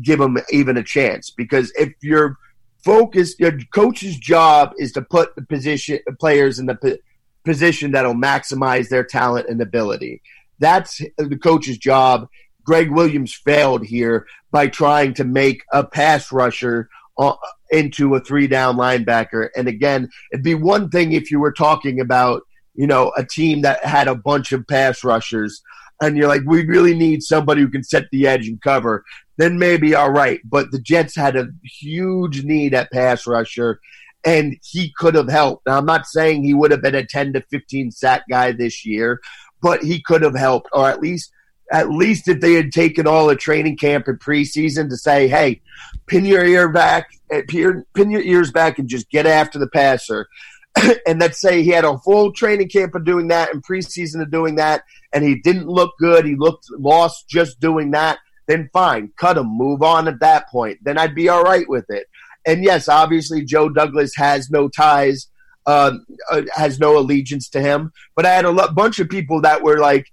give 0.00 0.20
him 0.20 0.38
even 0.50 0.76
a 0.76 0.84
chance. 0.84 1.30
Because 1.30 1.72
if 1.76 1.92
you're 2.00 2.38
focused, 2.84 3.40
your 3.40 3.58
coach's 3.74 4.16
job 4.16 4.72
is 4.78 4.92
to 4.92 5.02
put 5.02 5.34
the 5.34 5.42
position 5.42 5.98
players 6.20 6.58
in 6.58 6.66
the 6.66 6.76
po- 6.76 6.96
position 7.44 7.92
that'll 7.92 8.14
maximize 8.14 8.88
their 8.88 9.04
talent 9.04 9.48
and 9.48 9.60
ability. 9.60 10.22
That's 10.60 11.00
the 11.18 11.36
coach's 11.36 11.76
job. 11.76 12.28
Gregg 12.64 12.90
Williams 12.90 13.34
failed 13.34 13.84
here 13.84 14.26
by 14.50 14.68
trying 14.68 15.14
to 15.14 15.24
make 15.24 15.62
a 15.72 15.84
pass 15.84 16.32
rusher 16.32 16.88
uh, 17.18 17.34
into 17.70 18.14
a 18.14 18.20
three 18.20 18.46
down 18.46 18.76
linebacker. 18.76 19.48
And 19.56 19.68
again, 19.68 20.08
it'd 20.32 20.44
be 20.44 20.54
one 20.54 20.88
thing 20.90 21.12
if 21.12 21.30
you 21.30 21.40
were 21.40 21.52
talking 21.52 22.00
about, 22.00 22.42
you 22.74 22.86
know, 22.86 23.12
a 23.16 23.24
team 23.24 23.62
that 23.62 23.84
had 23.84 24.08
a 24.08 24.14
bunch 24.14 24.52
of 24.52 24.66
pass 24.66 25.04
rushers 25.04 25.62
and 26.00 26.16
you're 26.16 26.28
like, 26.28 26.42
we 26.46 26.66
really 26.66 26.94
need 26.94 27.22
somebody 27.22 27.60
who 27.60 27.68
can 27.68 27.84
set 27.84 28.04
the 28.10 28.26
edge 28.26 28.48
and 28.48 28.60
cover. 28.60 29.04
Then 29.36 29.58
maybe 29.58 29.94
all 29.94 30.10
right. 30.10 30.40
But 30.44 30.70
the 30.70 30.80
Jets 30.80 31.14
had 31.16 31.36
a 31.36 31.48
huge 31.62 32.44
need 32.44 32.74
at 32.74 32.92
pass 32.92 33.26
rusher. 33.26 33.80
and 34.26 34.56
he 34.62 34.90
could 34.96 35.14
have 35.14 35.28
helped. 35.28 35.66
Now, 35.66 35.76
I'm 35.78 35.84
not 35.84 36.06
saying 36.06 36.42
he 36.42 36.54
would 36.54 36.70
have 36.70 36.80
been 36.80 36.94
a 36.94 37.04
10 37.04 37.34
to 37.34 37.42
15 37.50 37.90
sack 37.90 38.22
guy 38.30 38.52
this 38.52 38.84
year, 38.86 39.20
but 39.60 39.82
he 39.82 40.00
could 40.00 40.22
have 40.22 40.34
helped, 40.34 40.68
or 40.72 40.88
at 40.88 41.00
least 41.00 41.30
at 41.74 41.90
least 41.90 42.28
if 42.28 42.40
they 42.40 42.52
had 42.52 42.70
taken 42.70 43.08
all 43.08 43.26
the 43.26 43.34
training 43.34 43.76
camp 43.76 44.06
and 44.06 44.20
preseason 44.20 44.88
to 44.88 44.96
say, 44.96 45.26
hey, 45.26 45.60
pin 46.06 46.24
your 46.24 46.44
ear 46.44 46.68
back, 46.68 47.10
eh, 47.32 47.42
pin 47.48 48.10
your 48.12 48.22
ears 48.22 48.52
back, 48.52 48.78
and 48.78 48.88
just 48.88 49.10
get 49.10 49.26
after 49.26 49.58
the 49.58 49.66
passer. 49.66 50.28
and 51.06 51.18
let's 51.18 51.40
say 51.40 51.64
he 51.64 51.70
had 51.70 51.84
a 51.84 51.98
full 51.98 52.32
training 52.32 52.68
camp 52.68 52.94
of 52.94 53.04
doing 53.04 53.26
that 53.26 53.52
and 53.52 53.64
preseason 53.64 54.22
of 54.22 54.30
doing 54.30 54.54
that, 54.54 54.84
and 55.12 55.24
he 55.24 55.40
didn't 55.40 55.66
look 55.66 55.92
good. 55.98 56.24
He 56.24 56.36
looked 56.36 56.66
lost 56.78 57.28
just 57.28 57.58
doing 57.58 57.90
that. 57.90 58.20
Then 58.46 58.70
fine, 58.72 59.12
cut 59.16 59.36
him, 59.36 59.48
move 59.48 59.82
on 59.82 60.06
at 60.06 60.20
that 60.20 60.48
point. 60.50 60.78
Then 60.84 60.96
I'd 60.96 61.14
be 61.16 61.28
all 61.28 61.42
right 61.42 61.68
with 61.68 61.86
it. 61.88 62.06
And 62.46 62.62
yes, 62.62 62.88
obviously 62.88 63.44
Joe 63.44 63.68
Douglas 63.68 64.14
has 64.14 64.48
no 64.48 64.68
ties, 64.68 65.26
uh, 65.66 65.94
uh, 66.30 66.42
has 66.54 66.78
no 66.78 66.98
allegiance 66.98 67.48
to 67.48 67.60
him. 67.60 67.90
But 68.14 68.26
I 68.26 68.34
had 68.34 68.44
a 68.44 68.72
bunch 68.72 69.00
of 69.00 69.08
people 69.08 69.40
that 69.40 69.62
were 69.62 69.78
like, 69.78 70.06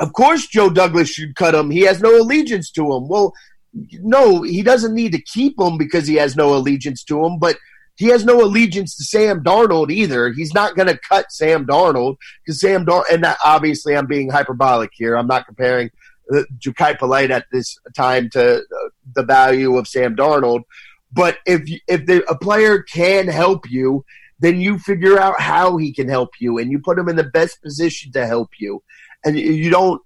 "Of 0.00 0.12
course, 0.12 0.46
Joe 0.46 0.70
Douglas 0.70 1.10
should 1.10 1.36
cut 1.36 1.54
him. 1.54 1.70
He 1.70 1.82
has 1.82 2.00
no 2.00 2.20
allegiance 2.20 2.70
to 2.72 2.94
him." 2.94 3.08
Well, 3.08 3.32
no, 4.00 4.42
he 4.42 4.62
doesn't 4.62 4.94
need 4.94 5.12
to 5.12 5.22
keep 5.22 5.58
him 5.58 5.78
because 5.78 6.06
he 6.06 6.14
has 6.16 6.36
no 6.36 6.54
allegiance 6.54 7.02
to 7.04 7.24
him. 7.24 7.38
But 7.38 7.58
he 7.96 8.06
has 8.06 8.24
no 8.24 8.42
allegiance 8.42 8.96
to 8.96 9.04
Sam 9.04 9.42
Darnold 9.42 9.90
either. 9.90 10.32
He's 10.32 10.54
not 10.54 10.74
going 10.74 10.88
to 10.88 10.98
cut 11.08 11.30
Sam 11.30 11.66
Darnold 11.66 12.16
because 12.44 12.60
Sam 12.60 12.84
Darnold, 12.84 13.04
and 13.12 13.24
that, 13.24 13.38
obviously 13.44 13.96
I'm 13.96 14.06
being 14.06 14.30
hyperbolic 14.30 14.90
here. 14.94 15.16
I'm 15.16 15.28
not 15.28 15.46
comparing 15.46 15.90
uh, 16.34 16.42
Jachai 16.58 16.98
Polite 16.98 17.30
at 17.30 17.46
this 17.52 17.78
time 17.96 18.30
to 18.30 18.56
uh, 18.56 18.88
the 19.14 19.22
value 19.22 19.76
of 19.76 19.86
Sam 19.86 20.16
Darnold. 20.16 20.62
But 21.12 21.38
if 21.46 21.62
if 21.86 22.06
the, 22.06 22.28
a 22.28 22.36
player 22.36 22.82
can 22.82 23.28
help 23.28 23.70
you, 23.70 24.04
then 24.40 24.60
you 24.60 24.78
figure 24.78 25.18
out 25.18 25.40
how 25.40 25.76
he 25.76 25.92
can 25.92 26.08
help 26.08 26.30
you, 26.40 26.58
and 26.58 26.72
you 26.72 26.80
put 26.80 26.98
him 26.98 27.08
in 27.08 27.16
the 27.16 27.22
best 27.22 27.62
position 27.62 28.10
to 28.12 28.26
help 28.26 28.50
you. 28.58 28.82
And 29.24 29.38
you 29.38 29.70
don't 29.70 30.02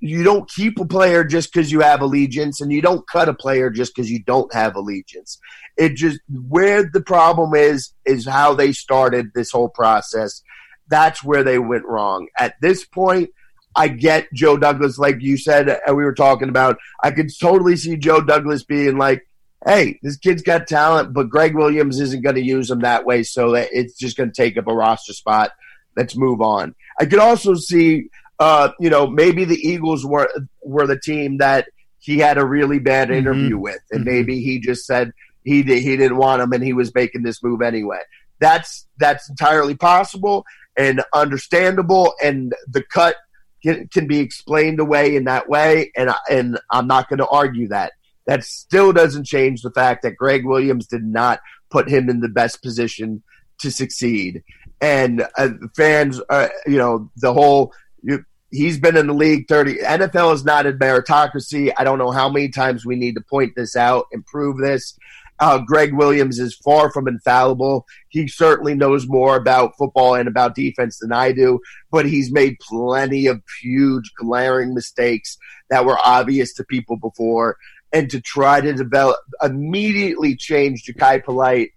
you 0.00 0.22
don't 0.22 0.48
keep 0.48 0.78
a 0.78 0.86
player 0.86 1.24
just 1.24 1.52
because 1.52 1.72
you 1.72 1.80
have 1.80 2.02
allegiance, 2.02 2.60
and 2.60 2.72
you 2.72 2.80
don't 2.80 3.06
cut 3.08 3.28
a 3.28 3.34
player 3.34 3.70
just 3.70 3.94
because 3.94 4.10
you 4.10 4.22
don't 4.22 4.52
have 4.54 4.76
allegiance. 4.76 5.38
It 5.76 5.94
just 5.94 6.20
where 6.48 6.88
the 6.90 7.00
problem 7.00 7.54
is 7.54 7.92
is 8.04 8.26
how 8.26 8.54
they 8.54 8.72
started 8.72 9.32
this 9.34 9.50
whole 9.50 9.68
process. 9.68 10.42
That's 10.88 11.22
where 11.22 11.42
they 11.42 11.58
went 11.58 11.84
wrong. 11.84 12.28
At 12.38 12.54
this 12.60 12.84
point, 12.84 13.30
I 13.74 13.88
get 13.88 14.32
Joe 14.32 14.56
Douglas, 14.56 14.98
like 14.98 15.16
you 15.20 15.36
said, 15.36 15.68
and 15.68 15.96
we 15.96 16.04
were 16.04 16.14
talking 16.14 16.48
about. 16.48 16.78
I 17.02 17.10
could 17.10 17.30
totally 17.38 17.76
see 17.76 17.96
Joe 17.96 18.20
Douglas 18.20 18.64
being 18.64 18.98
like, 18.98 19.26
"Hey, 19.66 19.98
this 20.02 20.16
kid's 20.16 20.42
got 20.42 20.66
talent, 20.68 21.12
but 21.12 21.28
Gregg 21.28 21.56
Williams 21.56 22.00
isn't 22.00 22.22
going 22.22 22.36
to 22.36 22.44
use 22.44 22.70
him 22.70 22.80
that 22.80 23.04
way, 23.04 23.24
so 23.24 23.54
it's 23.54 23.94
just 23.98 24.16
going 24.16 24.30
to 24.30 24.42
take 24.42 24.56
up 24.56 24.68
a 24.68 24.74
roster 24.74 25.12
spot. 25.12 25.50
Let's 25.96 26.16
move 26.16 26.40
on." 26.40 26.74
I 27.00 27.06
could 27.06 27.18
also 27.18 27.54
see 27.54 28.10
uh, 28.38 28.70
you 28.78 28.90
know, 28.90 29.06
maybe 29.06 29.44
the 29.44 29.56
Eagles 29.56 30.04
were 30.06 30.28
were 30.62 30.86
the 30.86 30.98
team 30.98 31.38
that 31.38 31.68
he 31.98 32.18
had 32.18 32.38
a 32.38 32.46
really 32.46 32.78
bad 32.78 33.08
mm-hmm. 33.08 33.18
interview 33.18 33.54
mm-hmm. 33.54 33.60
with, 33.60 33.80
and 33.90 34.04
mm-hmm. 34.04 34.14
maybe 34.14 34.40
he 34.40 34.60
just 34.60 34.86
said 34.86 35.12
he 35.44 35.62
he 35.62 35.96
didn't 35.96 36.16
want 36.16 36.42
him, 36.42 36.52
and 36.52 36.62
he 36.62 36.72
was 36.72 36.94
making 36.94 37.22
this 37.22 37.42
move 37.42 37.62
anyway. 37.62 38.00
That's 38.38 38.86
that's 38.98 39.28
entirely 39.28 39.74
possible 39.74 40.44
and 40.76 41.02
understandable, 41.12 42.14
and 42.22 42.54
the 42.68 42.82
cut 42.82 43.16
can, 43.62 43.88
can 43.88 44.06
be 44.06 44.20
explained 44.20 44.78
away 44.78 45.16
in 45.16 45.24
that 45.24 45.48
way, 45.48 45.90
and 45.96 46.10
and 46.30 46.58
I'm 46.70 46.86
not 46.86 47.08
going 47.08 47.18
to 47.18 47.28
argue 47.28 47.68
that. 47.68 47.92
That 48.26 48.44
still 48.44 48.92
doesn't 48.92 49.24
change 49.24 49.62
the 49.62 49.70
fact 49.70 50.02
that 50.02 50.16
Gregg 50.16 50.44
Williams 50.44 50.86
did 50.86 51.02
not 51.02 51.40
put 51.70 51.88
him 51.88 52.08
in 52.08 52.20
the 52.20 52.28
best 52.28 52.62
position 52.62 53.22
to 53.58 53.70
succeed. 53.70 54.44
And 54.80 55.26
uh, 55.36 55.48
fans, 55.74 56.20
uh, 56.28 56.48
you 56.66 56.76
know, 56.76 57.10
the 57.16 57.32
whole 57.32 57.72
you, 58.02 58.24
he's 58.50 58.78
been 58.78 58.96
in 58.96 59.06
the 59.06 59.14
league 59.14 59.46
30 59.48 59.78
NFL 59.78 60.34
is 60.34 60.44
not 60.44 60.66
a 60.66 60.72
meritocracy. 60.72 61.72
I 61.76 61.84
don't 61.84 61.98
know 61.98 62.10
how 62.10 62.28
many 62.28 62.48
times 62.48 62.84
we 62.84 62.96
need 62.96 63.14
to 63.14 63.20
point 63.20 63.54
this 63.56 63.76
out 63.76 64.06
and 64.12 64.24
prove 64.24 64.58
this. 64.58 64.96
Uh, 65.40 65.58
Gregg 65.58 65.94
Williams 65.94 66.40
is 66.40 66.56
far 66.56 66.90
from 66.90 67.06
infallible. 67.06 67.86
He 68.08 68.26
certainly 68.26 68.74
knows 68.74 69.06
more 69.06 69.36
about 69.36 69.76
football 69.78 70.14
and 70.14 70.28
about 70.28 70.56
defense 70.56 70.98
than 70.98 71.12
I 71.12 71.30
do, 71.30 71.60
but 71.92 72.06
he's 72.06 72.32
made 72.32 72.56
plenty 72.60 73.26
of 73.26 73.40
huge, 73.62 74.12
glaring 74.16 74.74
mistakes 74.74 75.38
that 75.70 75.84
were 75.84 75.98
obvious 76.04 76.54
to 76.54 76.64
people 76.64 76.96
before. 76.96 77.56
And 77.92 78.10
to 78.10 78.20
try 78.20 78.60
to 78.60 78.72
develop, 78.72 79.18
immediately 79.42 80.34
change 80.36 80.84
Jachai 80.84 81.24
Polite 81.24 81.70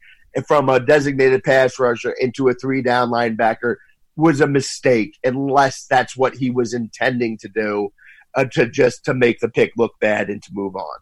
from 0.47 0.67
a 0.67 0.79
designated 0.79 1.43
pass 1.43 1.77
rusher 1.79 2.11
into 2.11 2.49
a 2.49 2.53
three 2.53 2.81
down 2.81 3.09
linebacker 3.09 3.75
was 4.15 4.41
a 4.41 4.47
mistake 4.47 5.17
unless 5.23 5.85
that's 5.85 6.15
what 6.15 6.35
he 6.35 6.49
was 6.49 6.73
intending 6.73 7.37
to 7.37 7.47
do 7.47 7.91
uh, 8.35 8.45
to 8.45 8.67
just 8.69 9.05
to 9.05 9.13
make 9.13 9.39
the 9.39 9.49
pick 9.49 9.71
look 9.77 9.99
bad 9.99 10.29
and 10.29 10.41
to 10.43 10.49
move 10.53 10.75
on. 10.75 10.97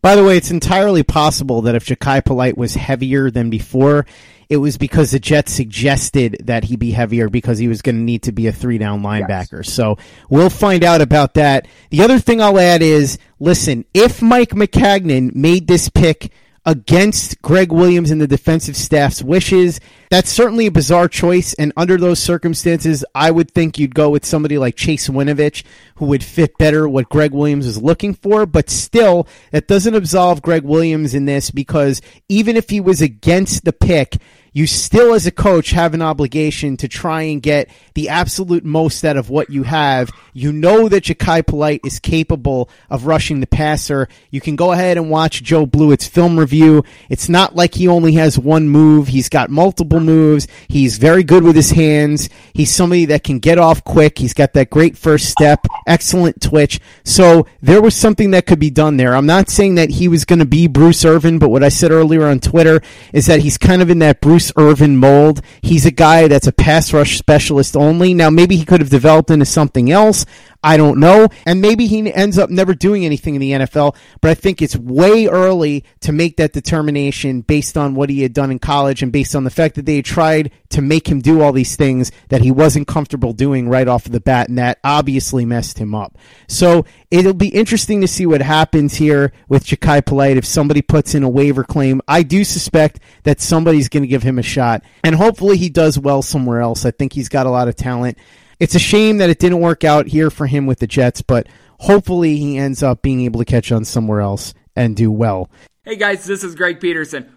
By 0.00 0.16
the 0.16 0.24
way, 0.24 0.36
it's 0.36 0.50
entirely 0.50 1.04
possible 1.04 1.62
that 1.62 1.76
if 1.76 1.86
Jachai 1.86 2.24
Polite 2.24 2.58
was 2.58 2.74
heavier 2.74 3.30
than 3.30 3.50
before, 3.50 4.04
it 4.48 4.56
was 4.56 4.76
because 4.76 5.12
the 5.12 5.20
Jets 5.20 5.52
suggested 5.52 6.38
that 6.44 6.64
he 6.64 6.76
be 6.76 6.90
heavier 6.90 7.28
because 7.28 7.58
he 7.58 7.68
was 7.68 7.82
going 7.82 7.94
to 7.94 8.02
need 8.02 8.24
to 8.24 8.32
be 8.32 8.48
a 8.48 8.52
three 8.52 8.78
down 8.78 9.02
linebacker. 9.02 9.64
Yes. 9.64 9.72
So 9.72 9.96
we'll 10.28 10.50
find 10.50 10.82
out 10.82 11.00
about 11.00 11.34
that. 11.34 11.68
The 11.90 12.02
other 12.02 12.18
thing 12.18 12.42
I'll 12.42 12.58
add 12.58 12.82
is 12.82 13.16
listen, 13.38 13.84
if 13.94 14.20
Mike 14.20 14.50
Maccagnan 14.50 15.34
made 15.34 15.68
this 15.68 15.88
pick 15.88 16.32
against 16.64 17.42
Gregg 17.42 17.72
Williams 17.72 18.10
and 18.10 18.20
the 18.20 18.26
defensive 18.26 18.76
staff's 18.76 19.22
wishes. 19.22 19.80
That's 20.10 20.30
certainly 20.30 20.66
a 20.66 20.70
bizarre 20.70 21.08
choice, 21.08 21.54
and 21.54 21.72
under 21.76 21.96
those 21.96 22.18
circumstances, 22.18 23.04
I 23.14 23.30
would 23.30 23.50
think 23.50 23.78
you'd 23.78 23.94
go 23.94 24.10
with 24.10 24.24
somebody 24.24 24.58
like 24.58 24.76
Chase 24.76 25.08
Winovich, 25.08 25.64
who 25.96 26.06
would 26.06 26.22
fit 26.22 26.56
better 26.58 26.88
what 26.88 27.08
Gregg 27.08 27.32
Williams 27.32 27.66
is 27.66 27.82
looking 27.82 28.14
for. 28.14 28.46
But 28.46 28.70
still, 28.70 29.26
that 29.50 29.68
doesn't 29.68 29.94
absolve 29.94 30.42
Gregg 30.42 30.64
Williams 30.64 31.14
in 31.14 31.24
this 31.24 31.50
because 31.50 32.00
even 32.28 32.56
if 32.56 32.70
he 32.70 32.80
was 32.80 33.00
against 33.00 33.64
the 33.64 33.72
pick, 33.72 34.18
you 34.52 34.66
still, 34.66 35.14
as 35.14 35.26
a 35.26 35.30
coach, 35.30 35.70
have 35.70 35.94
an 35.94 36.02
obligation 36.02 36.76
to 36.78 36.88
try 36.88 37.22
and 37.22 37.42
get 37.42 37.70
the 37.94 38.10
absolute 38.10 38.64
most 38.64 39.04
out 39.04 39.16
of 39.16 39.30
what 39.30 39.50
you 39.50 39.62
have. 39.62 40.10
You 40.34 40.52
know 40.52 40.88
that 40.88 41.04
Jachai 41.04 41.46
Polite 41.46 41.80
is 41.84 41.98
capable 41.98 42.68
of 42.90 43.06
rushing 43.06 43.40
the 43.40 43.46
passer. 43.46 44.08
You 44.30 44.40
can 44.40 44.56
go 44.56 44.72
ahead 44.72 44.98
and 44.98 45.10
watch 45.10 45.42
Joe 45.42 45.66
Blewett's 45.66 46.06
film 46.06 46.38
review. 46.38 46.84
It's 47.08 47.28
not 47.28 47.56
like 47.56 47.74
he 47.74 47.88
only 47.88 48.12
has 48.14 48.38
one 48.38 48.68
move. 48.68 49.08
He's 49.08 49.28
got 49.28 49.50
multiple 49.50 50.00
moves. 50.00 50.46
He's 50.68 50.98
very 50.98 51.22
good 51.22 51.44
with 51.44 51.56
his 51.56 51.70
hands. 51.70 52.28
He's 52.52 52.70
somebody 52.70 53.06
that 53.06 53.24
can 53.24 53.38
get 53.38 53.58
off 53.58 53.84
quick. 53.84 54.18
He's 54.18 54.34
got 54.34 54.52
that 54.52 54.70
great 54.70 54.98
first 54.98 55.30
step, 55.30 55.66
excellent 55.86 56.40
twitch. 56.40 56.80
So 57.04 57.46
there 57.60 57.82
was 57.82 57.94
something 57.94 58.32
that 58.32 58.46
could 58.46 58.58
be 58.58 58.70
done 58.70 58.96
there. 58.96 59.14
I'm 59.14 59.26
not 59.26 59.48
saying 59.48 59.76
that 59.76 59.90
he 59.90 60.08
was 60.08 60.24
going 60.24 60.38
to 60.38 60.46
be 60.46 60.66
Bruce 60.66 61.04
Irvin, 61.04 61.38
but 61.38 61.50
what 61.50 61.64
I 61.64 61.68
said 61.68 61.90
earlier 61.90 62.26
on 62.26 62.40
Twitter 62.40 62.80
is 63.12 63.26
that 63.26 63.40
he's 63.40 63.58
kind 63.58 63.82
of 63.82 63.90
in 63.90 63.98
that 64.00 64.20
Bruce 64.20 64.52
Irvin 64.56 64.96
mold. 64.96 65.42
He's 65.60 65.86
a 65.86 65.90
guy 65.90 66.28
that's 66.28 66.46
a 66.46 66.52
pass 66.52 66.92
rush 66.92 67.18
specialist 67.18 67.76
only. 67.76 68.14
Now, 68.14 68.30
maybe 68.30 68.56
he 68.56 68.64
could 68.64 68.80
have 68.80 68.90
developed 68.90 69.30
into 69.30 69.46
something 69.46 69.90
else. 69.90 70.26
I 70.62 70.76
don't 70.76 71.00
know. 71.00 71.28
And 71.44 71.60
maybe 71.60 71.86
he 71.86 72.12
ends 72.12 72.38
up 72.38 72.50
never 72.50 72.74
doing 72.74 73.04
anything 73.04 73.34
in 73.34 73.40
the 73.40 73.52
NFL, 73.52 73.96
but 74.20 74.30
I 74.30 74.34
think 74.34 74.62
it's 74.62 74.76
way 74.76 75.26
early 75.26 75.84
to 76.00 76.12
make 76.12 76.36
that 76.36 76.52
determination 76.52 77.40
based 77.40 77.76
on 77.76 77.94
what 77.94 78.10
he 78.10 78.22
had 78.22 78.32
done 78.32 78.50
in 78.50 78.58
college 78.58 79.02
and 79.02 79.10
based 79.10 79.34
on 79.34 79.44
the 79.44 79.50
fact 79.50 79.74
that 79.74 79.86
they 79.86 80.02
tried 80.02 80.52
to 80.70 80.80
make 80.80 81.08
him 81.08 81.20
do 81.20 81.42
all 81.42 81.52
these 81.52 81.76
things 81.76 82.12
that 82.28 82.42
he 82.42 82.50
wasn't 82.50 82.86
comfortable 82.86 83.32
doing 83.32 83.68
right 83.68 83.88
off 83.88 84.06
of 84.06 84.12
the 84.12 84.20
bat, 84.20 84.48
and 84.48 84.58
that 84.58 84.78
obviously 84.84 85.44
messed 85.44 85.78
him 85.78 85.94
up. 85.94 86.16
So 86.48 86.84
it'll 87.10 87.34
be 87.34 87.48
interesting 87.48 88.00
to 88.00 88.08
see 88.08 88.26
what 88.26 88.40
happens 88.40 88.94
here 88.94 89.32
with 89.48 89.66
Jachai 89.66 90.04
Polite 90.04 90.36
if 90.36 90.44
somebody 90.44 90.82
puts 90.82 91.14
in 91.14 91.22
a 91.22 91.28
waiver 91.28 91.64
claim. 91.64 92.00
I 92.06 92.22
do 92.22 92.44
suspect 92.44 93.00
that 93.24 93.40
somebody's 93.40 93.88
going 93.88 94.02
to 94.02 94.08
give 94.08 94.22
him 94.22 94.38
a 94.38 94.42
shot, 94.42 94.82
and 95.02 95.14
hopefully 95.14 95.56
he 95.56 95.68
does 95.68 95.98
well 95.98 96.22
somewhere 96.22 96.60
else. 96.60 96.84
I 96.84 96.90
think 96.90 97.12
he's 97.12 97.28
got 97.28 97.46
a 97.46 97.50
lot 97.50 97.68
of 97.68 97.76
talent. 97.76 98.16
It's 98.62 98.76
a 98.76 98.78
shame 98.78 99.18
that 99.18 99.28
it 99.28 99.40
didn't 99.40 99.58
work 99.58 99.82
out 99.82 100.06
here 100.06 100.30
for 100.30 100.46
him 100.46 100.66
with 100.66 100.78
the 100.78 100.86
Jets, 100.86 101.20
but 101.20 101.48
hopefully 101.80 102.36
he 102.36 102.58
ends 102.58 102.80
up 102.80 103.02
being 103.02 103.22
able 103.22 103.40
to 103.40 103.44
catch 103.44 103.72
on 103.72 103.84
somewhere 103.84 104.20
else 104.20 104.54
and 104.76 104.94
do 104.94 105.10
well. 105.10 105.50
Hey 105.82 105.96
guys, 105.96 106.24
this 106.26 106.44
is 106.44 106.54
Greg 106.54 106.78
Peterson, 106.78 107.28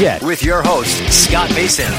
with 0.00 0.42
your 0.42 0.62
host, 0.62 1.12
Scott 1.12 1.50
Mason. 1.50 1.92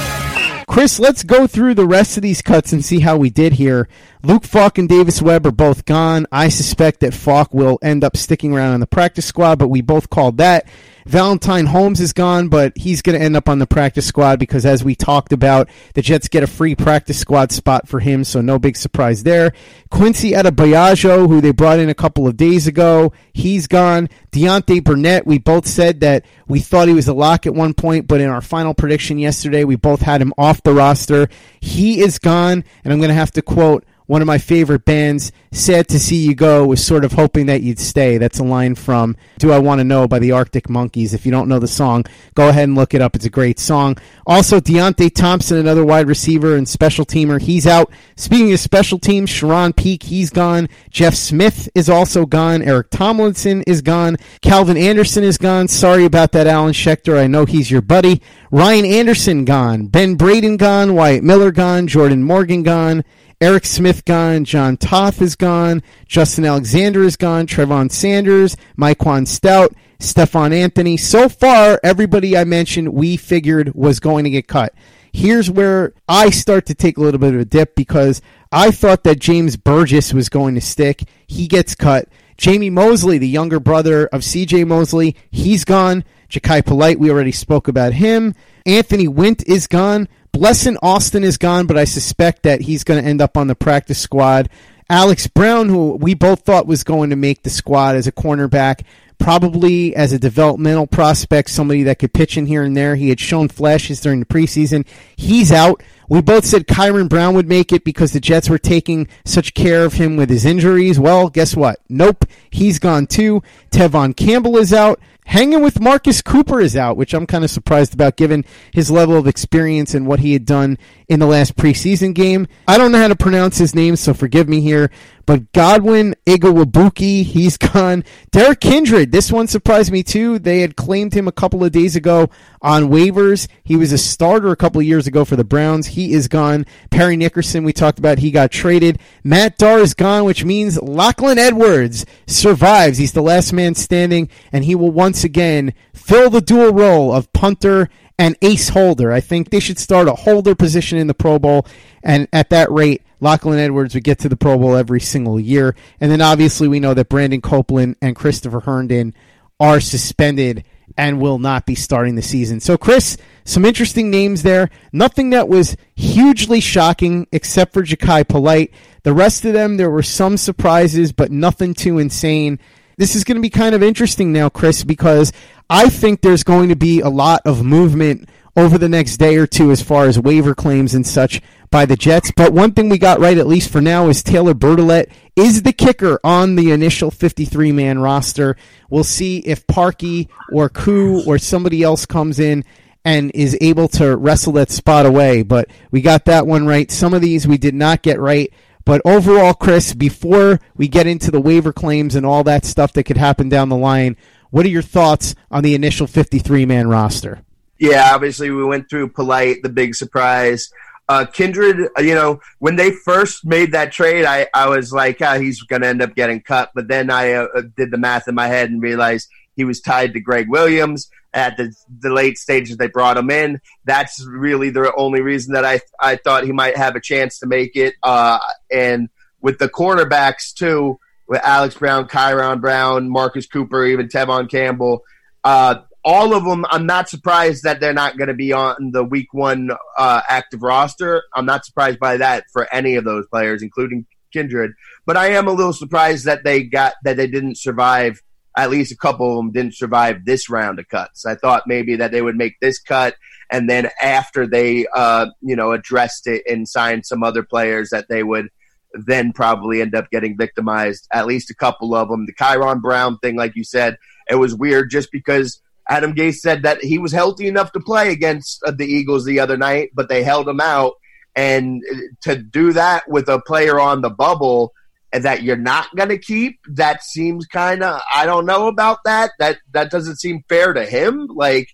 Chris, 0.67 0.99
let's 0.99 1.21
go 1.21 1.45
through 1.45 1.75
the 1.75 1.85
rest 1.85 2.17
of 2.17 2.23
these 2.23 2.41
cuts 2.41 2.73
and 2.73 2.83
see 2.83 2.99
how 2.99 3.15
we 3.15 3.29
did 3.29 3.53
here. 3.53 3.87
Luke 4.23 4.43
Falk 4.43 4.79
and 4.79 4.89
Davis 4.89 5.21
Webb 5.21 5.45
are 5.45 5.51
both 5.51 5.85
gone. 5.85 6.25
I 6.31 6.49
suspect 6.49 7.01
that 7.01 7.13
Falk 7.13 7.53
will 7.53 7.77
end 7.83 8.03
up 8.03 8.17
sticking 8.17 8.55
around 8.55 8.73
on 8.73 8.79
the 8.79 8.87
practice 8.87 9.27
squad, 9.27 9.59
but 9.59 9.67
we 9.67 9.81
both 9.81 10.09
called 10.09 10.37
that. 10.37 10.65
Valentine 11.05 11.65
Holmes 11.65 11.99
is 11.99 12.13
gone, 12.13 12.47
but 12.47 12.77
he's 12.77 13.01
going 13.01 13.17
to 13.17 13.23
end 13.23 13.35
up 13.35 13.49
on 13.49 13.59
the 13.59 13.67
practice 13.67 14.05
squad 14.05 14.39
because, 14.39 14.65
as 14.65 14.83
we 14.83 14.95
talked 14.95 15.33
about, 15.33 15.69
the 15.93 16.01
Jets 16.01 16.27
get 16.27 16.43
a 16.43 16.47
free 16.47 16.75
practice 16.75 17.19
squad 17.19 17.51
spot 17.51 17.87
for 17.87 17.99
him, 17.99 18.23
so 18.23 18.41
no 18.41 18.59
big 18.59 18.77
surprise 18.77 19.23
there. 19.23 19.53
Quincy 19.89 20.31
Adeboyejo, 20.31 21.27
who 21.27 21.41
they 21.41 21.51
brought 21.51 21.79
in 21.79 21.89
a 21.89 21.95
couple 21.95 22.27
of 22.27 22.37
days 22.37 22.67
ago, 22.67 23.13
he's 23.33 23.67
gone. 23.67 24.09
Deontay 24.31 24.83
Burnett, 24.83 25.25
we 25.25 25.37
both 25.37 25.67
said 25.67 26.01
that 26.01 26.25
we 26.47 26.59
thought 26.59 26.87
he 26.87 26.93
was 26.93 27.07
a 27.07 27.13
lock 27.13 27.45
at 27.45 27.53
one 27.53 27.73
point, 27.73 28.07
but 28.07 28.21
in 28.21 28.29
our 28.29 28.41
final 28.41 28.73
prediction 28.73 29.17
yesterday, 29.17 29.63
we 29.63 29.75
both 29.75 30.01
had 30.01 30.21
him 30.21 30.33
off 30.37 30.63
the 30.63 30.73
roster. 30.73 31.27
He 31.59 32.01
is 32.01 32.19
gone, 32.19 32.63
and 32.83 32.93
I'm 32.93 32.99
going 32.99 33.09
to 33.09 33.15
have 33.15 33.31
to 33.31 33.41
quote 33.41 33.85
one 34.07 34.21
of 34.21 34.27
my 34.27 34.37
favorite 34.37 34.85
bands, 34.85 35.31
Sad 35.53 35.87
to 35.89 35.99
See 35.99 36.25
You 36.25 36.35
Go, 36.35 36.65
was 36.65 36.85
sort 36.85 37.05
of 37.05 37.11
hoping 37.11 37.45
that 37.47 37.61
you'd 37.61 37.79
stay. 37.79 38.17
That's 38.17 38.39
a 38.39 38.43
line 38.43 38.75
from 38.75 39.15
Do 39.39 39.51
I 39.51 39.59
Want 39.59 39.79
to 39.79 39.83
Know 39.83 40.07
by 40.07 40.19
the 40.19 40.31
Arctic 40.31 40.69
Monkeys. 40.69 41.13
If 41.13 41.25
you 41.25 41.31
don't 41.31 41.47
know 41.47 41.59
the 41.59 41.67
song, 41.67 42.05
go 42.35 42.49
ahead 42.49 42.65
and 42.65 42.75
look 42.75 42.93
it 42.93 43.01
up. 43.01 43.15
It's 43.15 43.25
a 43.25 43.29
great 43.29 43.59
song. 43.59 43.97
Also, 44.25 44.59
Deontay 44.59 45.13
Thompson, 45.13 45.57
another 45.57 45.85
wide 45.85 46.07
receiver 46.07 46.55
and 46.55 46.67
special 46.67 47.05
teamer, 47.05 47.41
he's 47.41 47.67
out. 47.67 47.91
Speaking 48.15 48.53
of 48.53 48.59
special 48.59 48.99
teams, 48.99 49.29
Sharon 49.29 49.73
Peak, 49.73 50.03
he's 50.03 50.29
gone. 50.29 50.69
Jeff 50.89 51.15
Smith 51.15 51.69
is 51.75 51.89
also 51.89 52.25
gone. 52.25 52.61
Eric 52.61 52.89
Tomlinson 52.91 53.63
is 53.63 53.81
gone. 53.81 54.17
Calvin 54.41 54.77
Anderson 54.77 55.23
is 55.23 55.37
gone. 55.37 55.67
Sorry 55.67 56.05
about 56.05 56.31
that, 56.31 56.47
Alan 56.47 56.73
Schechter. 56.73 57.17
I 57.17 57.27
know 57.27 57.45
he's 57.45 57.71
your 57.71 57.81
buddy. 57.81 58.21
Ryan 58.51 58.85
Anderson 58.85 59.45
gone. 59.45 59.87
Ben 59.87 60.15
Braden 60.15 60.57
gone. 60.57 60.95
Wyatt 60.95 61.23
Miller 61.23 61.51
gone. 61.51 61.87
Jordan 61.87 62.23
Morgan 62.23 62.63
gone. 62.63 63.03
Eric 63.41 63.65
Smith 63.65 64.05
gone, 64.05 64.45
John 64.45 64.77
Toth 64.77 65.19
is 65.19 65.35
gone, 65.35 65.81
Justin 66.05 66.45
Alexander 66.45 67.01
is 67.01 67.17
gone, 67.17 67.47
Trevon 67.47 67.91
Sanders, 67.91 68.55
Myquan 68.77 69.27
Stout, 69.27 69.73
Stephone 69.99 70.53
Anthony. 70.53 70.95
So 70.95 71.27
far, 71.27 71.79
everybody 71.83 72.37
I 72.37 72.43
mentioned 72.43 72.89
we 72.89 73.17
figured 73.17 73.73
was 73.73 73.99
going 73.99 74.25
to 74.25 74.29
get 74.29 74.47
cut. 74.47 74.75
Here's 75.11 75.49
where 75.49 75.93
I 76.07 76.29
start 76.29 76.67
to 76.67 76.75
take 76.75 76.97
a 76.97 77.01
little 77.01 77.19
bit 77.19 77.33
of 77.33 77.39
a 77.39 77.45
dip 77.45 77.75
because 77.75 78.21
I 78.51 78.69
thought 78.69 79.03
that 79.05 79.19
James 79.19 79.57
Burgess 79.57 80.13
was 80.13 80.29
going 80.29 80.53
to 80.53 80.61
stick. 80.61 81.01
He 81.25 81.47
gets 81.47 81.73
cut. 81.73 82.07
Jamie 82.37 82.69
Mosley, 82.69 83.17
the 83.17 83.27
younger 83.27 83.59
brother 83.59 84.05
of 84.07 84.21
CJ 84.21 84.67
Mosley, 84.67 85.15
he's 85.31 85.65
gone. 85.65 86.03
Jachai 86.29 86.63
Polite, 86.63 86.99
we 86.99 87.09
already 87.09 87.31
spoke 87.31 87.67
about 87.67 87.93
him. 87.93 88.35
Anthony 88.67 89.07
Wint 89.07 89.43
is 89.47 89.65
gone. 89.65 90.07
Blessuan 90.33 90.77
Austin 90.81 91.23
is 91.23 91.37
gone, 91.37 91.67
but 91.67 91.77
I 91.77 91.83
suspect 91.83 92.43
that 92.43 92.61
he's 92.61 92.83
going 92.83 93.01
to 93.01 93.07
end 93.07 93.21
up 93.21 93.37
on 93.37 93.47
the 93.47 93.55
practice 93.55 93.99
squad. 93.99 94.49
Alex 94.89 95.27
Brown, 95.27 95.69
who 95.69 95.95
we 95.95 96.13
both 96.13 96.41
thought 96.41 96.67
was 96.67 96.83
going 96.83 97.09
to 97.09 97.15
make 97.15 97.43
the 97.43 97.49
squad 97.49 97.95
as 97.95 98.07
a 98.07 98.11
cornerback, 98.11 98.83
probably 99.19 99.95
as 99.95 100.13
a 100.13 100.19
developmental 100.19 100.87
prospect, 100.87 101.49
somebody 101.49 101.83
that 101.83 101.99
could 101.99 102.13
pitch 102.13 102.37
in 102.37 102.45
here 102.45 102.63
and 102.63 102.75
there. 102.75 102.95
He 102.95 103.09
had 103.09 103.19
shown 103.19 103.47
flashes 103.47 104.01
during 104.01 104.19
the 104.19 104.25
preseason. 104.25 104.85
He's 105.15 105.51
out. 105.51 105.83
We 106.11 106.19
both 106.19 106.43
said 106.43 106.67
Kyron 106.67 107.07
Brown 107.07 107.35
would 107.35 107.47
make 107.47 107.71
it 107.71 107.85
because 107.85 108.11
the 108.11 108.19
Jets 108.19 108.49
were 108.49 108.57
taking 108.57 109.07
such 109.23 109.53
care 109.53 109.85
of 109.85 109.93
him 109.93 110.17
with 110.17 110.29
his 110.29 110.43
injuries. 110.43 110.99
Well, 110.99 111.29
guess 111.29 111.55
what? 111.55 111.79
Nope. 111.87 112.25
He's 112.49 112.79
gone 112.79 113.07
too. 113.07 113.41
Tevaughn 113.71 114.13
Campbell 114.17 114.57
is 114.57 114.73
out. 114.73 114.99
Hanging 115.25 115.61
with 115.61 115.79
Marcus 115.79 116.21
Cooper 116.21 116.59
is 116.59 116.75
out, 116.75 116.97
which 116.97 117.13
I'm 117.13 117.25
kind 117.25 117.45
of 117.45 117.49
surprised 117.49 117.93
about 117.93 118.17
given 118.17 118.43
his 118.73 118.91
level 118.91 119.15
of 119.15 119.27
experience 119.27 119.93
and 119.93 120.05
what 120.05 120.19
he 120.19 120.33
had 120.33 120.45
done 120.45 120.77
in 121.07 121.19
the 121.19 121.27
last 121.27 121.55
preseason 121.55 122.13
game. 122.13 122.47
I 122.67 122.77
don't 122.77 122.91
know 122.91 122.97
how 122.97 123.07
to 123.07 123.15
pronounce 123.15 123.57
his 123.57 123.73
name, 123.73 123.95
so 123.95 124.13
forgive 124.13 124.49
me 124.49 124.59
here. 124.59 124.91
But 125.25 125.53
Godwin 125.53 126.15
Igwebuike, 126.25 127.23
he's 127.23 127.55
gone. 127.73 128.03
Derrick 128.31 128.59
Kindred, 128.59 129.13
this 129.13 129.31
one 129.31 129.47
surprised 129.47 129.91
me 129.91 130.03
too. 130.03 130.39
They 130.39 130.59
had 130.59 130.75
claimed 130.75 131.13
him 131.13 131.27
a 131.27 131.31
couple 131.31 131.63
of 131.63 131.71
days 131.71 131.95
ago 131.95 132.29
on 132.61 132.89
waivers. 132.89 133.47
He 133.63 133.77
was 133.77 133.93
a 133.93 133.97
starter 133.97 134.49
a 134.49 134.57
couple 134.57 134.81
of 134.81 134.87
years 134.87 135.07
ago 135.07 135.23
for 135.23 135.35
the 135.35 135.45
Browns. 135.45 135.87
He 135.87 136.00
is 136.05 136.27
gone. 136.27 136.65
Parry 136.89 137.15
Nickerson, 137.17 137.63
we 137.63 137.73
talked 137.73 137.99
about, 137.99 138.19
he 138.19 138.31
got 138.31 138.51
traded. 138.51 138.99
Matt 139.23 139.57
Darr 139.57 139.79
is 139.79 139.93
gone, 139.93 140.25
which 140.25 140.45
means 140.45 140.81
Lachlan 140.81 141.37
Edwards 141.37 142.05
survives. 142.27 142.97
He's 142.97 143.13
the 143.13 143.21
last 143.21 143.53
man 143.53 143.75
standing, 143.75 144.29
and 144.51 144.65
he 144.65 144.75
will 144.75 144.91
once 144.91 145.23
again 145.23 145.73
fill 145.93 146.29
the 146.29 146.41
dual 146.41 146.71
role 146.71 147.13
of 147.13 147.31
punter 147.33 147.89
and 148.17 148.37
ace 148.41 148.69
holder. 148.69 149.11
I 149.11 149.19
think 149.19 149.49
they 149.49 149.59
should 149.59 149.79
start 149.79 150.07
a 150.07 150.13
holder 150.13 150.55
position 150.55 150.97
in 150.97 151.07
the 151.07 151.13
Pro 151.13 151.39
Bowl, 151.39 151.65
and 152.03 152.27
at 152.31 152.49
that 152.49 152.71
rate, 152.71 153.01
Lachlan 153.19 153.59
Edwards 153.59 153.93
would 153.93 154.03
get 154.03 154.19
to 154.19 154.29
the 154.29 154.35
Pro 154.35 154.57
Bowl 154.57 154.75
every 154.75 154.99
single 154.99 155.39
year. 155.39 155.75
And 155.99 156.11
then 156.11 156.21
obviously 156.21 156.67
we 156.67 156.79
know 156.79 156.93
that 156.95 157.09
Brandon 157.09 157.39
Copeland 157.39 157.95
and 158.01 158.15
Christopher 158.15 158.61
Herndon 158.61 159.13
are 159.59 159.79
suspended 159.79 160.65
and 160.97 161.21
will 161.21 161.39
not 161.39 161.65
be 161.65 161.75
starting 161.75 162.15
the 162.15 162.21
season. 162.21 162.59
So, 162.59 162.77
Chris, 162.77 163.17
some 163.43 163.65
interesting 163.65 164.09
names 164.09 164.43
there. 164.43 164.69
Nothing 164.91 165.31
that 165.31 165.49
was 165.49 165.75
hugely 165.95 166.59
shocking 166.59 167.27
except 167.31 167.73
for 167.73 167.83
Jachai 167.83 168.27
Polite. 168.27 168.73
The 169.03 169.13
rest 169.13 169.45
of 169.45 169.53
them, 169.53 169.77
there 169.77 169.89
were 169.89 170.03
some 170.03 170.37
surprises, 170.37 171.11
but 171.11 171.31
nothing 171.31 171.73
too 171.73 171.97
insane. 171.97 172.59
This 172.97 173.15
is 173.15 173.23
going 173.23 173.35
to 173.35 173.41
be 173.41 173.49
kind 173.49 173.73
of 173.73 173.81
interesting 173.81 174.31
now, 174.31 174.49
Chris, 174.49 174.83
because 174.83 175.33
I 175.69 175.89
think 175.89 176.21
there's 176.21 176.43
going 176.43 176.69
to 176.69 176.75
be 176.75 176.99
a 176.99 177.09
lot 177.09 177.41
of 177.45 177.63
movement 177.63 178.29
over 178.55 178.77
the 178.77 178.89
next 178.89 179.17
day 179.17 179.37
or 179.37 179.47
two 179.47 179.71
as 179.71 179.81
far 179.81 180.05
as 180.05 180.19
waiver 180.19 180.53
claims 180.53 180.93
and 180.93 181.07
such 181.07 181.41
by 181.71 181.85
the 181.85 181.95
Jets. 181.95 182.31
But 182.31 182.53
one 182.53 182.73
thing 182.73 182.89
we 182.89 182.97
got 182.97 183.19
right, 183.19 183.37
at 183.37 183.47
least 183.47 183.71
for 183.71 183.81
now, 183.81 184.09
is 184.09 184.21
Taylor 184.21 184.53
Bertolet 184.53 185.11
is 185.35 185.63
the 185.63 185.73
kicker 185.73 186.19
on 186.23 186.55
the 186.55 186.71
initial 186.71 187.09
53 187.09 187.71
man 187.71 187.99
roster. 187.99 188.57
We'll 188.89 189.03
see 189.03 189.39
if 189.39 189.65
Parkey 189.65 190.27
or 190.51 190.69
Koo 190.69 191.23
or 191.25 191.37
somebody 191.37 191.81
else 191.81 192.05
comes 192.05 192.39
in 192.39 192.65
and 193.03 193.31
is 193.33 193.57
able 193.61 193.87
to 193.87 194.15
wrestle 194.15 194.53
that 194.53 194.69
spot 194.69 195.05
away. 195.05 195.41
But 195.41 195.69
we 195.89 196.01
got 196.01 196.25
that 196.25 196.45
one 196.45 196.67
right. 196.67 196.91
Some 196.91 197.13
of 197.13 197.21
these 197.21 197.47
we 197.47 197.57
did 197.57 197.73
not 197.73 198.03
get 198.03 198.19
right. 198.19 198.53
But 198.83 199.01
overall, 199.05 199.53
Chris, 199.53 199.93
before 199.93 200.59
we 200.75 200.87
get 200.87 201.07
into 201.07 201.31
the 201.31 201.41
waiver 201.41 201.71
claims 201.71 202.15
and 202.15 202.25
all 202.25 202.43
that 202.43 202.65
stuff 202.65 202.93
that 202.93 203.03
could 203.03 203.17
happen 203.17 203.47
down 203.47 203.69
the 203.69 203.77
line, 203.77 204.17
what 204.49 204.65
are 204.65 204.69
your 204.69 204.81
thoughts 204.81 205.35
on 205.49 205.63
the 205.63 205.75
initial 205.75 206.07
53 206.07 206.65
man 206.65 206.87
roster? 206.87 207.41
Yeah, 207.79 208.11
obviously 208.13 208.51
we 208.51 208.63
went 208.63 208.89
through 208.89 209.09
Polite, 209.09 209.63
the 209.63 209.69
big 209.69 209.95
surprise. 209.95 210.71
Uh, 211.11 211.25
Kindred, 211.25 211.89
uh, 211.97 212.01
you 212.01 212.15
know, 212.15 212.39
when 212.59 212.77
they 212.77 212.89
first 212.89 213.43
made 213.43 213.73
that 213.73 213.91
trade, 213.91 214.23
I, 214.23 214.47
I 214.53 214.69
was 214.69 214.93
like, 214.93 215.17
ah, 215.21 215.37
he's 215.37 215.61
going 215.61 215.81
to 215.81 215.87
end 215.89 216.01
up 216.01 216.15
getting 216.15 216.39
cut. 216.39 216.71
But 216.73 216.87
then 216.87 217.09
I 217.09 217.33
uh, 217.33 217.47
uh, 217.53 217.63
did 217.75 217.91
the 217.91 217.97
math 217.97 218.29
in 218.29 218.35
my 218.35 218.47
head 218.47 218.69
and 218.69 218.81
realized 218.81 219.27
he 219.57 219.65
was 219.65 219.81
tied 219.81 220.13
to 220.13 220.21
Gregg 220.21 220.47
Williams 220.47 221.09
at 221.33 221.57
the, 221.57 221.75
the 221.99 222.13
late 222.13 222.37
stages. 222.37 222.77
They 222.77 222.87
brought 222.87 223.17
him 223.17 223.29
in. 223.29 223.59
That's 223.83 224.25
really 224.25 224.69
the 224.69 224.93
only 224.95 225.19
reason 225.19 225.53
that 225.53 225.65
I 225.65 225.81
I 225.99 226.15
thought 226.15 226.45
he 226.45 226.53
might 226.53 226.77
have 226.77 226.95
a 226.95 227.01
chance 227.01 227.39
to 227.39 227.45
make 227.45 227.75
it. 227.75 227.95
Uh, 228.01 228.39
and 228.71 229.09
with 229.41 229.59
the 229.59 229.67
cornerbacks 229.67 230.53
too, 230.53 230.97
with 231.27 231.41
Alex 231.43 231.75
Brown, 231.75 232.07
Kyron 232.07 232.61
Brown, 232.61 233.09
Marcus 233.09 233.47
Cooper, 233.47 233.85
even 233.85 234.07
Tevaughn 234.07 234.49
Campbell. 234.49 235.03
Uh, 235.43 235.81
all 236.03 236.33
of 236.33 236.43
them, 236.45 236.65
I'm 236.69 236.85
not 236.85 237.09
surprised 237.09 237.63
that 237.63 237.79
they're 237.79 237.93
not 237.93 238.17
going 238.17 238.27
to 238.27 238.33
be 238.33 238.53
on 238.53 238.91
the 238.91 239.03
week 239.03 239.33
one 239.33 239.69
uh, 239.97 240.21
active 240.27 240.63
roster. 240.63 241.23
I'm 241.35 241.45
not 241.45 241.65
surprised 241.65 241.99
by 241.99 242.17
that 242.17 242.45
for 242.51 242.67
any 242.73 242.95
of 242.95 243.03
those 243.03 243.27
players, 243.27 243.61
including 243.61 244.05
Kindred. 244.31 244.71
But 245.05 245.17
I 245.17 245.27
am 245.31 245.47
a 245.47 245.51
little 245.51 245.73
surprised 245.73 246.25
that 246.25 246.43
they 246.43 246.63
got 246.63 246.93
that 247.03 247.17
they 247.17 247.27
didn't 247.27 247.57
survive. 247.57 248.21
At 248.57 248.69
least 248.69 248.91
a 248.91 248.97
couple 248.97 249.29
of 249.31 249.37
them 249.37 249.51
didn't 249.51 249.75
survive 249.75 250.25
this 250.25 250.49
round 250.49 250.79
of 250.79 250.89
cuts. 250.89 251.25
I 251.25 251.35
thought 251.35 251.63
maybe 251.67 251.95
that 251.97 252.11
they 252.11 252.21
would 252.21 252.35
make 252.35 252.59
this 252.59 252.79
cut, 252.79 253.15
and 253.49 253.69
then 253.69 253.89
after 254.01 254.47
they, 254.47 254.87
uh, 254.93 255.27
you 255.41 255.55
know, 255.55 255.71
addressed 255.71 256.27
it 256.27 256.43
and 256.49 256.67
signed 256.67 257.05
some 257.05 257.23
other 257.23 257.43
players, 257.43 257.91
that 257.91 258.07
they 258.09 258.23
would 258.23 258.49
then 258.93 259.31
probably 259.31 259.81
end 259.81 259.95
up 259.95 260.09
getting 260.09 260.35
victimized. 260.35 261.07
At 261.13 261.27
least 261.27 261.49
a 261.49 261.55
couple 261.55 261.95
of 261.95 262.09
them. 262.09 262.25
The 262.25 262.33
Kyron 262.33 262.81
Brown 262.81 263.19
thing, 263.19 263.37
like 263.37 263.55
you 263.55 263.63
said, 263.63 263.97
it 264.29 264.35
was 264.35 264.55
weird 264.55 264.89
just 264.89 265.11
because 265.11 265.61
Adam 265.91 266.15
Gase 266.15 266.37
said 266.37 266.63
that 266.63 266.81
he 266.81 266.97
was 266.97 267.11
healthy 267.11 267.47
enough 267.47 267.73
to 267.73 267.81
play 267.81 268.13
against 268.13 268.63
uh, 268.63 268.71
the 268.71 268.85
Eagles 268.85 269.25
the 269.25 269.41
other 269.41 269.57
night, 269.57 269.91
but 269.93 270.07
they 270.07 270.23
held 270.23 270.47
him 270.47 270.61
out. 270.61 270.93
And 271.35 271.81
uh, 271.91 271.97
to 272.21 272.37
do 272.37 272.71
that 272.71 273.03
with 273.09 273.27
a 273.27 273.41
player 273.41 273.77
on 273.77 274.01
the 274.01 274.09
bubble 274.09 274.71
that 275.11 275.43
you're 275.43 275.57
not 275.57 275.93
going 275.97 276.07
to 276.07 276.17
keep, 276.17 276.59
that 276.69 277.03
seems 277.03 277.45
kind 277.45 277.83
of 277.83 277.99
I 278.13 278.25
don't 278.25 278.45
know 278.45 278.67
about 278.67 278.99
that. 279.03 279.31
That 279.37 279.57
that 279.73 279.91
doesn't 279.91 280.21
seem 280.21 280.45
fair 280.47 280.71
to 280.71 280.85
him. 280.85 281.27
Like 281.27 281.67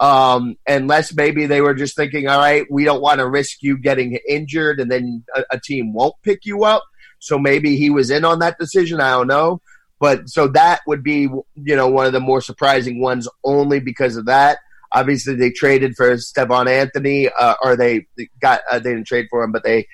um, 0.00 0.56
unless 0.66 1.14
maybe 1.14 1.46
they 1.46 1.60
were 1.60 1.74
just 1.74 1.94
thinking, 1.94 2.26
all 2.26 2.38
right, 2.38 2.66
we 2.70 2.82
don't 2.82 3.02
want 3.02 3.20
to 3.20 3.28
risk 3.28 3.58
you 3.60 3.78
getting 3.78 4.18
injured 4.28 4.80
and 4.80 4.90
then 4.90 5.22
a, 5.36 5.44
a 5.52 5.60
team 5.60 5.92
won't 5.92 6.16
pick 6.24 6.44
you 6.44 6.64
up. 6.64 6.82
So 7.20 7.38
maybe 7.38 7.76
he 7.76 7.88
was 7.88 8.10
in 8.10 8.24
on 8.24 8.40
that 8.40 8.58
decision. 8.58 9.00
I 9.00 9.10
don't 9.10 9.28
know. 9.28 9.60
But 10.00 10.30
so 10.30 10.48
that 10.48 10.80
would 10.86 11.02
be, 11.02 11.28
you 11.54 11.76
know, 11.76 11.88
one 11.88 12.06
of 12.06 12.12
the 12.12 12.20
more 12.20 12.40
surprising 12.40 13.00
ones 13.00 13.28
only 13.44 13.80
because 13.80 14.16
of 14.16 14.24
that. 14.24 14.58
Obviously, 14.92 15.36
they 15.36 15.50
traded 15.50 15.94
for 15.94 16.16
Stephone 16.16 16.66
Anthony, 16.66 17.28
uh, 17.28 17.54
or 17.62 17.76
they 17.76 18.06
got 18.40 18.62
uh, 18.70 18.78
they 18.78 18.94
didn't 18.94 19.06
trade 19.06 19.26
for 19.30 19.44
him, 19.44 19.52
but 19.52 19.62
they 19.62 19.86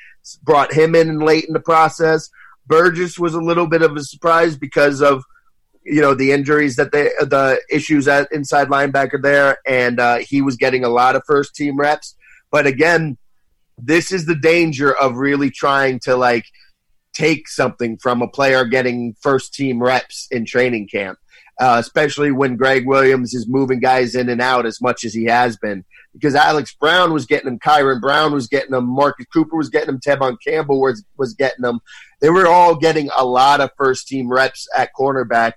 brought 0.42 0.72
him 0.72 0.94
in 0.94 1.18
late 1.18 1.44
in 1.44 1.52
the 1.52 1.60
process. 1.60 2.30
Burgess 2.66 3.18
was 3.18 3.34
a 3.34 3.40
little 3.40 3.66
bit 3.66 3.82
of 3.82 3.94
a 3.96 4.02
surprise 4.02 4.56
because 4.56 5.02
of 5.02 5.22
you 5.84 6.00
know 6.00 6.14
the 6.14 6.32
injuries 6.32 6.76
that 6.76 6.92
they 6.92 7.10
the 7.20 7.60
issues 7.70 8.08
at 8.08 8.30
inside 8.32 8.68
linebacker 8.68 9.20
there, 9.20 9.58
and 9.66 10.00
uh, 10.00 10.18
he 10.18 10.40
was 10.40 10.56
getting 10.56 10.84
a 10.84 10.88
lot 10.88 11.16
of 11.16 11.22
first 11.26 11.54
team 11.54 11.76
reps. 11.76 12.16
But 12.50 12.66
again, 12.66 13.18
this 13.76 14.12
is 14.12 14.24
the 14.24 14.36
danger 14.36 14.96
of 14.96 15.16
really 15.16 15.50
trying 15.50 15.98
to 16.04 16.16
like 16.16 16.44
take 17.16 17.48
something 17.48 17.96
from 17.98 18.22
a 18.22 18.28
player 18.28 18.64
getting 18.64 19.16
first 19.20 19.54
team 19.54 19.82
reps 19.82 20.26
in 20.30 20.44
training 20.44 20.88
camp, 20.88 21.18
uh, 21.60 21.76
especially 21.78 22.30
when 22.30 22.56
Gregg 22.56 22.86
Williams 22.86 23.34
is 23.34 23.48
moving 23.48 23.80
guys 23.80 24.14
in 24.14 24.28
and 24.28 24.40
out 24.40 24.66
as 24.66 24.80
much 24.80 25.04
as 25.04 25.14
he 25.14 25.24
has 25.24 25.56
been. 25.56 25.84
Because 26.12 26.34
Alex 26.34 26.74
Brown 26.74 27.12
was 27.12 27.26
getting 27.26 27.46
them, 27.46 27.58
Kyron 27.58 28.00
Brown 28.00 28.32
was 28.32 28.46
getting 28.46 28.70
them, 28.70 28.86
Marcus 28.86 29.26
Cooper 29.32 29.56
was 29.56 29.68
getting 29.68 29.86
them, 29.86 30.00
Tevaughn 30.00 30.36
Campbell 30.46 30.80
was 30.80 31.04
was 31.16 31.34
getting 31.34 31.62
them. 31.62 31.80
They 32.20 32.30
were 32.30 32.46
all 32.46 32.74
getting 32.74 33.10
a 33.16 33.24
lot 33.24 33.60
of 33.60 33.70
first 33.76 34.08
team 34.08 34.28
reps 34.28 34.66
at 34.76 34.90
cornerback 34.98 35.52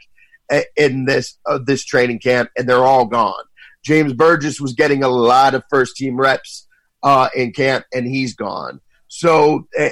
in 0.76 1.06
this 1.06 1.38
uh, 1.46 1.60
this 1.66 1.86
training 1.86 2.20
camp, 2.20 2.50
and 2.58 2.68
they're 2.68 2.78
all 2.78 3.06
gone. 3.06 3.44
James 3.84 4.14
Burgess 4.14 4.60
was 4.60 4.74
getting 4.74 5.04
a 5.04 5.10
lot 5.10 5.54
of 5.54 5.64
first 5.70 5.96
team 5.96 6.20
reps 6.20 6.68
uh, 7.04 7.30
in 7.36 7.52
camp, 7.54 7.86
and 7.94 8.06
he's 8.06 8.36
gone. 8.36 8.82
So 9.08 9.68
uh, 9.80 9.90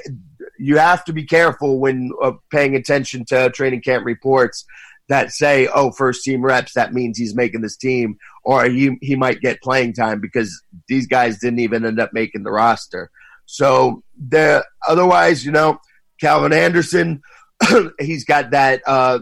you 0.59 0.77
have 0.77 1.03
to 1.05 1.13
be 1.13 1.23
careful 1.23 1.79
when 1.79 2.11
uh, 2.21 2.33
paying 2.51 2.75
attention 2.75 3.25
to 3.25 3.49
training 3.49 3.81
camp 3.81 4.05
reports 4.05 4.65
that 5.09 5.31
say, 5.31 5.67
"Oh, 5.67 5.91
first 5.91 6.23
team 6.23 6.43
reps." 6.43 6.73
That 6.73 6.93
means 6.93 7.17
he's 7.17 7.35
making 7.35 7.61
this 7.61 7.77
team, 7.77 8.17
or 8.43 8.65
he 8.65 8.97
he 9.01 9.15
might 9.15 9.41
get 9.41 9.61
playing 9.61 9.93
time 9.93 10.19
because 10.19 10.61
these 10.87 11.07
guys 11.07 11.39
didn't 11.39 11.59
even 11.59 11.85
end 11.85 11.99
up 11.99 12.13
making 12.13 12.43
the 12.43 12.51
roster. 12.51 13.09
So 13.45 14.03
the 14.17 14.65
otherwise, 14.87 15.45
you 15.45 15.51
know, 15.51 15.79
Calvin 16.19 16.53
Anderson, 16.53 17.21
he's 17.99 18.25
got 18.25 18.51
that 18.51 18.81
uh, 18.85 19.19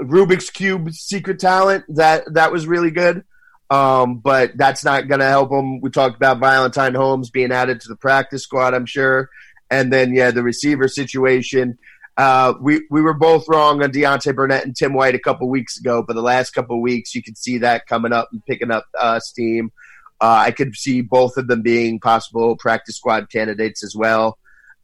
Rubik's 0.00 0.50
cube 0.50 0.92
secret 0.92 1.38
talent 1.38 1.84
that 1.88 2.32
that 2.34 2.52
was 2.52 2.66
really 2.66 2.90
good. 2.90 3.24
Um, 3.70 4.18
but 4.18 4.52
that's 4.56 4.84
not 4.84 5.08
going 5.08 5.20
to 5.20 5.26
help 5.26 5.50
him. 5.50 5.80
We 5.80 5.90
talked 5.90 6.16
about 6.16 6.38
Valentine 6.38 6.94
Holmes 6.94 7.30
being 7.30 7.50
added 7.50 7.80
to 7.80 7.88
the 7.88 7.96
practice 7.96 8.42
squad, 8.42 8.74
I'm 8.74 8.86
sure. 8.86 9.30
And 9.70 9.92
then, 9.92 10.14
yeah, 10.14 10.30
the 10.30 10.42
receiver 10.42 10.88
situation. 10.88 11.78
Uh, 12.16 12.54
we, 12.60 12.86
we 12.90 13.02
were 13.02 13.14
both 13.14 13.48
wrong 13.48 13.82
on 13.82 13.90
Deontay 13.90 14.36
Burnett 14.36 14.64
and 14.64 14.76
Tim 14.76 14.94
White 14.94 15.16
a 15.16 15.18
couple 15.18 15.48
weeks 15.48 15.78
ago, 15.78 16.02
but 16.06 16.14
the 16.14 16.22
last 16.22 16.50
couple 16.50 16.80
weeks, 16.80 17.14
you 17.14 17.22
could 17.22 17.36
see 17.36 17.58
that 17.58 17.86
coming 17.86 18.12
up 18.12 18.28
and 18.30 18.44
picking 18.46 18.70
up 18.70 18.86
uh, 18.98 19.18
steam. 19.18 19.72
Uh, 20.20 20.44
I 20.46 20.52
could 20.52 20.76
see 20.76 21.00
both 21.00 21.36
of 21.36 21.48
them 21.48 21.62
being 21.62 21.98
possible 21.98 22.56
practice 22.56 22.96
squad 22.96 23.30
candidates 23.30 23.82
as 23.82 23.96
well. 23.96 24.38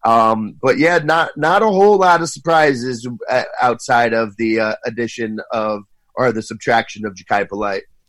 Um, 0.05 0.57
but 0.61 0.79
yeah, 0.79 0.99
not 0.99 1.37
not 1.37 1.63
a 1.63 1.67
whole 1.67 1.99
lot 1.99 2.23
of 2.23 2.29
surprises 2.29 3.07
uh, 3.29 3.45
outside 3.61 4.13
of 4.13 4.37
the 4.37 4.61
uh, 4.61 4.75
addition 4.85 5.41
of 5.53 5.83
or 6.15 6.33
the 6.33 6.43
subtraction 6.43 7.07
of 7.07 7.15
Jachai 7.15 7.49
Polite. 7.49 7.85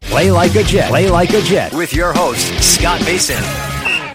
Play 0.00 0.30
like 0.30 0.54
a 0.54 0.62
Jet. 0.62 0.88
Play 0.88 1.10
like 1.10 1.30
a 1.30 1.42
Jet 1.42 1.72
with 1.74 1.92
your 1.92 2.12
host, 2.12 2.46
Scott 2.62 3.00
Mason. 3.02 3.42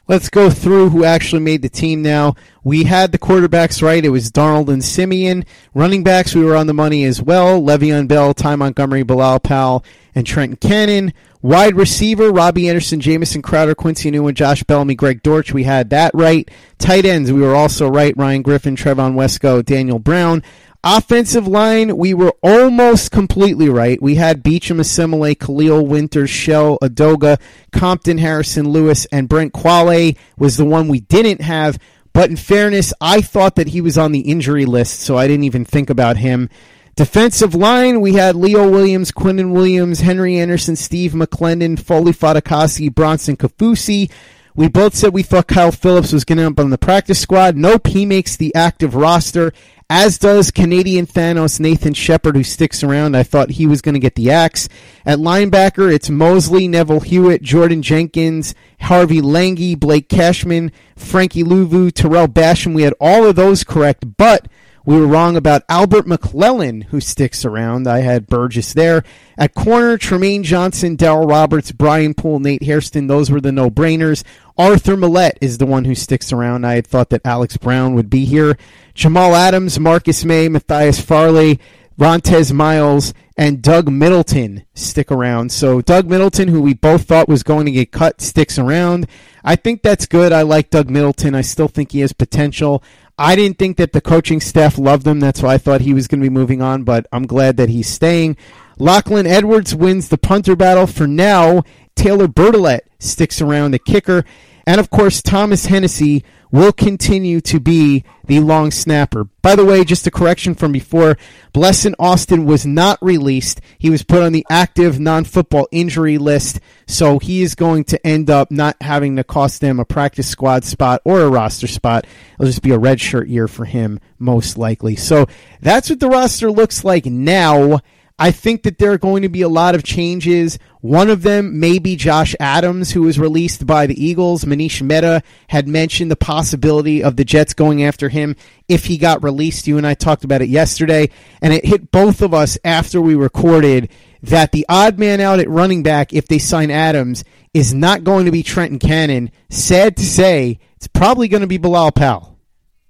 Let's 0.08 0.30
go 0.30 0.50
through 0.50 0.90
who 0.90 1.06
actually 1.06 1.42
made 1.42 1.62
the 1.62 1.70
team 1.70 2.02
now. 2.02 2.36
We 2.64 2.84
had 2.84 3.14
the 3.14 3.18
quarterbacks 3.18 3.82
right. 3.82 4.04
It 4.04 4.10
was 4.10 4.32
Darnold 4.32 4.68
and 4.68 4.84
Siemian. 4.84 5.46
Running 5.74 6.04
backs, 6.04 6.36
we 6.36 6.44
were 6.44 6.58
on 6.58 6.68
the 6.68 6.74
money 6.74 7.06
as 7.06 7.22
well. 7.22 7.62
Le'Veon 7.62 8.10
Bell, 8.10 8.34
Ty 8.34 8.58
Montgomery, 8.58 9.04
Bilal 9.04 9.40
Powell, 9.40 9.86
and 10.14 10.28
Trenton 10.28 10.58
Cannon. 10.58 11.14
Wide 11.42 11.76
receiver, 11.78 12.32
Robbie 12.32 12.68
Anderson, 12.68 13.00
Jamison 13.00 13.42
Crowder, 13.42 13.76
Quincy 13.76 14.12
Enunwa, 14.12 14.34
Josh 14.34 14.64
Bellamy, 14.64 14.96
Greg 14.96 15.24
Dortch. 15.24 15.54
We 15.54 15.64
had 15.64 15.90
that 15.92 16.12
right. 16.14 16.50
Tight 16.80 17.06
ends, 17.06 17.32
we 17.32 17.42
were 17.42 17.56
also 17.56 17.88
right. 17.88 18.16
Ryan 18.18 18.42
Griffin, 18.42 18.76
Trevon 18.76 19.16
Wesco, 19.16 19.64
Daniel 19.64 20.00
Brown. 20.00 20.44
Offensive 20.86 21.48
line, 21.48 21.96
we 21.96 22.14
were 22.14 22.34
almost 22.44 23.10
completely 23.10 23.70
right. 23.70 24.02
We 24.02 24.16
had 24.16 24.44
Beachum 24.44 24.82
Osemele, 24.82 25.40
Kalil 25.40 25.88
Winters, 25.88 26.30
Shell, 26.30 26.78
Edoga, 26.82 27.40
Compton, 27.72 28.18
Harrison 28.18 28.70
Lewis, 28.70 29.06
and 29.06 29.30
Brent 29.30 29.54
Qvale 29.54 30.18
was 30.38 30.58
the 30.58 30.66
one 30.66 30.90
we 30.90 31.00
didn't 31.00 31.40
have. 31.40 31.80
But 32.12 32.30
in 32.30 32.36
fairness, 32.36 32.94
I 33.00 33.22
thought 33.22 33.56
that 33.56 33.70
he 33.70 33.80
was 33.80 33.98
on 33.98 34.12
the 34.12 34.30
injury 34.30 34.66
list, 34.66 35.00
so 35.00 35.18
I 35.18 35.26
didn't 35.26 35.46
even 35.46 35.64
think 35.64 35.90
about 35.90 36.18
him. 36.18 36.50
Defensive 36.98 37.56
line, 37.56 38.02
we 38.02 38.16
had 38.16 38.36
Leo 38.36 38.70
Williams, 38.70 39.14
Quinnen 39.14 39.54
Williams, 39.54 40.02
Henry 40.02 40.38
Anderson, 40.38 40.76
Steve 40.76 41.14
McClendon, 41.14 41.80
Foley 41.80 42.12
Fatukasi, 42.12 42.94
Bronson 42.94 43.38
Kaufusi. 43.38 44.12
We 44.56 44.68
both 44.68 44.94
said 44.94 45.14
we 45.14 45.24
thought 45.24 45.48
Kyle 45.48 45.72
Phillips 45.72 46.14
was 46.14 46.26
going 46.26 46.38
to 46.38 46.46
up 46.46 46.60
on 46.60 46.70
the 46.70 46.78
practice 46.78 47.20
squad. 47.20 47.56
Nope, 47.56 47.88
he 47.88 48.06
makes 48.06 48.36
the 48.36 48.54
active 48.54 48.94
roster 48.94 49.54
as 49.90 50.18
does 50.18 50.52
Canadian 50.52 51.06
Thanos 51.06 51.60
Nathan 51.60 51.94
Shepherd, 51.94 52.36
who 52.36 52.44
sticks 52.44 52.84
around. 52.84 53.16
I 53.16 53.24
thought 53.24 53.52
he 53.52 53.66
was 53.66 53.82
going 53.82 53.94
to 53.94 54.00
get 54.00 54.16
the 54.16 54.32
axe. 54.32 54.70
At 55.06 55.20
linebacker, 55.20 55.94
it's 55.94 56.10
Mosley, 56.10 56.68
Neville 56.68 57.02
Hewitt, 57.02 57.42
Jordan 57.42 57.82
Jenkins, 57.82 58.56
Harvey 58.82 59.22
Langi, 59.22 59.80
Blake 59.80 60.10
Cashman, 60.10 60.72
Frankie 60.96 61.44
Luvu, 61.44 61.92
Tarell 61.92 62.28
Basham. 62.28 62.74
We 62.74 62.84
had 62.84 62.94
all 63.00 63.26
of 63.26 63.36
those 63.36 63.64
correct, 63.64 64.18
but 64.18 64.48
we 64.86 65.00
were 65.00 65.08
wrong 65.08 65.38
about 65.38 65.64
Albert 65.70 66.08
McClellan, 66.08 66.82
who 66.82 67.00
sticks 67.00 67.46
around. 67.46 67.88
I 67.88 68.00
had 68.00 68.28
Burgess 68.28 68.74
there. 68.74 69.04
At 69.38 69.56
corner, 69.56 69.98
Trumaine 69.98 70.44
Johnson, 70.44 70.98
Darryl 70.98 71.30
Roberts, 71.30 71.72
Brian 71.72 72.14
Poole, 72.14 72.40
Nate 72.40 72.64
Hairston. 72.64 73.08
Those 73.08 73.32
were 73.32 73.40
the 73.40 73.52
no 73.52 73.70
brainers. 73.70 74.24
Arthur 74.58 74.98
Maulet 74.98 75.38
is 75.40 75.58
the 75.58 75.66
one 75.66 75.86
who 75.86 75.96
sticks 75.96 76.34
around. 76.34 76.66
I 76.66 76.76
had 76.76 76.88
thought 76.88 77.10
that 77.12 77.26
Alex 77.26 77.56
Brown 77.56 77.96
would 77.96 78.10
be 78.10 78.26
here. 78.26 78.58
Jamal 78.94 79.36
Adams, 79.36 79.80
Marcus 79.80 80.26
Maye, 80.26 80.50
Matthias 80.50 81.00
Farley, 81.00 81.60
Rontez 81.98 82.52
Miles, 82.52 83.14
and 83.38 83.62
Doug 83.62 83.90
Middleton 83.90 84.66
stick 84.74 85.12
around. 85.12 85.52
So 85.52 85.82
Doug 85.82 86.08
Middleton, 86.08 86.48
who 86.50 86.62
we 86.62 86.74
both 86.74 87.06
thought 87.06 87.28
was 87.28 87.44
going 87.44 87.66
to 87.66 87.72
get 87.72 87.92
cut, 87.92 88.22
sticks 88.22 88.60
around. 88.60 89.08
I 89.44 89.56
think 89.56 89.82
that's 89.82 90.06
good. 90.06 90.32
I 90.32 90.44
like 90.44 90.70
Doug 90.70 90.90
Middleton. 90.90 91.36
I 91.36 91.42
still 91.42 91.68
think 91.68 91.92
he 91.92 92.02
has 92.02 92.14
potential. 92.14 92.84
I 93.18 93.36
didn't 93.36 93.60
think 93.60 93.78
that 93.78 93.94
the 93.94 94.02
coaching 94.02 94.42
staff 94.42 94.78
loved 94.78 95.06
him. 95.06 95.20
That's 95.20 95.42
why 95.42 95.54
I 95.54 95.58
thought 95.58 95.82
he 95.82 95.94
was 95.94 96.08
going 96.08 96.20
to 96.20 96.26
be 96.26 96.34
moving 96.34 96.62
on, 96.62 96.84
but 96.84 97.06
I'm 97.12 97.28
glad 97.28 97.58
that 97.58 97.70
he's 97.70 97.88
staying. 97.88 98.38
Lachlan 98.80 99.28
Edwards 99.28 99.76
wins 99.76 100.10
the 100.10 100.18
punter 100.18 100.56
battle 100.56 100.88
for 100.88 101.06
now. 101.06 101.64
Taylor 101.96 102.28
Bertolet 102.28 102.82
sticks 103.00 103.40
around 103.42 103.72
the 103.72 103.80
kicker. 103.80 104.26
And 104.66 104.80
of 104.80 104.90
course, 104.90 105.22
Thomas 105.22 105.68
Hennessy 105.68 106.24
will 106.54 106.72
continue 106.72 107.42
to 107.42 107.60
be 107.60 108.04
the 108.28 108.40
long 108.40 108.70
snapper. 108.70 109.24
By 109.42 109.56
the 109.56 109.66
way, 109.66 109.84
just 109.84 110.06
a 110.06 110.12
correction 110.12 110.54
from 110.54 110.72
before, 110.72 111.18
Blessuan 111.52 111.96
Austin 111.98 112.46
was 112.46 112.64
not 112.64 113.00
released. 113.02 113.60
He 113.80 113.90
was 113.90 114.04
put 114.04 114.22
on 114.22 114.34
the 114.34 114.46
active 114.52 115.00
non-football 115.00 115.68
injury 115.72 116.20
list, 116.20 116.60
so 116.86 117.18
he 117.18 117.42
is 117.42 117.56
going 117.56 117.86
to 117.86 118.08
end 118.08 118.30
up 118.30 118.52
not 118.52 118.78
having 118.82 119.16
to 119.16 119.24
cost 119.24 119.62
them 119.62 119.80
a 119.80 119.86
practice 119.86 120.30
squad 120.30 120.64
spot 120.64 121.02
or 121.04 121.22
a 121.22 121.30
roster 121.30 121.68
spot. 121.68 122.06
It'll 122.36 122.46
just 122.46 122.62
be 122.62 122.72
a 122.72 122.78
redshirt 122.78 123.28
year 123.28 123.48
for 123.48 123.66
him, 123.66 124.00
most 124.20 124.56
likely. 124.56 124.96
So 124.96 125.26
that's 125.60 125.90
what 125.90 126.00
the 126.00 126.08
roster 126.08 126.52
looks 126.52 126.84
like 126.84 127.08
now. 127.08 127.80
I 128.20 128.32
think 128.32 128.64
that 128.64 128.78
there 128.78 128.92
are 128.92 128.98
going 128.98 129.24
to 129.24 129.30
be 129.30 129.42
a 129.42 129.50
lot 129.50 129.74
of 129.74 129.84
changes. 129.84 130.60
One 130.82 131.10
of 131.10 131.24
them 131.24 131.60
may 131.60 131.80
be 131.80 131.96
Josh 131.96 132.36
Adams, 132.40 132.92
who 132.92 133.02
was 133.02 133.18
released 133.18 133.66
by 133.66 133.88
the 133.88 134.06
Eagles. 134.06 134.46
Manish 134.46 134.82
Mehta 134.82 135.24
had 135.48 135.68
mentioned 135.68 136.12
the 136.12 136.16
possibility 136.16 137.04
of 137.04 137.16
the 137.16 137.26
Jets 137.26 137.54
going 137.54 137.84
after 137.84 138.10
him 138.10 138.36
if 138.70 138.86
he 138.86 138.98
got 138.98 139.24
released. 139.24 139.66
You 139.66 139.78
and 139.78 139.88
I 139.88 139.96
talked 139.96 140.24
about 140.24 140.44
it 140.44 140.50
yesterday, 140.50 141.10
and 141.42 141.54
it 141.54 141.66
hit 141.66 141.92
both 141.92 142.22
of 142.22 142.34
us 142.34 142.58
after 142.64 143.02
we 143.02 143.16
recorded 143.16 143.90
that 144.22 144.52
the 144.52 144.66
odd 144.70 145.00
man 145.00 145.20
out 145.20 145.40
at 145.40 145.50
running 145.50 145.84
back, 145.84 146.14
if 146.14 146.28
they 146.28 146.40
sign 146.40 146.70
Adams, 146.70 147.24
is 147.54 147.74
not 147.74 148.04
going 148.04 148.26
to 148.26 148.32
be 148.32 148.44
Trenton 148.44 148.80
Cannon. 148.80 149.32
Sad 149.50 149.98
to 149.98 150.06
say, 150.06 150.60
it's 150.78 150.88
probably 150.88 151.28
going 151.28 151.42
to 151.42 151.48
be 151.48 151.58
Bilal 151.58 151.92
Powell. 151.92 152.38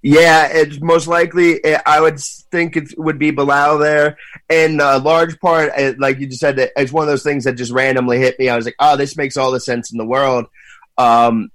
Yeah, 0.02 0.48
it's 0.52 0.80
most 0.82 1.06
likely. 1.06 1.60
I 1.86 1.98
would 1.98 2.20
think 2.54 2.76
it 2.76 2.94
would 2.96 3.18
be 3.18 3.32
Bilal 3.32 3.78
there, 3.78 4.16
and 4.48 4.80
a 4.80 4.98
large 4.98 5.38
part, 5.40 5.72
eh, 5.74 5.94
like 5.98 6.20
you 6.20 6.28
just 6.28 6.40
said, 6.40 6.70
it's 6.76 6.92
one 6.92 7.02
of 7.02 7.08
those 7.08 7.24
things 7.24 7.44
that 7.44 7.54
just 7.54 7.72
randomly 7.72 8.18
hit 8.18 8.38
me. 8.38 8.48
I 8.48 8.56
was 8.56 8.64
like, 8.64 8.76
"Oh, 8.78 8.96
this 8.96 9.16
makes 9.16 9.36
all 9.36 9.50
the 9.50 9.60
sense 9.60 9.90
in 9.90 9.98
the 9.98 10.06
world." 10.06 10.46
Um, 10.96 11.50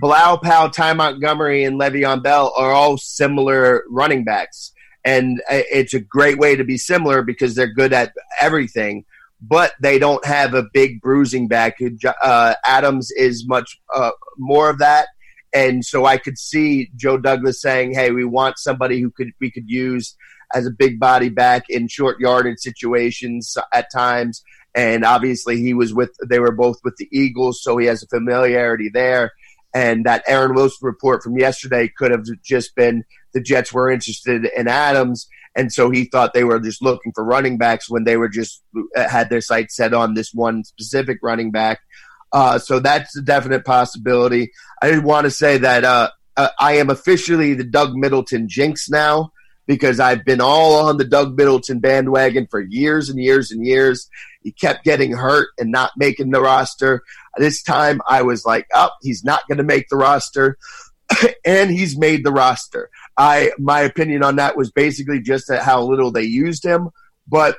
Bilal 0.00 0.38
Powell, 0.38 0.70
Ty 0.70 0.92
Montgomery, 0.94 1.64
and 1.64 1.80
Le'Veon 1.80 2.22
Bell 2.22 2.54
are 2.56 2.72
all 2.72 2.96
similar 2.96 3.82
running 3.90 4.22
backs, 4.24 4.72
and 5.04 5.42
eh, 5.48 5.64
it's 5.72 5.94
a 5.94 6.00
great 6.00 6.38
way 6.38 6.54
to 6.54 6.64
be 6.64 6.78
similar 6.78 7.22
because 7.22 7.56
they're 7.56 7.72
good 7.72 7.92
at 7.92 8.12
everything, 8.40 9.04
but 9.40 9.72
they 9.80 9.98
don't 9.98 10.24
have 10.24 10.54
a 10.54 10.68
big 10.72 11.00
bruising 11.00 11.48
back. 11.48 11.78
Uh, 12.22 12.54
Adams 12.64 13.10
is 13.10 13.44
much 13.48 13.80
uh, 13.92 14.12
more 14.38 14.70
of 14.70 14.78
that 14.78 15.08
and 15.54 15.84
so 15.84 16.04
I 16.04 16.18
could 16.18 16.36
see 16.36 16.90
Joe 16.96 17.16
Douglas 17.16 17.62
saying, 17.62 17.94
"Hey, 17.94 18.10
we 18.10 18.24
want 18.24 18.58
somebody 18.58 19.00
who 19.00 19.10
could 19.10 19.30
we 19.40 19.52
could 19.52 19.70
use 19.70 20.16
as 20.54 20.66
a 20.66 20.70
big 20.70 21.00
body 21.00 21.28
back 21.28 21.64
in 21.68 21.88
short 21.88 22.20
yardage 22.20 22.58
situations 22.58 23.56
at 23.72 23.92
times." 23.92 24.42
And 24.74 25.04
obviously, 25.04 25.60
he 25.60 25.74
was 25.74 25.94
with 25.94 26.10
they 26.28 26.40
were 26.40 26.52
both 26.52 26.78
with 26.84 26.96
the 26.96 27.08
Eagles, 27.12 27.62
so 27.62 27.76
he 27.76 27.86
has 27.86 28.02
a 28.02 28.06
familiarity 28.06 28.90
there. 28.92 29.32
And 29.72 30.04
that 30.06 30.22
Aaron 30.26 30.54
Wilson 30.54 30.86
report 30.86 31.22
from 31.22 31.36
yesterday 31.36 31.90
could 31.96 32.12
have 32.12 32.24
just 32.42 32.76
been 32.76 33.04
the 33.32 33.40
Jets 33.40 33.72
were 33.72 33.90
interested 33.90 34.48
in 34.56 34.68
Adams, 34.68 35.28
and 35.56 35.72
so 35.72 35.90
he 35.90 36.04
thought 36.04 36.32
they 36.32 36.44
were 36.44 36.60
just 36.60 36.82
looking 36.82 37.12
for 37.12 37.24
running 37.24 37.58
backs 37.58 37.90
when 37.90 38.04
they 38.04 38.16
were 38.16 38.28
just 38.28 38.62
had 38.94 39.30
their 39.30 39.40
sights 39.40 39.76
set 39.76 39.94
on 39.94 40.14
this 40.14 40.32
one 40.32 40.64
specific 40.64 41.18
running 41.22 41.50
back. 41.50 41.80
Uh, 42.32 42.58
so 42.58 42.80
that's 42.80 43.16
a 43.16 43.22
definite 43.22 43.64
possibility. 43.64 44.50
I 44.82 44.90
did 44.90 45.04
want 45.04 45.24
to 45.24 45.30
say 45.30 45.58
that 45.58 45.84
uh, 45.84 46.10
uh, 46.36 46.48
I 46.58 46.78
am 46.78 46.90
officially 46.90 47.54
the 47.54 47.64
Doug 47.64 47.94
Middleton 47.94 48.48
jinx 48.48 48.88
now 48.90 49.30
because 49.66 50.00
I've 50.00 50.24
been 50.24 50.40
all 50.40 50.74
on 50.88 50.96
the 50.96 51.04
Doug 51.04 51.36
Middleton 51.36 51.80
bandwagon 51.80 52.46
for 52.50 52.60
years 52.60 53.08
and 53.08 53.18
years 53.18 53.50
and 53.50 53.66
years. 53.66 54.08
He 54.42 54.52
kept 54.52 54.84
getting 54.84 55.12
hurt 55.12 55.48
and 55.58 55.70
not 55.70 55.92
making 55.96 56.30
the 56.30 56.40
roster. 56.40 57.02
This 57.38 57.62
time 57.62 58.00
I 58.06 58.22
was 58.22 58.44
like, 58.44 58.66
oh, 58.74 58.90
he's 59.02 59.24
not 59.24 59.46
going 59.48 59.58
to 59.58 59.64
make 59.64 59.88
the 59.88 59.96
roster. 59.96 60.58
and 61.44 61.70
he's 61.70 61.98
made 61.98 62.24
the 62.24 62.32
roster. 62.32 62.90
I 63.16 63.52
my 63.58 63.80
opinion 63.80 64.22
on 64.22 64.36
that 64.36 64.56
was 64.56 64.70
basically 64.70 65.20
just 65.20 65.50
at 65.50 65.62
how 65.62 65.82
little 65.82 66.10
they 66.10 66.24
used 66.24 66.64
him, 66.64 66.90
but 67.28 67.58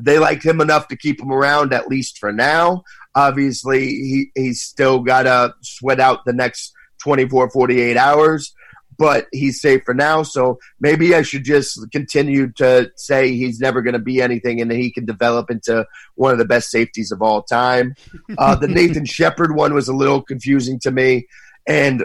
they 0.00 0.18
liked 0.18 0.44
him 0.44 0.60
enough 0.60 0.88
to 0.88 0.96
keep 0.96 1.20
him 1.20 1.32
around 1.32 1.72
at 1.72 1.88
least 1.88 2.18
for 2.18 2.32
now. 2.32 2.84
Obviously, 3.14 3.86
he, 3.86 4.30
he's 4.34 4.62
still 4.62 5.00
got 5.00 5.24
to 5.24 5.54
sweat 5.60 5.98
out 5.98 6.24
the 6.24 6.32
next 6.32 6.72
24, 7.02 7.50
48 7.50 7.96
hours, 7.96 8.54
but 8.98 9.28
he's 9.32 9.60
safe 9.60 9.82
for 9.84 9.94
now. 9.94 10.22
So 10.24 10.58
maybe 10.80 11.14
I 11.14 11.22
should 11.22 11.44
just 11.44 11.90
continue 11.92 12.52
to 12.54 12.90
say 12.96 13.34
he's 13.34 13.60
never 13.60 13.80
going 13.80 13.94
to 13.94 14.00
be 14.00 14.20
anything 14.20 14.60
and 14.60 14.70
that 14.70 14.76
he 14.76 14.90
can 14.90 15.06
develop 15.06 15.50
into 15.50 15.86
one 16.16 16.32
of 16.32 16.38
the 16.38 16.44
best 16.44 16.70
safeties 16.70 17.12
of 17.12 17.22
all 17.22 17.42
time. 17.42 17.94
Uh, 18.36 18.56
the 18.56 18.68
Nathan 18.68 19.04
Shepherd 19.04 19.54
one 19.54 19.72
was 19.72 19.88
a 19.88 19.94
little 19.94 20.20
confusing 20.20 20.80
to 20.80 20.90
me. 20.90 21.28
And 21.66 22.04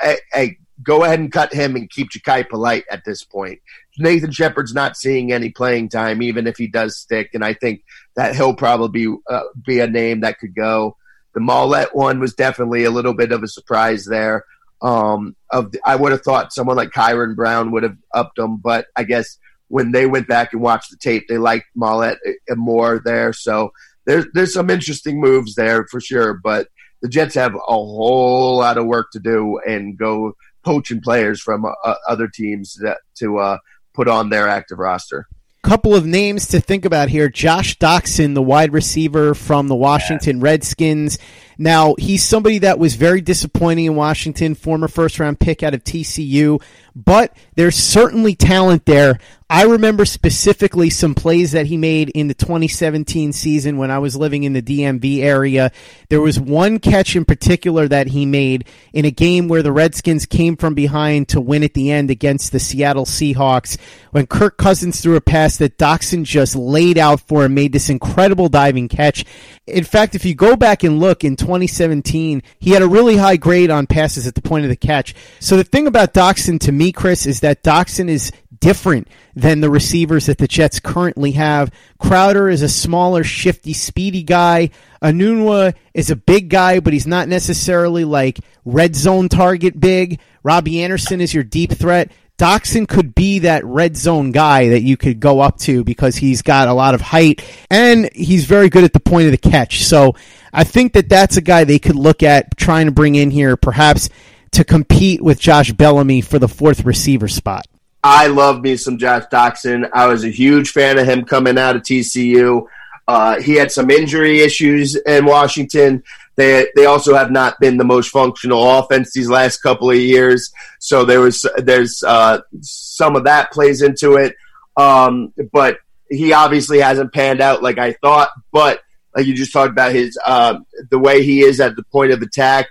I, 0.00 0.18
I 0.32 0.56
go 0.82 1.04
ahead 1.04 1.20
and 1.20 1.30
cut 1.30 1.52
him 1.52 1.76
and 1.76 1.90
keep 1.90 2.10
Jachai 2.10 2.48
Polite 2.48 2.84
at 2.90 3.04
this 3.04 3.22
point. 3.22 3.60
Nathan 3.98 4.32
Shepherd's 4.32 4.72
not 4.72 4.96
seeing 4.96 5.32
any 5.32 5.50
playing 5.50 5.90
time, 5.90 6.22
even 6.22 6.46
if 6.46 6.56
he 6.56 6.66
does 6.66 6.96
stick, 6.96 7.30
and 7.34 7.44
I 7.44 7.52
think 7.52 7.84
that 8.16 8.34
he'll 8.34 8.54
probably 8.54 9.06
be, 9.06 9.16
uh, 9.28 9.42
be 9.66 9.80
a 9.80 9.86
name 9.86 10.20
that 10.20 10.38
could 10.38 10.54
go. 10.54 10.96
The 11.34 11.40
Maulet 11.40 11.94
one 11.94 12.18
was 12.18 12.34
definitely 12.34 12.84
a 12.84 12.90
little 12.90 13.14
bit 13.14 13.32
of 13.32 13.42
a 13.42 13.48
surprise 13.48 14.06
there. 14.06 14.46
Um, 14.82 15.36
of 15.50 15.72
the, 15.72 15.80
I 15.84 15.96
would 15.96 16.12
have 16.12 16.22
thought 16.22 16.52
someone 16.52 16.76
like 16.76 16.90
Kyron 16.90 17.36
Brown 17.36 17.70
would 17.72 17.82
have 17.82 17.96
upped 18.14 18.38
him, 18.38 18.56
but 18.56 18.86
I 18.96 19.04
guess 19.04 19.38
when 19.68 19.92
they 19.92 20.06
went 20.06 20.26
back 20.26 20.52
and 20.52 20.62
watched 20.62 20.90
the 20.90 20.96
tape, 20.96 21.24
they 21.28 21.38
liked 21.38 21.66
Maulet 21.76 22.16
more 22.50 23.00
there. 23.04 23.32
So 23.32 23.72
there's 24.06 24.26
there's 24.32 24.54
some 24.54 24.70
interesting 24.70 25.20
moves 25.20 25.54
there 25.54 25.86
for 25.86 26.00
sure, 26.00 26.34
but 26.34 26.68
the 27.02 27.08
Jets 27.08 27.34
have 27.34 27.54
a 27.54 27.58
whole 27.58 28.58
lot 28.58 28.78
of 28.78 28.86
work 28.86 29.08
to 29.12 29.20
do 29.20 29.60
and 29.66 29.96
go 29.96 30.34
poaching 30.64 31.00
players 31.00 31.40
from 31.40 31.64
uh, 31.64 31.94
other 32.08 32.28
teams 32.28 32.74
that, 32.82 32.98
to 33.16 33.38
uh, 33.38 33.58
put 33.94 34.08
on 34.08 34.28
their 34.28 34.48
active 34.48 34.78
roster. 34.78 35.26
Couple 35.62 35.94
of 35.94 36.06
names 36.06 36.48
to 36.48 36.60
think 36.60 36.86
about 36.86 37.10
here. 37.10 37.28
Josh 37.28 37.76
Doctson, 37.78 38.34
the 38.34 38.42
wide 38.42 38.72
receiver 38.72 39.34
from 39.34 39.68
the 39.68 39.74
Washington. 39.74 40.40
Redskins. 40.40 41.18
Now, 41.58 41.94
he's 41.98 42.24
somebody 42.24 42.60
that 42.60 42.78
was 42.78 42.94
very 42.94 43.20
disappointing 43.20 43.84
in 43.84 43.94
Washington, 43.94 44.54
former 44.54 44.88
first 44.88 45.20
round 45.20 45.38
pick 45.38 45.62
out 45.62 45.74
of 45.74 45.84
TCU, 45.84 46.62
but 46.96 47.36
there's 47.60 47.76
certainly 47.76 48.34
talent 48.34 48.86
there. 48.86 49.18
I 49.52 49.64
remember 49.64 50.04
specifically 50.04 50.90
some 50.90 51.16
plays 51.16 51.50
that 51.52 51.66
he 51.66 51.76
made 51.76 52.10
in 52.10 52.28
the 52.28 52.34
2017 52.34 53.32
season 53.32 53.78
when 53.78 53.90
I 53.90 53.98
was 53.98 54.14
living 54.14 54.44
in 54.44 54.52
the 54.52 54.62
DMV 54.62 55.24
area. 55.24 55.72
There 56.08 56.20
was 56.20 56.38
one 56.38 56.78
catch 56.78 57.16
in 57.16 57.24
particular 57.24 57.88
that 57.88 58.06
he 58.06 58.26
made 58.26 58.64
in 58.92 59.04
a 59.04 59.10
game 59.10 59.48
where 59.48 59.64
the 59.64 59.72
Redskins 59.72 60.24
came 60.24 60.56
from 60.56 60.74
behind 60.74 61.30
to 61.30 61.40
win 61.40 61.64
at 61.64 61.74
the 61.74 61.90
end 61.90 62.12
against 62.12 62.52
the 62.52 62.60
Seattle 62.60 63.06
Seahawks 63.06 63.76
when 64.12 64.28
Kirk 64.28 64.56
Cousins 64.56 65.00
threw 65.00 65.16
a 65.16 65.20
pass 65.20 65.56
that 65.56 65.78
Doctson 65.78 66.22
just 66.22 66.54
laid 66.54 66.96
out 66.96 67.18
for 67.18 67.44
and 67.44 67.52
made 67.52 67.72
this 67.72 67.90
incredible 67.90 68.48
diving 68.48 68.86
catch. 68.86 69.24
In 69.66 69.82
fact, 69.82 70.14
if 70.14 70.24
you 70.24 70.36
go 70.36 70.54
back 70.54 70.84
and 70.84 71.00
look 71.00 71.24
in 71.24 71.34
2017, 71.34 72.44
he 72.60 72.70
had 72.70 72.82
a 72.82 72.88
really 72.88 73.16
high 73.16 73.36
grade 73.36 73.72
on 73.72 73.88
passes 73.88 74.28
at 74.28 74.36
the 74.36 74.42
point 74.42 74.64
of 74.64 74.70
the 74.70 74.76
catch. 74.76 75.12
So 75.40 75.56
the 75.56 75.64
thing 75.64 75.88
about 75.88 76.14
Doctson 76.14 76.60
to 76.60 76.70
me, 76.70 76.92
Chris, 76.92 77.26
is 77.26 77.40
that 77.40 77.49
Doctson 77.54 78.08
is 78.08 78.32
different 78.60 79.08
than 79.34 79.60
the 79.60 79.70
receivers 79.70 80.26
that 80.26 80.38
the 80.38 80.48
Jets 80.48 80.80
currently 80.80 81.32
have. 81.32 81.72
Crowder 81.98 82.48
is 82.48 82.62
a 82.62 82.68
smaller, 82.68 83.24
shifty, 83.24 83.72
speedy 83.72 84.22
guy. 84.22 84.70
Enunwa 85.02 85.74
is 85.94 86.10
a 86.10 86.16
big 86.16 86.50
guy, 86.50 86.80
but 86.80 86.92
he's 86.92 87.06
not 87.06 87.28
necessarily 87.28 88.04
like 88.04 88.40
red 88.64 88.94
zone 88.94 89.28
target 89.28 89.78
big. 89.80 90.20
Robbie 90.42 90.82
Anderson 90.82 91.20
is 91.20 91.32
your 91.32 91.44
deep 91.44 91.72
threat. 91.72 92.10
Doctson 92.40 92.88
could 92.88 93.14
be 93.14 93.40
that 93.40 93.66
red 93.66 93.98
zone 93.98 94.30
guy 94.30 94.70
that 94.70 94.80
you 94.80 94.96
could 94.96 95.20
go 95.20 95.40
up 95.40 95.58
to 95.58 95.84
because 95.84 96.16
he's 96.16 96.40
got 96.40 96.68
a 96.68 96.72
lot 96.72 96.94
of 96.94 97.02
height 97.02 97.44
and 97.68 98.08
he's 98.14 98.46
very 98.46 98.70
good 98.70 98.82
at 98.82 98.94
the 98.94 99.00
point 99.00 99.26
of 99.26 99.32
the 99.32 99.50
catch. 99.50 99.84
So 99.84 100.14
I 100.50 100.64
think 100.64 100.94
that 100.94 101.10
that's 101.10 101.36
a 101.36 101.42
guy 101.42 101.64
they 101.64 101.78
could 101.78 101.96
look 101.96 102.22
at 102.22 102.56
trying 102.56 102.86
to 102.86 102.92
bring 102.92 103.14
in 103.14 103.30
here, 103.30 103.58
perhaps 103.58 104.08
to 104.52 104.64
compete 104.64 105.22
with 105.22 105.38
Josh 105.38 105.72
Bellamy 105.72 106.20
for 106.20 106.38
the 106.38 106.48
fourth 106.48 106.84
receiver 106.84 107.28
spot. 107.28 107.66
I 108.02 108.28
love 108.28 108.62
me 108.62 108.76
some 108.76 108.98
Josh 108.98 109.24
Doctson. 109.30 109.88
I 109.92 110.06
was 110.06 110.24
a 110.24 110.30
huge 110.30 110.70
fan 110.70 110.98
of 110.98 111.06
him 111.06 111.24
coming 111.24 111.58
out 111.58 111.76
of 111.76 111.82
TCU. 111.82 112.66
Uh, 113.06 113.40
he 113.40 113.54
had 113.54 113.72
some 113.72 113.90
injury 113.90 114.40
issues 114.40 114.96
in 114.96 115.24
Washington. 115.24 116.02
They 116.36 116.68
they 116.76 116.86
also 116.86 117.14
have 117.14 117.30
not 117.30 117.58
been 117.60 117.76
the 117.76 117.84
most 117.84 118.08
functional 118.10 118.78
offense 118.78 119.12
these 119.12 119.28
last 119.28 119.58
couple 119.58 119.90
of 119.90 119.96
years. 119.96 120.52
So 120.78 121.04
there 121.04 121.20
was 121.20 121.46
there's 121.58 122.02
uh, 122.02 122.40
some 122.60 123.16
of 123.16 123.24
that 123.24 123.52
plays 123.52 123.82
into 123.82 124.14
it. 124.14 124.36
Um, 124.76 125.34
but 125.52 125.78
he 126.08 126.32
obviously 126.32 126.78
hasn't 126.80 127.12
panned 127.12 127.40
out 127.40 127.62
like 127.62 127.78
I 127.78 127.92
thought. 127.94 128.30
But 128.52 128.80
like 129.14 129.26
you 129.26 129.34
just 129.34 129.52
talked 129.52 129.70
about 129.70 129.92
his 129.92 130.18
uh, 130.24 130.60
the 130.90 130.98
way 130.98 131.22
he 131.22 131.42
is 131.42 131.60
at 131.60 131.76
the 131.76 131.82
point 131.82 132.12
of 132.12 132.22
attack. 132.22 132.68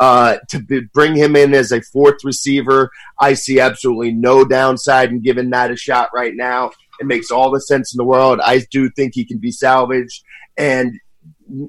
Uh, 0.00 0.38
to 0.48 0.88
bring 0.94 1.14
him 1.14 1.36
in 1.36 1.52
as 1.52 1.72
a 1.72 1.82
fourth 1.82 2.24
receiver, 2.24 2.90
I 3.20 3.34
see 3.34 3.60
absolutely 3.60 4.12
no 4.12 4.46
downside 4.46 5.10
in 5.10 5.20
giving 5.20 5.50
that 5.50 5.70
a 5.70 5.76
shot 5.76 6.08
right 6.14 6.34
now. 6.34 6.70
It 7.00 7.06
makes 7.06 7.30
all 7.30 7.50
the 7.50 7.60
sense 7.60 7.92
in 7.92 7.98
the 7.98 8.04
world. 8.04 8.40
I 8.42 8.64
do 8.70 8.88
think 8.88 9.14
he 9.14 9.26
can 9.26 9.36
be 9.36 9.52
salvaged, 9.52 10.24
and 10.56 10.98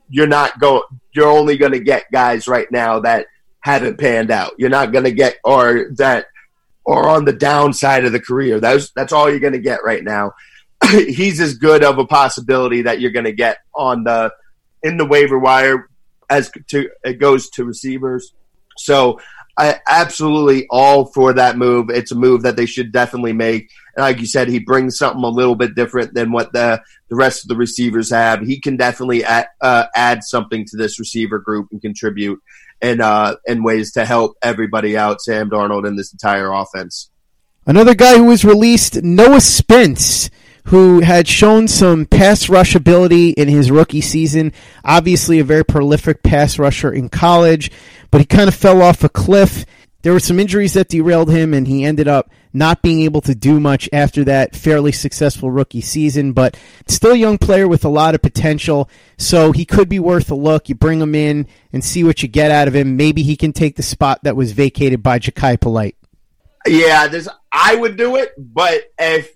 you're 0.10 0.28
not 0.28 0.60
going. 0.60 0.84
You're 1.14 1.28
only 1.28 1.58
going 1.58 1.74
to 1.74 1.80
get 1.80 2.10
guys 2.12 2.48
right 2.48 2.72
now 2.72 3.02
that 3.02 3.28
haven't 3.60 4.00
panned 4.00 4.32
out. 4.32 4.54
You're 4.58 4.70
not 4.70 4.94
going 4.94 5.06
to 5.06 5.12
get 5.12 5.36
or 5.44 5.92
that 5.98 6.28
or 6.86 7.10
on 7.10 7.26
the 7.26 7.34
downside 7.34 8.06
of 8.06 8.14
the 8.14 8.20
career. 8.22 8.62
That's 8.62 8.92
that's 8.92 9.12
all 9.12 9.30
you're 9.30 9.40
going 9.40 9.54
to 9.54 9.60
get 9.60 9.84
right 9.84 10.04
now. 10.04 10.32
He's 10.90 11.42
as 11.42 11.56
good 11.56 11.84
of 11.84 11.98
a 11.98 12.08
possibility 12.08 12.84
that 12.84 13.02
you're 13.02 13.12
going 13.12 13.26
to 13.26 13.34
get 13.34 13.58
on 13.76 14.06
the 14.06 14.32
in 14.84 14.96
the 14.96 15.06
waiver 15.06 15.38
wire 15.38 15.90
as 16.32 16.50
to 16.70 16.90
it 17.04 17.20
goes 17.20 17.50
to 17.52 17.66
receivers. 17.66 18.34
So 18.78 19.20
I 19.58 19.80
absolutely 19.88 20.66
all 20.70 21.06
for 21.06 21.34
that 21.34 21.58
move. 21.58 21.90
It's 21.90 22.12
a 22.12 22.16
move 22.16 22.44
that 22.44 22.56
they 22.56 22.66
should 22.66 22.92
definitely 22.92 23.34
make. 23.34 23.70
And 23.96 24.04
like 24.04 24.20
you 24.20 24.26
said, 24.26 24.48
he 24.48 24.60
brings 24.60 24.98
something 24.98 25.24
a 25.24 25.28
little 25.28 25.56
bit 25.56 25.76
different 25.76 26.14
than 26.14 26.32
what 26.32 26.54
the 26.54 26.82
the 27.10 27.16
rest 27.16 27.44
of 27.44 27.50
the 27.50 27.58
receivers 27.58 28.10
have. 28.10 28.42
He 28.42 28.60
can 28.62 28.78
definitely 28.78 29.26
add, 29.26 29.48
uh, 29.60 29.86
add 29.94 30.24
something 30.24 30.66
to 30.68 30.78
this 30.78 30.98
receiver 30.98 31.38
group 31.38 31.68
and 31.72 31.82
contribute 31.82 32.42
in 32.82 33.02
uh, 33.02 33.36
in 33.46 33.64
ways 33.64 33.92
to 33.94 34.06
help 34.06 34.38
everybody 34.42 34.98
out. 34.98 35.22
Sam 35.22 35.50
Darnold 35.50 35.86
in 35.86 35.98
this 35.98 36.14
entire 36.14 36.52
offense. 36.52 37.10
Another 37.68 37.94
guy 37.94 38.18
who 38.18 38.26
was 38.26 38.44
released, 38.44 39.04
Noah 39.04 39.42
Spence 39.42 40.32
who 40.66 41.02
had 41.02 41.28
shown 41.28 41.68
some 41.68 42.06
pass 42.06 42.50
rush 42.50 42.76
ability 42.76 43.32
in 43.32 43.48
his 43.48 43.72
rookie 43.72 44.02
season. 44.02 44.54
Obviously, 44.84 45.40
a 45.40 45.44
very 45.44 45.66
prolific 45.66 46.24
pass 46.24 46.60
rusher 46.60 46.92
in 46.92 47.10
college, 47.10 47.72
but 48.10 48.22
he 48.22 48.26
kind 48.26 48.48
of 48.48 48.56
fell 48.56 48.82
off 48.82 49.04
a 49.04 49.10
cliff 49.10 49.66
there 50.02 50.14
were 50.14 50.20
some 50.20 50.40
injuries 50.40 50.74
that 50.74 50.88
derailed 50.88 51.30
him, 51.30 51.54
and 51.54 51.68
he 51.68 51.84
ended 51.84 52.08
up 52.08 52.32
not 52.54 52.82
being 52.82 53.02
able 53.02 53.22
to 53.22 53.36
do 53.36 53.60
much 53.60 53.88
after 53.94 54.24
that 54.24 54.56
fairly 54.56 54.92
successful 54.92 55.52
rookie 55.52 55.82
season. 55.82 56.34
But 56.34 56.58
still 56.88 57.12
a 57.12 57.18
young 57.18 57.38
player 57.38 57.68
with 57.68 57.86
a 57.86 57.90
lot 57.90 58.16
of 58.16 58.22
potential, 58.22 58.90
so 59.18 59.52
he 59.52 59.66
could 59.66 59.90
be 59.90 60.00
worth 60.00 60.32
a 60.32 60.36
look. 60.36 60.70
You 60.70 60.76
bring 60.76 61.02
him 61.02 61.16
in 61.16 61.48
and 61.72 61.84
see 61.84 62.04
what 62.04 62.24
you 62.24 62.30
get 62.30 62.52
out 62.52 62.68
of 62.68 62.76
him. 62.76 62.98
Maybe 62.98 63.24
he 63.24 63.36
can 63.36 63.54
take 63.54 63.76
the 63.76 63.84
spot 63.84 64.24
that 64.24 64.36
was 64.36 64.54
vacated 64.54 65.04
by 65.04 65.20
Jachai 65.20 65.60
Polite. 65.60 65.96
Yeah, 66.66 67.08
this 67.08 67.28
I 67.52 67.76
would 67.76 67.98
do 67.98 68.16
it, 68.16 68.34
but 68.38 68.92
if 68.98 69.36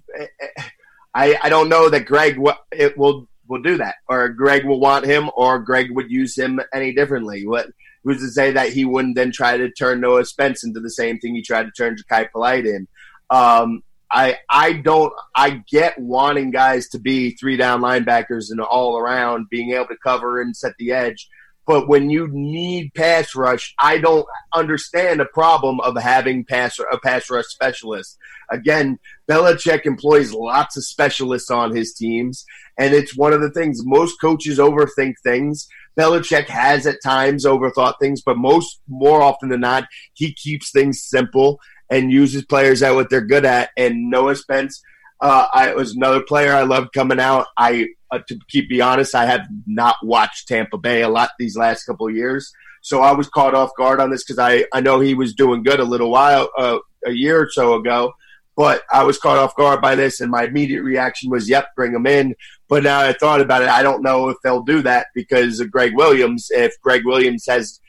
I, 1.16 1.38
I 1.42 1.50
don't 1.50 1.70
know 1.70 1.90
that 1.90 2.06
Gregg 2.06 2.38
it 2.72 2.98
will 2.98 3.28
will 3.48 3.62
do 3.62 3.78
that, 3.78 3.96
or 4.10 4.28
Gregg 4.30 4.66
will 4.66 4.80
want 4.80 5.06
him, 5.06 5.30
or 5.36 5.60
Gregg 5.60 5.92
would 5.92 6.12
use 6.12 6.38
him 6.38 6.60
any 6.74 6.94
differently. 6.94 7.48
What 7.48 7.68
who's 8.04 8.20
to 8.20 8.28
say 8.30 8.52
that 8.52 8.74
he 8.74 8.86
wouldn't 8.86 9.16
then 9.16 9.32
try 9.32 9.58
to 9.58 9.72
turn 9.72 10.02
Noah 10.02 10.26
Spence 10.26 10.64
into 10.64 10.82
the 10.82 10.90
same 10.90 11.18
thing 11.20 11.34
he 11.34 11.42
tried 11.42 11.64
to 11.64 11.72
turn 11.72 11.96
Jachai 11.96 12.32
Polite 12.32 12.66
in? 12.66 12.88
Um, 13.30 13.82
I 14.12 14.38
I 14.50 14.74
don't 14.74 15.14
I 15.36 15.64
get 15.72 15.98
wanting 15.98 16.52
guys 16.52 16.90
to 16.90 17.00
be 17.00 17.32
three 17.32 17.56
down 17.56 17.82
linebackers 17.82 18.52
and 18.52 18.60
all 18.60 18.98
around 18.98 19.48
being 19.50 19.72
able 19.72 19.88
to 19.88 19.98
cover 20.04 20.42
and 20.42 20.56
set 20.56 20.74
the 20.78 20.92
edge. 20.92 21.30
But 21.68 21.88
when 21.88 22.10
you 22.10 22.28
need 22.32 22.94
pass 22.94 23.36
rush, 23.36 23.74
I 23.80 23.98
don't 23.98 24.26
understand 24.54 25.20
the 25.20 25.26
problem 25.26 25.80
of 25.80 25.98
having 25.98 26.46
pass 26.46 26.78
a 26.80 27.00
pass 27.00 27.30
rush 27.30 27.46
specialist. 27.46 28.18
Again, 28.52 29.00
Belichick 29.30 29.86
employs 29.86 30.32
lots 30.32 30.78
of 30.78 30.86
specialists 30.86 31.50
on 31.50 31.76
his 31.76 31.94
teams, 31.94 32.46
and 32.78 32.94
it's 32.94 33.18
one 33.18 33.34
of 33.34 33.42
the 33.42 33.50
things 33.50 33.82
most 33.84 34.22
coaches 34.22 34.60
overthink 34.60 35.16
things. 35.24 35.68
Belichick 35.98 36.48
has 36.48 36.86
at 36.86 37.02
times 37.04 37.46
overthought 37.46 37.96
things, 38.00 38.22
but 38.22 38.38
most 38.38 38.82
more 38.88 39.22
often 39.22 39.50
than 39.50 39.62
not, 39.62 39.86
he 40.14 40.34
keeps 40.34 40.72
things 40.72 41.04
simple 41.04 41.60
and 41.90 42.12
uses 42.12 42.44
players 42.46 42.84
at 42.84 42.94
what 42.94 43.10
they're 43.10 43.22
good 43.22 43.46
at. 43.46 43.70
And 43.78 44.10
Noah 44.10 44.36
Spence, 44.36 44.82
uh, 45.22 45.48
I 45.54 45.74
was 45.74 45.96
another 45.96 46.22
player 46.22 46.54
I 46.54 46.64
loved 46.64 46.94
coming 46.94 47.20
out. 47.20 47.48
I 47.58 47.88
uh, 48.12 48.20
to 48.28 48.40
keep 48.50 48.70
be 48.70 48.82
honest, 48.82 49.16
I 49.16 49.26
have 49.26 49.48
not 49.66 49.96
watched 50.04 50.48
Tampa 50.48 50.78
Bay 50.78 51.02
a 51.02 51.10
lot 51.10 51.32
these 51.40 51.58
last 51.58 51.86
couple 51.86 52.10
years, 52.10 52.52
so 52.82 53.02
I 53.02 53.14
was 53.14 53.30
caught 53.30 53.56
off 53.56 53.76
guard 53.78 54.00
on 54.00 54.12
this 54.12 54.24
because 54.24 54.40
I 54.40 54.66
I 54.74 54.82
know 54.82 55.00
he 55.00 55.14
was 55.14 55.34
doing 55.34 55.64
good 55.64 55.80
a 55.80 55.86
little 55.86 56.12
while 56.12 56.50
uh, 56.58 56.80
a 57.06 57.12
year 57.12 57.42
or 57.42 57.50
so 57.50 57.76
ago. 57.76 58.14
But 58.58 58.84
I 58.90 59.04
was 59.04 59.18
caught 59.18 59.38
off 59.38 59.54
guard 59.58 59.82
by 59.82 59.96
this, 59.96 60.22
and 60.22 60.32
my 60.32 60.44
immediate 60.44 60.82
reaction 60.82 61.30
was, 61.30 61.50
"Yep, 61.50 61.76
bring 61.76 61.94
him 61.94 62.08
in." 62.08 62.36
But 62.68 62.84
now 62.84 63.02
I 63.02 63.14
thought 63.14 63.42
about 63.42 63.62
it, 63.62 63.70
I 63.70 63.84
don't 63.84 64.02
know 64.02 64.30
if 64.30 64.38
they'll 64.44 64.64
do 64.64 64.82
that 64.84 65.08
because 65.14 65.60
of 65.60 65.72
Gregg 65.72 65.96
Williams. 65.96 66.48
If 66.50 66.80
Gregg 66.82 67.06
Williams 67.06 67.46
has, 67.48 67.80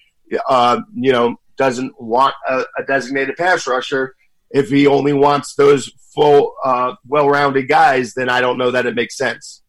uh, 0.48 0.80
you 0.94 1.12
know, 1.12 1.36
doesn't 1.56 2.00
want 2.00 2.34
a, 2.48 2.64
a, 2.78 2.84
designated 2.86 3.36
pass 3.36 3.66
rusher, 3.66 4.14
if 4.50 4.68
he 4.68 4.86
only 4.86 5.12
wants 5.12 5.54
those 5.54 5.90
full, 6.14 6.54
uh, 6.64 6.94
well-rounded 7.06 7.68
guys, 7.68 8.14
then 8.14 8.28
I 8.28 8.40
don't 8.40 8.58
know 8.58 8.70
that 8.70 8.86
it 8.86 8.94
makes 8.94 9.16
sense. 9.16 9.62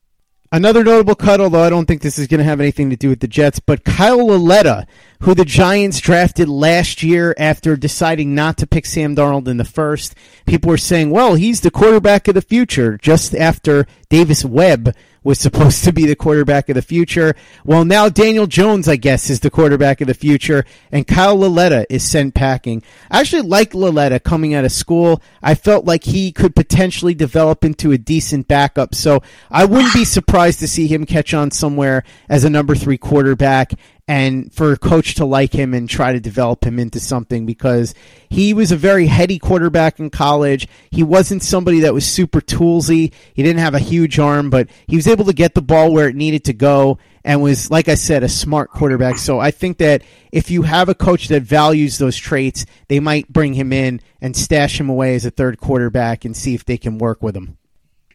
Another 0.49 0.81
notable 0.81 1.15
cut, 1.15 1.41
although 1.41 1.63
I 1.63 1.69
don't 1.69 1.85
think 1.87 2.01
this 2.01 2.17
is 2.17 2.27
going 2.27 2.37
to 2.37 2.45
have 2.45 2.61
anything 2.61 2.89
to 2.89 2.95
do 2.95 3.09
with 3.09 3.19
the 3.19 3.27
Jets, 3.27 3.59
but 3.59 3.83
Kyle 3.83 4.25
Lauletta, 4.25 4.87
who 5.19 5.35
the 5.35 5.43
Giants 5.43 5.99
drafted 5.99 6.47
last 6.47 7.03
year 7.03 7.35
after 7.37 7.75
deciding 7.75 8.33
not 8.33 8.55
to 8.59 8.67
pick 8.67 8.85
Sam 8.85 9.13
Darnold 9.13 9.49
in 9.49 9.57
the 9.57 9.65
first. 9.65 10.15
People 10.45 10.69
were 10.69 10.77
saying, 10.77 11.09
well, 11.09 11.35
he's 11.35 11.59
the 11.59 11.71
quarterback 11.71 12.29
of 12.29 12.35
the 12.35 12.41
future, 12.41 12.97
just 12.97 13.35
after 13.35 13.87
Davis 14.09 14.45
Webb 14.45 14.95
was 15.23 15.39
supposed 15.39 15.83
to 15.83 15.93
be 15.93 16.05
the 16.05 16.15
quarterback 16.15 16.69
of 16.69 16.75
the 16.75 16.81
future. 16.81 17.35
Well, 17.65 17.85
now 17.85 18.09
Daniel 18.09 18.47
Jones, 18.47 18.87
I 18.87 18.95
guess, 18.95 19.29
is 19.29 19.39
the 19.39 19.49
quarterback 19.49 20.01
of 20.01 20.07
the 20.07 20.13
future, 20.13 20.65
and 20.91 21.07
Kyle 21.07 21.35
Lauletta 21.35 21.85
is 21.89 22.03
sent 22.03 22.33
packing. 22.33 22.83
I 23.11 23.19
actually 23.19 23.43
like 23.43 23.73
Lauletta 23.73 24.19
coming 24.19 24.53
out 24.53 24.65
of 24.65 24.71
school. 24.71 25.21
I 25.41 25.55
felt 25.55 25.85
like 25.85 26.03
he 26.03 26.31
could 26.31 26.55
potentially 26.55 27.13
develop 27.13 27.65
into 27.65 27.91
a 27.91 27.97
decent 27.97 28.47
backup, 28.47 28.95
so 28.95 29.21
I 29.51 29.65
wouldn't 29.65 29.93
be 29.93 30.05
surprised 30.05 30.59
to 30.59 30.67
see 30.67 30.87
him 30.87 31.05
catch 31.05 31.33
on 31.33 31.51
somewhere 31.51 32.03
as 32.29 32.43
a 32.43 32.49
number 32.49 32.75
three 32.75 32.97
quarterback 32.97 33.73
and 34.07 34.53
for 34.53 34.71
a 34.71 34.77
coach 34.77 35.15
to 35.15 35.25
like 35.25 35.53
him 35.53 35.73
and 35.73 35.89
try 35.89 36.13
to 36.13 36.19
develop 36.19 36.65
him 36.65 36.79
into 36.79 36.99
something 36.99 37.45
because 37.45 37.93
he 38.29 38.53
was 38.53 38.71
a 38.71 38.77
very 38.77 39.07
heady 39.07 39.37
quarterback 39.37 39.99
in 39.99 40.09
college. 40.09 40.67
He 40.91 41.03
wasn't 41.03 41.43
somebody 41.43 41.81
that 41.81 41.93
was 41.93 42.05
super 42.05 42.39
toolsy. 42.39 43.11
He 43.33 43.43
didn't 43.43 43.59
have 43.59 43.75
a 43.75 43.79
huge 43.79 44.17
arm, 44.17 44.49
but 44.49 44.69
he 44.87 44.95
was 44.95 45.07
able 45.07 45.25
to 45.25 45.33
get 45.33 45.55
the 45.55 45.61
ball 45.61 45.91
where 45.91 46.07
it 46.07 46.15
needed 46.15 46.45
to 46.45 46.53
go 46.53 46.99
and 47.25 47.41
was, 47.41 47.69
like 47.69 47.89
I 47.89 47.95
said, 47.95 48.23
a 48.23 48.29
smart 48.29 48.71
quarterback. 48.71 49.17
So 49.17 49.39
I 49.39 49.51
think 49.51 49.79
that 49.79 50.03
if 50.31 50.49
you 50.49 50.61
have 50.61 50.87
a 50.87 50.95
coach 50.95 51.27
that 51.27 51.43
values 51.43 51.97
those 51.97 52.15
traits, 52.15 52.65
they 52.87 53.01
might 53.01 53.27
bring 53.27 53.53
him 53.53 53.73
in 53.73 53.99
and 54.21 54.35
stash 54.35 54.79
him 54.79 54.89
away 54.89 55.15
as 55.15 55.25
a 55.25 55.31
third 55.31 55.59
quarterback 55.59 56.23
and 56.23 56.35
see 56.35 56.53
if 56.53 56.63
they 56.63 56.77
can 56.77 56.97
work 56.97 57.21
with 57.21 57.35
him. 57.35 57.57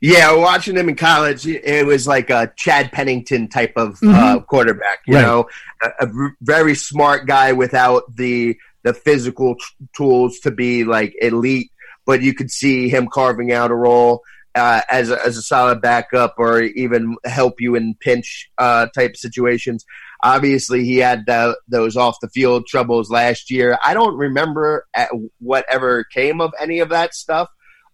Yeah, 0.03 0.35
watching 0.35 0.77
him 0.77 0.89
in 0.89 0.97
college, 0.97 1.47
it 1.47 1.87
was 1.87 2.09
like 2.09 2.29
a 2.29 2.53
Chad 2.57 2.91
Pennington 2.91 3.47
type 3.49 3.75
of 3.77 3.91
uh, 3.91 4.07
mm-hmm. 4.07 4.15
uh, 4.15 4.41
quarterback. 4.41 4.99
You 5.07 5.15
right. 5.15 5.23
know, 5.23 5.49
a, 5.81 6.07
a, 6.07 6.31
very 6.41 6.75
smart 6.75 7.29
guy 7.29 7.53
without 7.53 8.17
the 8.17 8.59
the 8.83 8.95
physical 8.95 9.55
t- 9.55 9.63
tools 9.95 10.41
to 10.41 10.51
be 10.51 10.83
like 10.83 11.15
elite, 11.23 11.71
but 12.05 12.21
you 12.21 12.35
could 12.35 12.51
see 12.51 12.89
him 12.89 13.07
carving 13.07 13.53
out 13.53 13.71
a 13.71 13.77
role 13.77 14.23
uh, 14.57 14.81
as 14.91 15.11
a, 15.11 15.25
as 15.25 15.37
a 15.37 15.43
solid 15.43 15.81
backup 15.81 16.35
or 16.37 16.63
even 16.63 17.17
help 17.25 17.61
you 17.61 17.77
in 17.77 17.95
pinch 17.95 18.51
uh, 18.59 18.87
type 18.87 19.17
situations. 19.17 19.85
Obviously, 20.25 20.85
he 20.85 20.97
had 20.97 21.29
uh, 21.29 21.55
those 21.69 21.97
off 21.97 22.19
the 22.21 22.29
field 22.29 22.67
troubles 22.67 23.09
last 23.09 23.53
year. 23.53 23.79
I 23.85 23.95
don't 23.95 24.17
remember 24.17 24.85
whatever 25.39 26.03
came 26.03 26.41
of 26.41 26.53
any 26.59 26.81
of 26.81 26.89
that 26.89 27.15
stuff, 27.15 27.49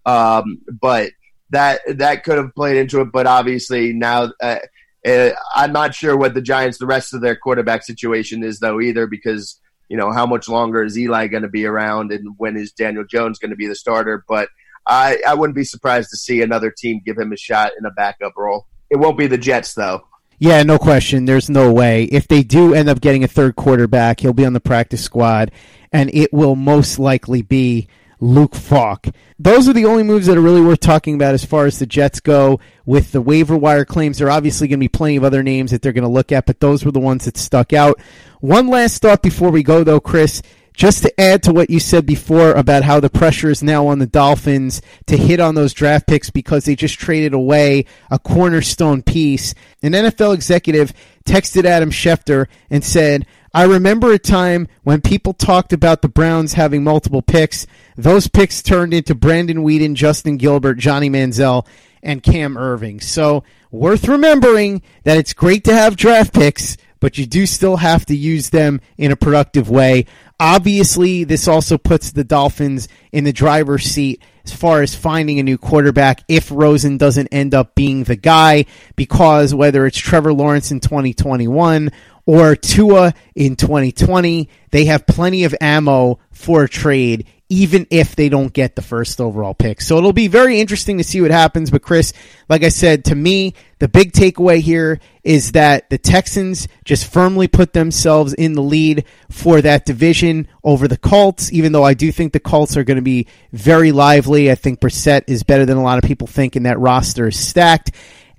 um, 0.06 0.62
but 0.80 1.11
that 1.51 1.80
that 1.99 2.24
could 2.24 2.38
have 2.38 2.55
played 2.55 2.76
into 2.76 3.01
it. 3.01 3.12
But 3.12 3.26
obviously 3.26 3.92
now, 3.92 4.30
uh, 4.40 4.59
uh, 5.07 5.30
I'm 5.55 5.72
not 5.72 5.94
sure 5.94 6.16
what 6.16 6.34
the 6.34 6.42
Giants, 6.42 6.78
the 6.78 6.86
rest 6.86 7.14
of 7.14 7.20
their 7.20 7.36
quarterback 7.36 7.84
situation 7.84 8.42
is 8.42 8.59
though 8.59 8.80
either, 8.80 9.07
because 9.07 9.61
you 9.88 9.96
know 9.96 10.12
how 10.12 10.26
much 10.26 10.49
longer 10.49 10.82
is 10.84 10.99
Eli 10.99 11.28
going 11.28 11.42
to 11.42 11.49
be 11.49 11.66
around, 11.66 12.12
and 12.12 12.34
when 12.36 12.57
is 12.57 12.72
Daniel 12.72 13.05
Jones 13.05 13.38
going 13.38 13.51
to 13.51 13.57
be 13.57 13.66
the 13.66 13.74
starter? 13.74 14.24
But 14.28 14.49
I 14.86 15.18
I 15.26 15.34
wouldn't 15.34 15.57
be 15.57 15.64
surprised 15.64 16.11
to 16.11 16.16
see 16.16 16.42
another 16.42 16.70
team 16.70 17.01
give 17.05 17.18
him 17.18 17.32
a 17.32 17.36
shot 17.36 17.72
in 17.78 17.84
a 17.84 17.90
backup 17.90 18.32
role. 18.36 18.66
It 18.90 18.96
won't 18.96 19.18
be 19.18 19.26
the 19.26 19.38
Jets 19.38 19.74
though. 19.74 20.05
Yeah, 20.40 20.62
no 20.62 20.78
question. 20.78 21.24
There's 21.24 21.51
no 21.51 21.72
way. 21.72 22.05
If 22.05 22.28
they 22.28 22.44
do 22.44 22.72
end 22.72 22.88
up 22.88 23.01
getting 23.01 23.24
a 23.24 23.28
third 23.28 23.57
quarterback, 23.57 24.20
he'll 24.20 24.32
be 24.32 24.46
on 24.46 24.53
the 24.53 24.61
practice 24.61 25.03
squad, 25.03 25.51
and 25.92 26.11
it 26.14 26.32
will 26.32 26.55
most 26.55 26.99
likely 26.99 27.42
be 27.42 27.88
Luke 28.20 28.54
Falk. 28.54 29.06
Those 29.38 29.68
are 29.68 29.72
the 29.72 29.84
only 29.84 30.02
moves 30.02 30.26
that 30.26 30.36
are 30.36 30.42
really 30.42 30.60
worth 30.60 30.80
talking 30.80 31.14
about 31.14 31.34
as 31.34 31.44
far 31.44 31.66
as 31.66 31.78
the 31.78 31.86
Jets 31.86 32.20
go. 32.20 32.60
With 32.84 33.12
the 33.12 33.20
waiver 33.20 33.56
wire 33.56 33.84
claims, 33.84 34.18
there 34.18 34.28
are 34.28 34.32
obviously 34.32 34.66
going 34.66 34.78
to 34.78 34.84
be 34.84 34.88
plenty 34.88 35.16
of 35.16 35.24
other 35.24 35.42
names 35.42 35.70
that 35.70 35.82
they're 35.82 35.92
going 35.92 36.02
to 36.02 36.10
look 36.10 36.32
at, 36.32 36.46
but 36.46 36.60
those 36.60 36.84
were 36.84 36.90
the 36.90 36.98
ones 36.98 37.26
that 37.26 37.36
stuck 37.36 37.72
out. 37.72 38.00
One 38.40 38.68
last 38.68 39.02
thought 39.02 39.22
before 39.22 39.50
we 39.50 39.62
go, 39.62 39.84
though, 39.84 40.00
Chris. 40.00 40.42
Just 40.74 41.02
to 41.02 41.20
add 41.20 41.42
to 41.42 41.52
what 41.52 41.70
you 41.70 41.80
said 41.80 42.06
before 42.06 42.52
about 42.52 42.84
how 42.84 43.00
the 43.00 43.10
pressure 43.10 43.50
is 43.50 43.64
now 43.64 43.88
on 43.88 43.98
the 43.98 44.06
Dolphins 44.06 44.80
to 45.06 45.16
hit 45.16 45.40
on 45.40 45.56
those 45.56 45.72
draft 45.72 46.06
picks 46.06 46.30
because 46.30 46.66
they 46.66 46.76
just 46.76 47.00
traded 47.00 47.34
away 47.34 47.84
a 48.12 48.18
cornerstone 48.20 49.02
piece. 49.02 49.56
An 49.82 49.90
NFL 49.90 50.34
executive 50.34 50.92
texted 51.24 51.64
Adam 51.64 51.90
Schefter 51.90 52.46
and 52.70 52.84
said, 52.84 53.26
I 53.52 53.64
remember 53.64 54.12
a 54.12 54.20
time 54.20 54.68
when 54.84 55.00
people 55.00 55.32
talked 55.32 55.72
about 55.72 56.00
the 56.00 56.08
Browns 56.08 56.52
having 56.52 56.84
multiple 56.84 57.22
picks. 57.22 57.66
Those 57.99 58.28
picks 58.28 58.62
turned 58.62 58.94
into 58.94 59.16
Brandon 59.16 59.64
Weeden, 59.64 59.94
Justin 59.94 60.36
Gilbert, 60.36 60.74
Johnny 60.76 61.11
Manziel, 61.11 61.66
and 62.01 62.22
Cam 62.22 62.55
Erving. 62.55 63.03
So 63.03 63.42
worth 63.72 64.07
remembering 64.07 64.82
that 65.03 65.18
it's 65.18 65.32
great 65.32 65.64
to 65.64 65.74
have 65.74 65.96
draft 65.96 66.32
picks, 66.32 66.76
but 67.01 67.18
you 67.18 67.26
do 67.26 67.44
still 67.44 67.76
have 67.76 68.07
to 68.07 68.16
use 68.16 68.51
them 68.51 68.80
in 68.96 69.11
a 69.11 69.16
productive 69.16 69.68
way. 69.68 70.07
Obviously, 70.38 71.24
this 71.24 71.49
also 71.49 71.76
puts 71.76 72.12
the 72.12 72.22
Dolphins 72.22 72.86
in 73.11 73.24
the 73.24 73.32
driver's 73.32 73.84
seat 73.84 74.22
as 74.44 74.53
far 74.53 74.80
as 74.82 74.94
finding 74.94 75.40
a 75.40 75.42
new 75.42 75.59
quarterback 75.59 76.22
if 76.28 76.53
Rosen 76.53 76.99
doesn't 76.99 77.28
end 77.32 77.53
up 77.53 77.74
being 77.74 78.05
the 78.05 78.14
guy, 78.14 78.66
because 78.94 79.53
whether 79.53 79.86
it's 79.86 79.99
Trevor 79.99 80.32
Lawrence 80.32 80.70
in 80.70 80.78
2021 80.78 81.90
or 82.26 82.55
Tua 82.55 83.12
in 83.34 83.57
2020, 83.57 84.49
they 84.70 84.84
have 84.84 85.05
plenty 85.05 85.42
of 85.42 85.55
ammo 85.61 86.20
for 86.30 86.68
trade, 86.68 87.26
even 87.51 87.86
if 87.90 88.14
they 88.14 88.28
don't 88.28 88.53
get 88.53 88.76
the 88.76 88.82
first 88.82 89.20
overall 89.20 89.55
pick. 89.55 89.80
So 89.80 89.96
it'll 89.96 90.12
be 90.12 90.28
very 90.28 90.61
interesting 90.61 90.99
to 90.99 91.05
see 91.05 91.20
what 91.22 91.30
happens. 91.30 91.70
But 91.70 91.82
Chris, 91.82 92.12
like 92.49 92.62
I 92.62 92.68
said, 92.68 93.07
to 93.07 93.14
me, 93.14 93.55
the 93.78 93.88
big 93.88 94.12
takeaway 94.12 94.61
here 94.61 95.01
is 95.24 95.53
that 95.53 95.88
the 95.88 95.96
Texans 95.96 96.68
just 96.84 97.11
firmly 97.11 97.49
put 97.49 97.72
themselves 97.72 98.34
in 98.34 98.53
the 98.53 98.62
lead 98.62 99.05
for 99.30 99.62
that 99.62 99.86
division 99.86 100.46
over 100.62 100.88
the 100.88 100.99
Colts, 100.99 101.51
even 101.53 101.72
though 101.72 101.84
I 101.84 101.94
do 101.94 102.12
think 102.12 102.32
the 102.32 102.40
Colts 102.40 102.76
are 102.76 102.84
going 102.84 102.96
to 102.96 103.03
be 103.03 103.26
very 103.53 103.92
lively. 103.92 104.51
I 104.51 104.55
think 104.55 104.80
Brissett 104.80 105.24
is 105.26 105.42
better 105.42 105.64
than 105.64 105.78
a 105.78 105.82
lot 105.82 105.96
of 105.96 106.05
people 106.05 106.26
think, 106.26 106.55
and 106.55 106.66
that 106.66 106.78
roster 106.78 107.28
is 107.28 107.38
stacked. 107.38 107.92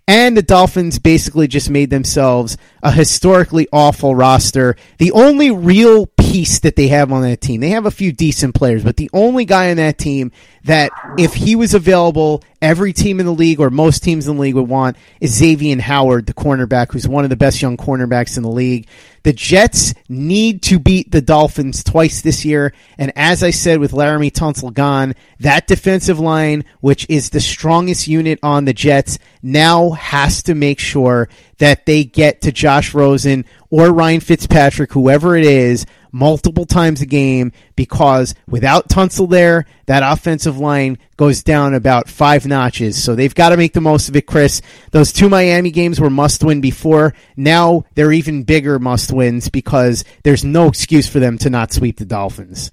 And 0.10 0.36
the 0.36 0.42
Dolphins 0.42 0.98
basically 0.98 1.48
just 1.48 1.70
made 1.70 1.92
themselves 1.92 2.58
a 2.82 2.92
historically 2.92 3.68
awful 3.72 4.16
roster. 4.16 4.76
The 4.98 5.12
only 5.12 5.52
real 5.52 6.08
piece 6.08 6.62
that 6.62 6.76
they 6.76 6.88
have 6.88 7.12
on 7.12 7.22
that 7.22 7.42
team, 7.42 7.62
they 7.62 7.70
have 7.70 7.86
a 7.86 7.92
few 7.92 8.12
decent 8.12 8.56
players, 8.56 8.84
but 8.84 8.98
the 8.98 9.12
only 9.14 9.46
guy 9.46 9.70
on 9.70 9.78
that 9.78 10.00
team 10.00 10.32
that 10.64 10.92
if 11.20 11.36
he 11.36 11.56
was 11.56 11.76
available, 11.76 12.44
every 12.62 12.94
team 12.94 13.20
in 13.20 13.26
the 13.26 13.34
league 13.34 13.60
or 13.60 13.70
most 13.70 14.04
teams 14.04 14.28
in 14.28 14.36
the 14.36 14.42
league 14.42 14.56
would 14.56 14.68
want 14.68 14.98
is 15.22 15.36
Xavier 15.36 15.80
Howard, 15.82 16.26
the 16.26 16.34
cornerback, 16.34 16.92
who's 16.92 17.08
one 17.08 17.24
of 17.24 17.30
the 17.30 17.36
best 17.36 17.62
young 17.62 17.78
cornerbacks 17.78 18.38
in 18.38 18.44
the 18.44 18.50
league. 18.50 18.88
The 19.24 19.34
Jets 19.34 19.94
need 20.08 20.62
to 20.64 20.80
beat 20.80 21.12
the 21.12 21.22
Dolphins 21.22 21.84
twice 21.84 22.22
this 22.22 22.46
year. 22.46 22.74
And 22.98 23.12
as 23.16 23.44
I 23.44 23.52
said 23.52 23.80
with 23.80 23.92
Laremy 23.92 24.32
Tunsil 24.32 24.74
gone, 24.74 25.14
that 25.40 25.68
defensive 25.68 26.20
line, 26.20 26.64
which 26.80 27.06
is 27.10 27.30
the 27.30 27.42
strongest 27.42 28.08
unit 28.08 28.40
on 28.42 28.66
the 28.66 28.74
Jets, 28.74 29.20
now 29.42 29.92
has 29.92 30.44
to 30.44 30.56
make 30.56 30.80
sure 30.80 31.30
that 31.58 31.86
they 31.86 32.04
get 32.04 32.42
to 32.42 32.52
Josh 32.52 32.94
Rosen 32.94 33.46
or 33.70 33.92
Ryan 33.92 34.22
Fitzpatrick, 34.22 34.94
whoever 34.94 35.36
it 35.36 35.46
is, 35.46 35.86
multiple 36.12 36.66
times 36.66 37.02
a 37.02 37.06
game 37.06 37.52
because 37.76 38.36
without 38.48 38.90
Tunsil 38.90 39.30
there, 39.30 39.66
that 39.86 40.04
offensive 40.04 40.58
line 40.58 40.98
goes 41.18 41.44
down 41.44 41.74
about 41.74 42.10
five 42.10 42.46
notches. 42.46 43.02
So 43.02 43.16
they've 43.16 43.34
got 43.34 43.50
to 43.50 43.58
make 43.58 43.74
the 43.74 43.82
most 43.82 44.10
of 44.10 44.16
it, 44.16 44.26
Chris. 44.26 44.62
Those 44.92 45.12
two 45.12 45.30
Miami 45.30 45.72
games 45.72 46.00
were 46.00 46.10
must 46.10 46.44
win 46.44 46.62
before. 46.62 47.14
Now 47.36 47.86
they're 47.96 48.12
even 48.12 48.44
bigger 48.44 48.80
must 48.80 49.12
wins 49.12 49.50
because 49.50 50.04
there's 50.24 50.44
no 50.44 50.68
excuse 50.68 51.08
for 51.08 51.20
them 51.20 51.38
to 51.40 51.50
not 51.50 51.74
sweep 51.74 51.98
the 51.98 52.06
Dolphins. 52.06 52.72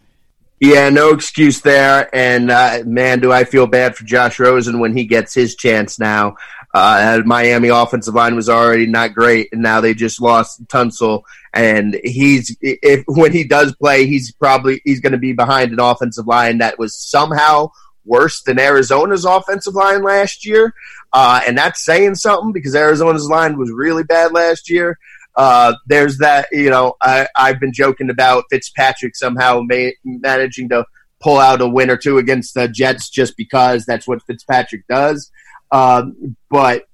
Yeah, 0.61 0.89
no 0.89 1.11
excuse 1.11 1.61
there. 1.61 2.09
And 2.15 2.51
uh, 2.51 2.83
man, 2.87 3.21
do 3.21 3.31
I 3.31 3.45
feel 3.45 3.67
bad 3.67 3.95
for 3.95 4.05
Josh 4.05 4.39
Rosen 4.39 4.79
when 4.79 4.97
he 4.97 5.05
gets 5.05 5.35
his 5.35 5.55
chance 5.55 5.99
now. 5.99 6.37
Uh, 6.73 7.23
Miami 7.25 7.69
offensive 7.69 8.15
line 8.15 8.37
was 8.37 8.49
already 8.51 8.87
not 8.87 9.15
great, 9.15 9.49
and 9.53 9.63
now 9.63 9.81
they 9.81 9.95
just 9.95 10.21
lost 10.21 10.63
Tunsil. 10.69 11.23
And 11.57 11.99
he's 12.05 12.57
if 12.61 13.03
when 13.07 13.33
he 13.33 13.45
does 13.45 13.75
play, 13.77 14.07
he's 14.07 14.31
probably 14.33 14.83
he's 14.85 15.01
going 15.01 15.13
to 15.13 15.19
be 15.19 15.33
behind 15.33 15.73
an 15.73 15.81
offensive 15.81 16.27
line 16.27 16.59
that 16.59 16.79
was 16.79 16.95
somehow 16.95 17.71
worse 18.05 18.43
than 18.43 18.61
Arizona's 18.61 19.25
offensive 19.25 19.75
line 19.75 20.03
last 20.03 20.47
year. 20.47 20.75
Uh, 21.13 21.41
and 21.47 21.57
that's 21.57 21.85
saying 21.85 22.15
something 22.15 22.53
because 22.53 22.75
Arizona's 22.75 23.29
line 23.29 23.59
was 23.59 23.71
really 23.71 24.05
bad 24.05 24.33
last 24.33 24.71
year. 24.71 24.99
Uh, 25.35 25.75
there's 25.87 26.19
that, 26.19 26.47
you 26.53 26.71
know, 26.71 26.95
I, 27.03 27.27
I've 27.37 27.61
been 27.61 27.73
joking 27.73 28.11
about 28.11 28.45
Fitzpatrick 28.51 29.17
somehow 29.17 29.61
may, 29.61 29.95
managing 30.05 30.69
to 30.71 30.85
pull 31.21 31.39
out 31.39 31.61
a 31.61 31.69
win 31.69 31.91
or 31.91 31.97
two 31.97 32.19
against 32.19 32.55
the 32.55 32.69
Jets 32.69 33.11
just 33.11 33.37
because 33.37 33.85
that's 33.85 34.07
what 34.07 34.23
Fitzpatrick 34.27 34.87
does. 34.89 35.31
Um, 35.73 36.37
but 36.51 36.85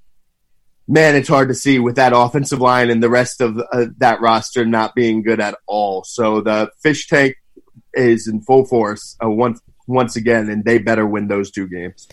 man, 0.89 1.17
it's 1.17 1.29
hard 1.29 1.49
to 1.49 1.55
see 1.55 1.79
with 1.79 1.97
that 1.97 2.13
offensive 2.15 2.61
line 2.61 2.91
and 2.91 3.03
the 3.03 3.11
rest 3.11 3.41
of 3.41 3.59
uh, 3.59 3.87
that 3.99 4.21
roster 4.21 4.65
not 4.65 4.95
being 4.95 5.23
good 5.23 5.41
at 5.41 5.57
all. 5.67 6.05
So 6.05 6.41
the 6.41 6.71
fish 6.83 7.07
tank 7.07 7.37
is 7.95 8.29
in 8.29 8.41
full 8.43 8.65
force 8.65 9.17
uh, 9.23 9.29
once 9.29 9.61
once 9.87 10.17
again, 10.17 10.49
and 10.49 10.65
they 10.65 10.79
better 10.79 11.07
win 11.07 11.29
those 11.29 11.51
two 11.51 11.67
games. 11.67 12.09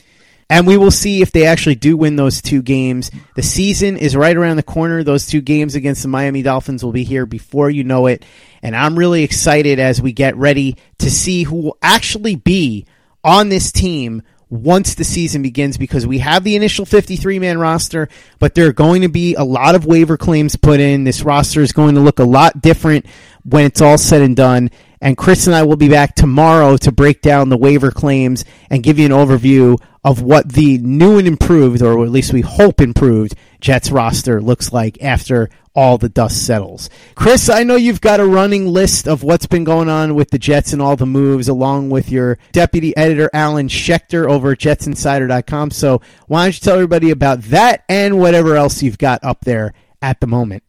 And 0.52 0.66
we 0.66 0.78
will 0.78 0.92
see 0.92 1.22
if 1.22 1.32
they 1.32 1.46
actually 1.46 1.76
do 1.76 1.96
win 1.96 2.16
those 2.16 2.42
two 2.42 2.64
games. 2.64 3.12
The 3.36 3.44
season 3.44 3.98
is 3.98 4.16
right 4.16 4.36
around 4.36 4.56
the 4.56 4.64
corner. 4.64 5.04
Those 5.04 5.28
two 5.28 5.42
games 5.42 5.76
against 5.76 6.02
the 6.02 6.08
Miami 6.08 6.42
Dolphins 6.42 6.84
will 6.84 6.92
be 6.92 7.04
here 7.04 7.28
before 7.28 7.70
you 7.70 7.84
know 7.84 8.08
it. 8.08 8.26
And 8.64 8.76
I'm 8.76 8.98
really 8.98 9.24
excited 9.24 9.78
as 9.78 10.02
we 10.02 10.12
get 10.12 10.36
ready 10.36 10.78
to 11.00 11.12
see 11.12 11.44
who 11.44 11.58
will 11.58 11.78
actually 11.84 12.36
be 12.36 12.88
on 13.24 13.50
this 13.50 13.72
team 13.72 14.24
once 14.50 14.96
the 14.96 15.04
season 15.04 15.42
begins 15.42 15.78
because 15.78 16.08
we 16.08 16.20
have 16.20 16.44
the 16.44 16.56
initial 16.56 16.86
53 16.86 17.40
man 17.40 17.60
roster, 17.60 18.10
but 18.40 18.56
there 18.56 18.68
are 18.68 18.74
going 18.74 19.04
to 19.04 19.10
be 19.10 19.36
a 19.36 19.44
lot 19.44 19.76
of 19.76 19.86
waiver 19.86 20.18
claims 20.18 20.56
put 20.56 20.80
in. 20.80 21.04
This 21.04 21.22
roster 21.22 21.62
is 21.62 21.72
going 21.72 21.96
to 21.96 22.02
look 22.02 22.20
a 22.20 22.24
lot 22.24 22.62
different 22.62 23.06
when 23.44 23.66
it's 23.66 23.82
all 23.82 23.98
said 23.98 24.22
and 24.22 24.36
done. 24.36 24.72
And 25.02 25.18
Chris 25.18 25.48
and 25.48 25.56
I 25.56 25.64
will 25.64 25.78
be 25.78 25.88
back 25.88 26.16
tomorrow 26.16 26.76
to 26.78 26.92
break 26.92 27.22
down 27.22 27.50
the 27.50 27.58
waiver 27.58 27.92
claims 27.92 28.44
and 28.70 28.84
give 28.84 29.00
you 29.00 29.06
an 29.06 29.12
overview 29.12 29.80
of 30.04 30.22
what 30.22 30.52
the 30.52 30.78
new 30.80 31.18
and 31.18 31.28
improved, 31.28 31.82
or 31.82 32.04
at 32.04 32.12
least 32.12 32.34
we 32.34 32.42
hope 32.42 32.82
improved, 32.82 33.36
Jets 33.62 33.92
roster 33.92 34.42
looks 34.42 34.74
like 34.74 35.02
after 35.02 35.50
all 35.76 35.98
the 35.98 36.10
dust 36.10 36.46
settles. 36.46 36.90
Chris, 37.16 37.50
I 37.50 37.64
know 37.64 37.76
you've 37.76 38.02
got 38.02 38.20
a 38.20 38.26
running 38.26 38.68
list 38.68 39.08
of 39.08 39.24
what's 39.24 39.46
been 39.46 39.64
going 39.64 39.90
on 39.90 40.16
with 40.16 40.30
the 40.32 40.40
Jets 40.40 40.74
and 40.74 40.82
all 40.82 40.96
the 40.96 41.06
moves, 41.06 41.48
along 41.48 41.90
with 41.90 42.10
your 42.12 42.38
deputy 42.52 42.96
editor, 42.98 43.30
Alan 43.34 43.68
Schechter, 43.68 44.30
over 44.30 44.52
at 44.52 44.60
jetsinsider.com. 44.60 45.72
So 45.72 46.02
why 46.28 46.46
don't 46.46 46.56
you 46.56 46.60
tell 46.60 46.76
everybody 46.76 47.12
about 47.12 47.42
that 47.44 47.84
and 47.90 48.20
whatever 48.20 48.56
else 48.56 48.84
you've 48.84 48.98
got 48.98 49.24
up 49.24 49.42
there 49.46 49.74
at 50.02 50.20
the 50.20 50.28
moment? 50.28 50.64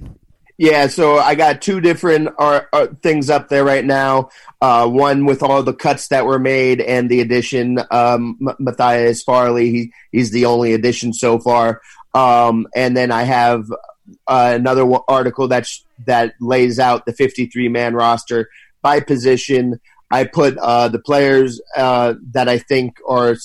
Yeah, 0.61 0.88
so 0.88 1.16
I 1.16 1.36
got 1.36 1.62
two 1.62 1.80
different 1.80 2.28
uh, 2.38 2.61
uh, 2.70 2.88
things 3.03 3.30
up 3.30 3.48
there 3.48 3.64
right 3.64 3.84
now. 3.84 4.28
Uh, 4.61 4.86
one 4.86 5.24
with 5.24 5.42
all 5.42 5.62
the 5.62 5.72
cuts 5.72 6.09
that 6.09 6.26
were 6.26 6.38
made 6.38 6.82
and 6.82 7.09
the 7.09 7.20
addition. 7.20 7.78
Um, 7.90 8.36
Matthias 8.59 9.22
Farley, 9.22 9.70
he, 9.70 9.92
he's 10.12 10.32
the 10.32 10.44
only 10.44 10.74
addition 10.74 11.14
so 11.14 11.38
far. 11.38 11.80
Um, 12.12 12.66
and 12.76 12.94
then 12.94 13.11
I 13.11 13.22
have 13.22 13.72
uh, 14.26 14.52
another 14.54 14.88
article 15.08 15.48
that 15.48 15.66
that 16.06 16.34
lays 16.40 16.78
out 16.78 17.06
the 17.06 17.12
53 17.12 17.68
man 17.68 17.94
roster 17.94 18.48
by 18.82 19.00
position. 19.00 19.80
I 20.11 20.24
put 20.24 20.56
uh, 20.58 20.88
the 20.88 20.98
players 20.98 21.61
uh, 21.76 22.14
that 22.32 22.48
I 22.48 22.58
think 22.58 22.98
are 23.06 23.36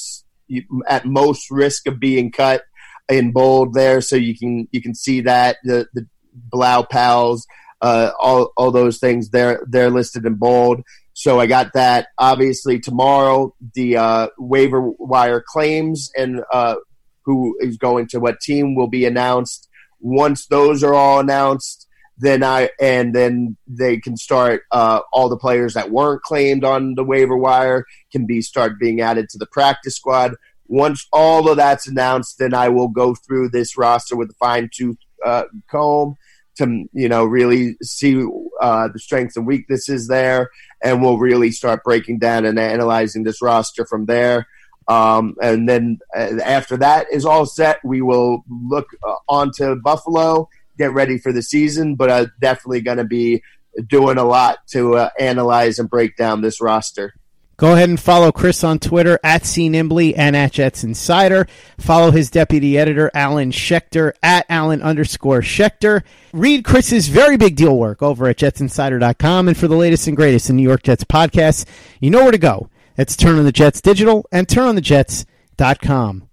at 0.88 1.06
most 1.06 1.52
risk 1.52 1.88
of 1.88 2.00
being 2.00 2.32
cut 2.32 2.64
in 3.10 3.32
bold 3.32 3.74
there, 3.74 4.02
so 4.02 4.16
you 4.16 4.38
can 4.38 4.68
you 4.72 4.82
can 4.82 4.96
see 4.96 5.22
that 5.22 5.58
the 5.64 5.88
the 5.94 6.08
Blau 6.34 6.84
pals, 6.84 7.48
uh, 7.82 8.12
all 8.20 8.52
all 8.58 8.72
those 8.72 8.98
things 8.98 9.30
they're 9.30 9.64
they're 9.70 9.90
listed 9.90 10.26
in 10.26 10.36
bold. 10.36 10.82
So 11.14 11.40
I 11.40 11.48
got 11.48 11.74
that. 11.74 12.08
Obviously 12.18 12.80
tomorrow 12.80 13.56
the 13.74 13.98
uh, 13.98 14.28
waiver 14.38 14.82
wire 14.82 15.42
claims 15.46 16.12
and 16.18 16.42
uh, 16.52 16.76
who 17.24 17.58
is 17.62 17.78
going 17.78 18.08
to 18.08 18.20
what 18.20 18.40
team 18.42 18.76
will 18.76 18.88
be 18.88 19.06
announced. 19.06 19.70
Once 20.00 20.48
those 20.48 20.84
are 20.84 20.94
all 20.94 21.20
announced, 21.20 21.88
then 22.18 22.44
I 22.44 22.70
and 22.80 23.14
then 23.14 23.58
they 23.68 23.98
can 23.98 24.18
start. 24.18 24.64
Uh, 24.72 25.02
all 25.12 25.30
the 25.30 25.38
players 25.38 25.74
that 25.74 25.92
weren't 25.92 26.22
claimed 26.22 26.64
on 26.64 26.96
the 26.96 27.04
waiver 27.04 27.38
wire 27.38 27.86
can 28.12 28.26
be 28.26 28.42
start 28.42 28.80
being 28.80 29.02
added 29.02 29.30
to 29.30 29.38
the 29.38 29.48
practice 29.48 29.96
squad. 29.96 30.36
Once 30.68 31.08
all 31.14 31.50
of 31.50 31.58
that's 31.58 31.88
announced, 31.88 32.40
then 32.40 32.54
I 32.54 32.70
will 32.70 32.88
go 32.88 33.14
through 33.16 33.50
this 33.50 33.78
roster 33.78 34.16
with 34.16 34.32
a 34.32 34.36
fine 34.36 34.70
tooth 34.74 34.98
uh, 35.24 35.44
comb 35.70 36.16
to 36.58 36.86
you 36.94 37.10
know 37.10 37.26
really 37.26 37.76
see 37.84 38.26
uh, 38.62 38.88
the 38.88 39.00
strengths 39.00 39.36
and 39.36 39.46
weaknesses 39.46 40.08
there, 40.08 40.50
and 40.84 41.02
we'll 41.02 41.18
really 41.18 41.52
start 41.52 41.84
breaking 41.84 42.20
down 42.20 42.46
and 42.46 42.58
analyzing 42.58 43.24
this 43.24 43.42
roster 43.42 43.86
from 43.86 44.06
there. 44.06 44.48
Um, 44.88 45.36
and 45.42 45.68
then 45.68 46.00
after 46.14 46.78
that 46.78 47.08
is 47.12 47.26
all 47.26 47.46
set, 47.46 47.80
we 47.84 48.02
will 48.02 48.44
look 48.50 48.88
uh, 49.06 49.16
on 49.28 49.52
to 49.58 49.76
Buffalo, 49.78 50.50
get 50.78 50.94
ready 50.94 51.18
for 51.18 51.32
the 51.32 51.42
season, 51.42 51.96
but 51.96 52.10
uh, 52.10 52.26
definitely 52.40 52.82
going 52.82 52.98
to 52.98 53.04
be 53.04 53.42
doing 53.88 54.18
a 54.18 54.24
lot 54.24 54.60
to 54.68 54.96
uh, 54.96 55.10
analyze 55.20 55.80
and 55.80 55.90
break 55.90 56.16
down 56.16 56.42
this 56.42 56.62
roster. 56.62 57.14
Go 57.58 57.72
ahead 57.72 57.88
and 57.88 58.00
follow 58.00 58.34
Chris 58.34 58.66
on 58.66 58.80
Twitter 58.80 59.18
at 59.24 59.44
CNimbley 59.44 60.14
and 60.18 60.36
at 60.36 60.52
Jets 60.52 60.84
Insider. 60.84 61.48
Follow 61.78 62.12
his 62.12 62.30
deputy 62.30 62.78
editor, 62.78 63.10
Alan 63.14 63.52
Schechter, 63.52 64.12
at 64.22 64.46
Alan 64.50 64.82
underscore 64.82 65.40
Schechter. 65.40 66.04
Read 66.34 66.66
Chris's 66.66 67.08
very 67.08 67.38
big 67.38 67.56
deal 67.56 67.78
work 67.78 68.04
over 68.04 68.28
at 68.28 68.38
jetsinsider.com. 68.38 69.48
And 69.48 69.56
for 69.56 69.70
the 69.70 69.78
latest 69.78 70.06
and 70.08 70.18
greatest 70.18 70.50
in 70.50 70.58
New 70.58 70.64
York 70.64 70.84
Jets 70.84 71.06
podcasts, 71.06 71.66
you 72.02 72.10
know 72.10 72.24
where 72.24 72.34
to 72.34 72.38
go. 72.38 72.70
It's 72.98 73.18
Turn 73.18 73.38
on 73.38 73.44
the 73.44 73.52
Jets 73.52 73.82
Digital 73.82 74.26
and 74.32 74.48
turnonthejets.com. 74.48 76.30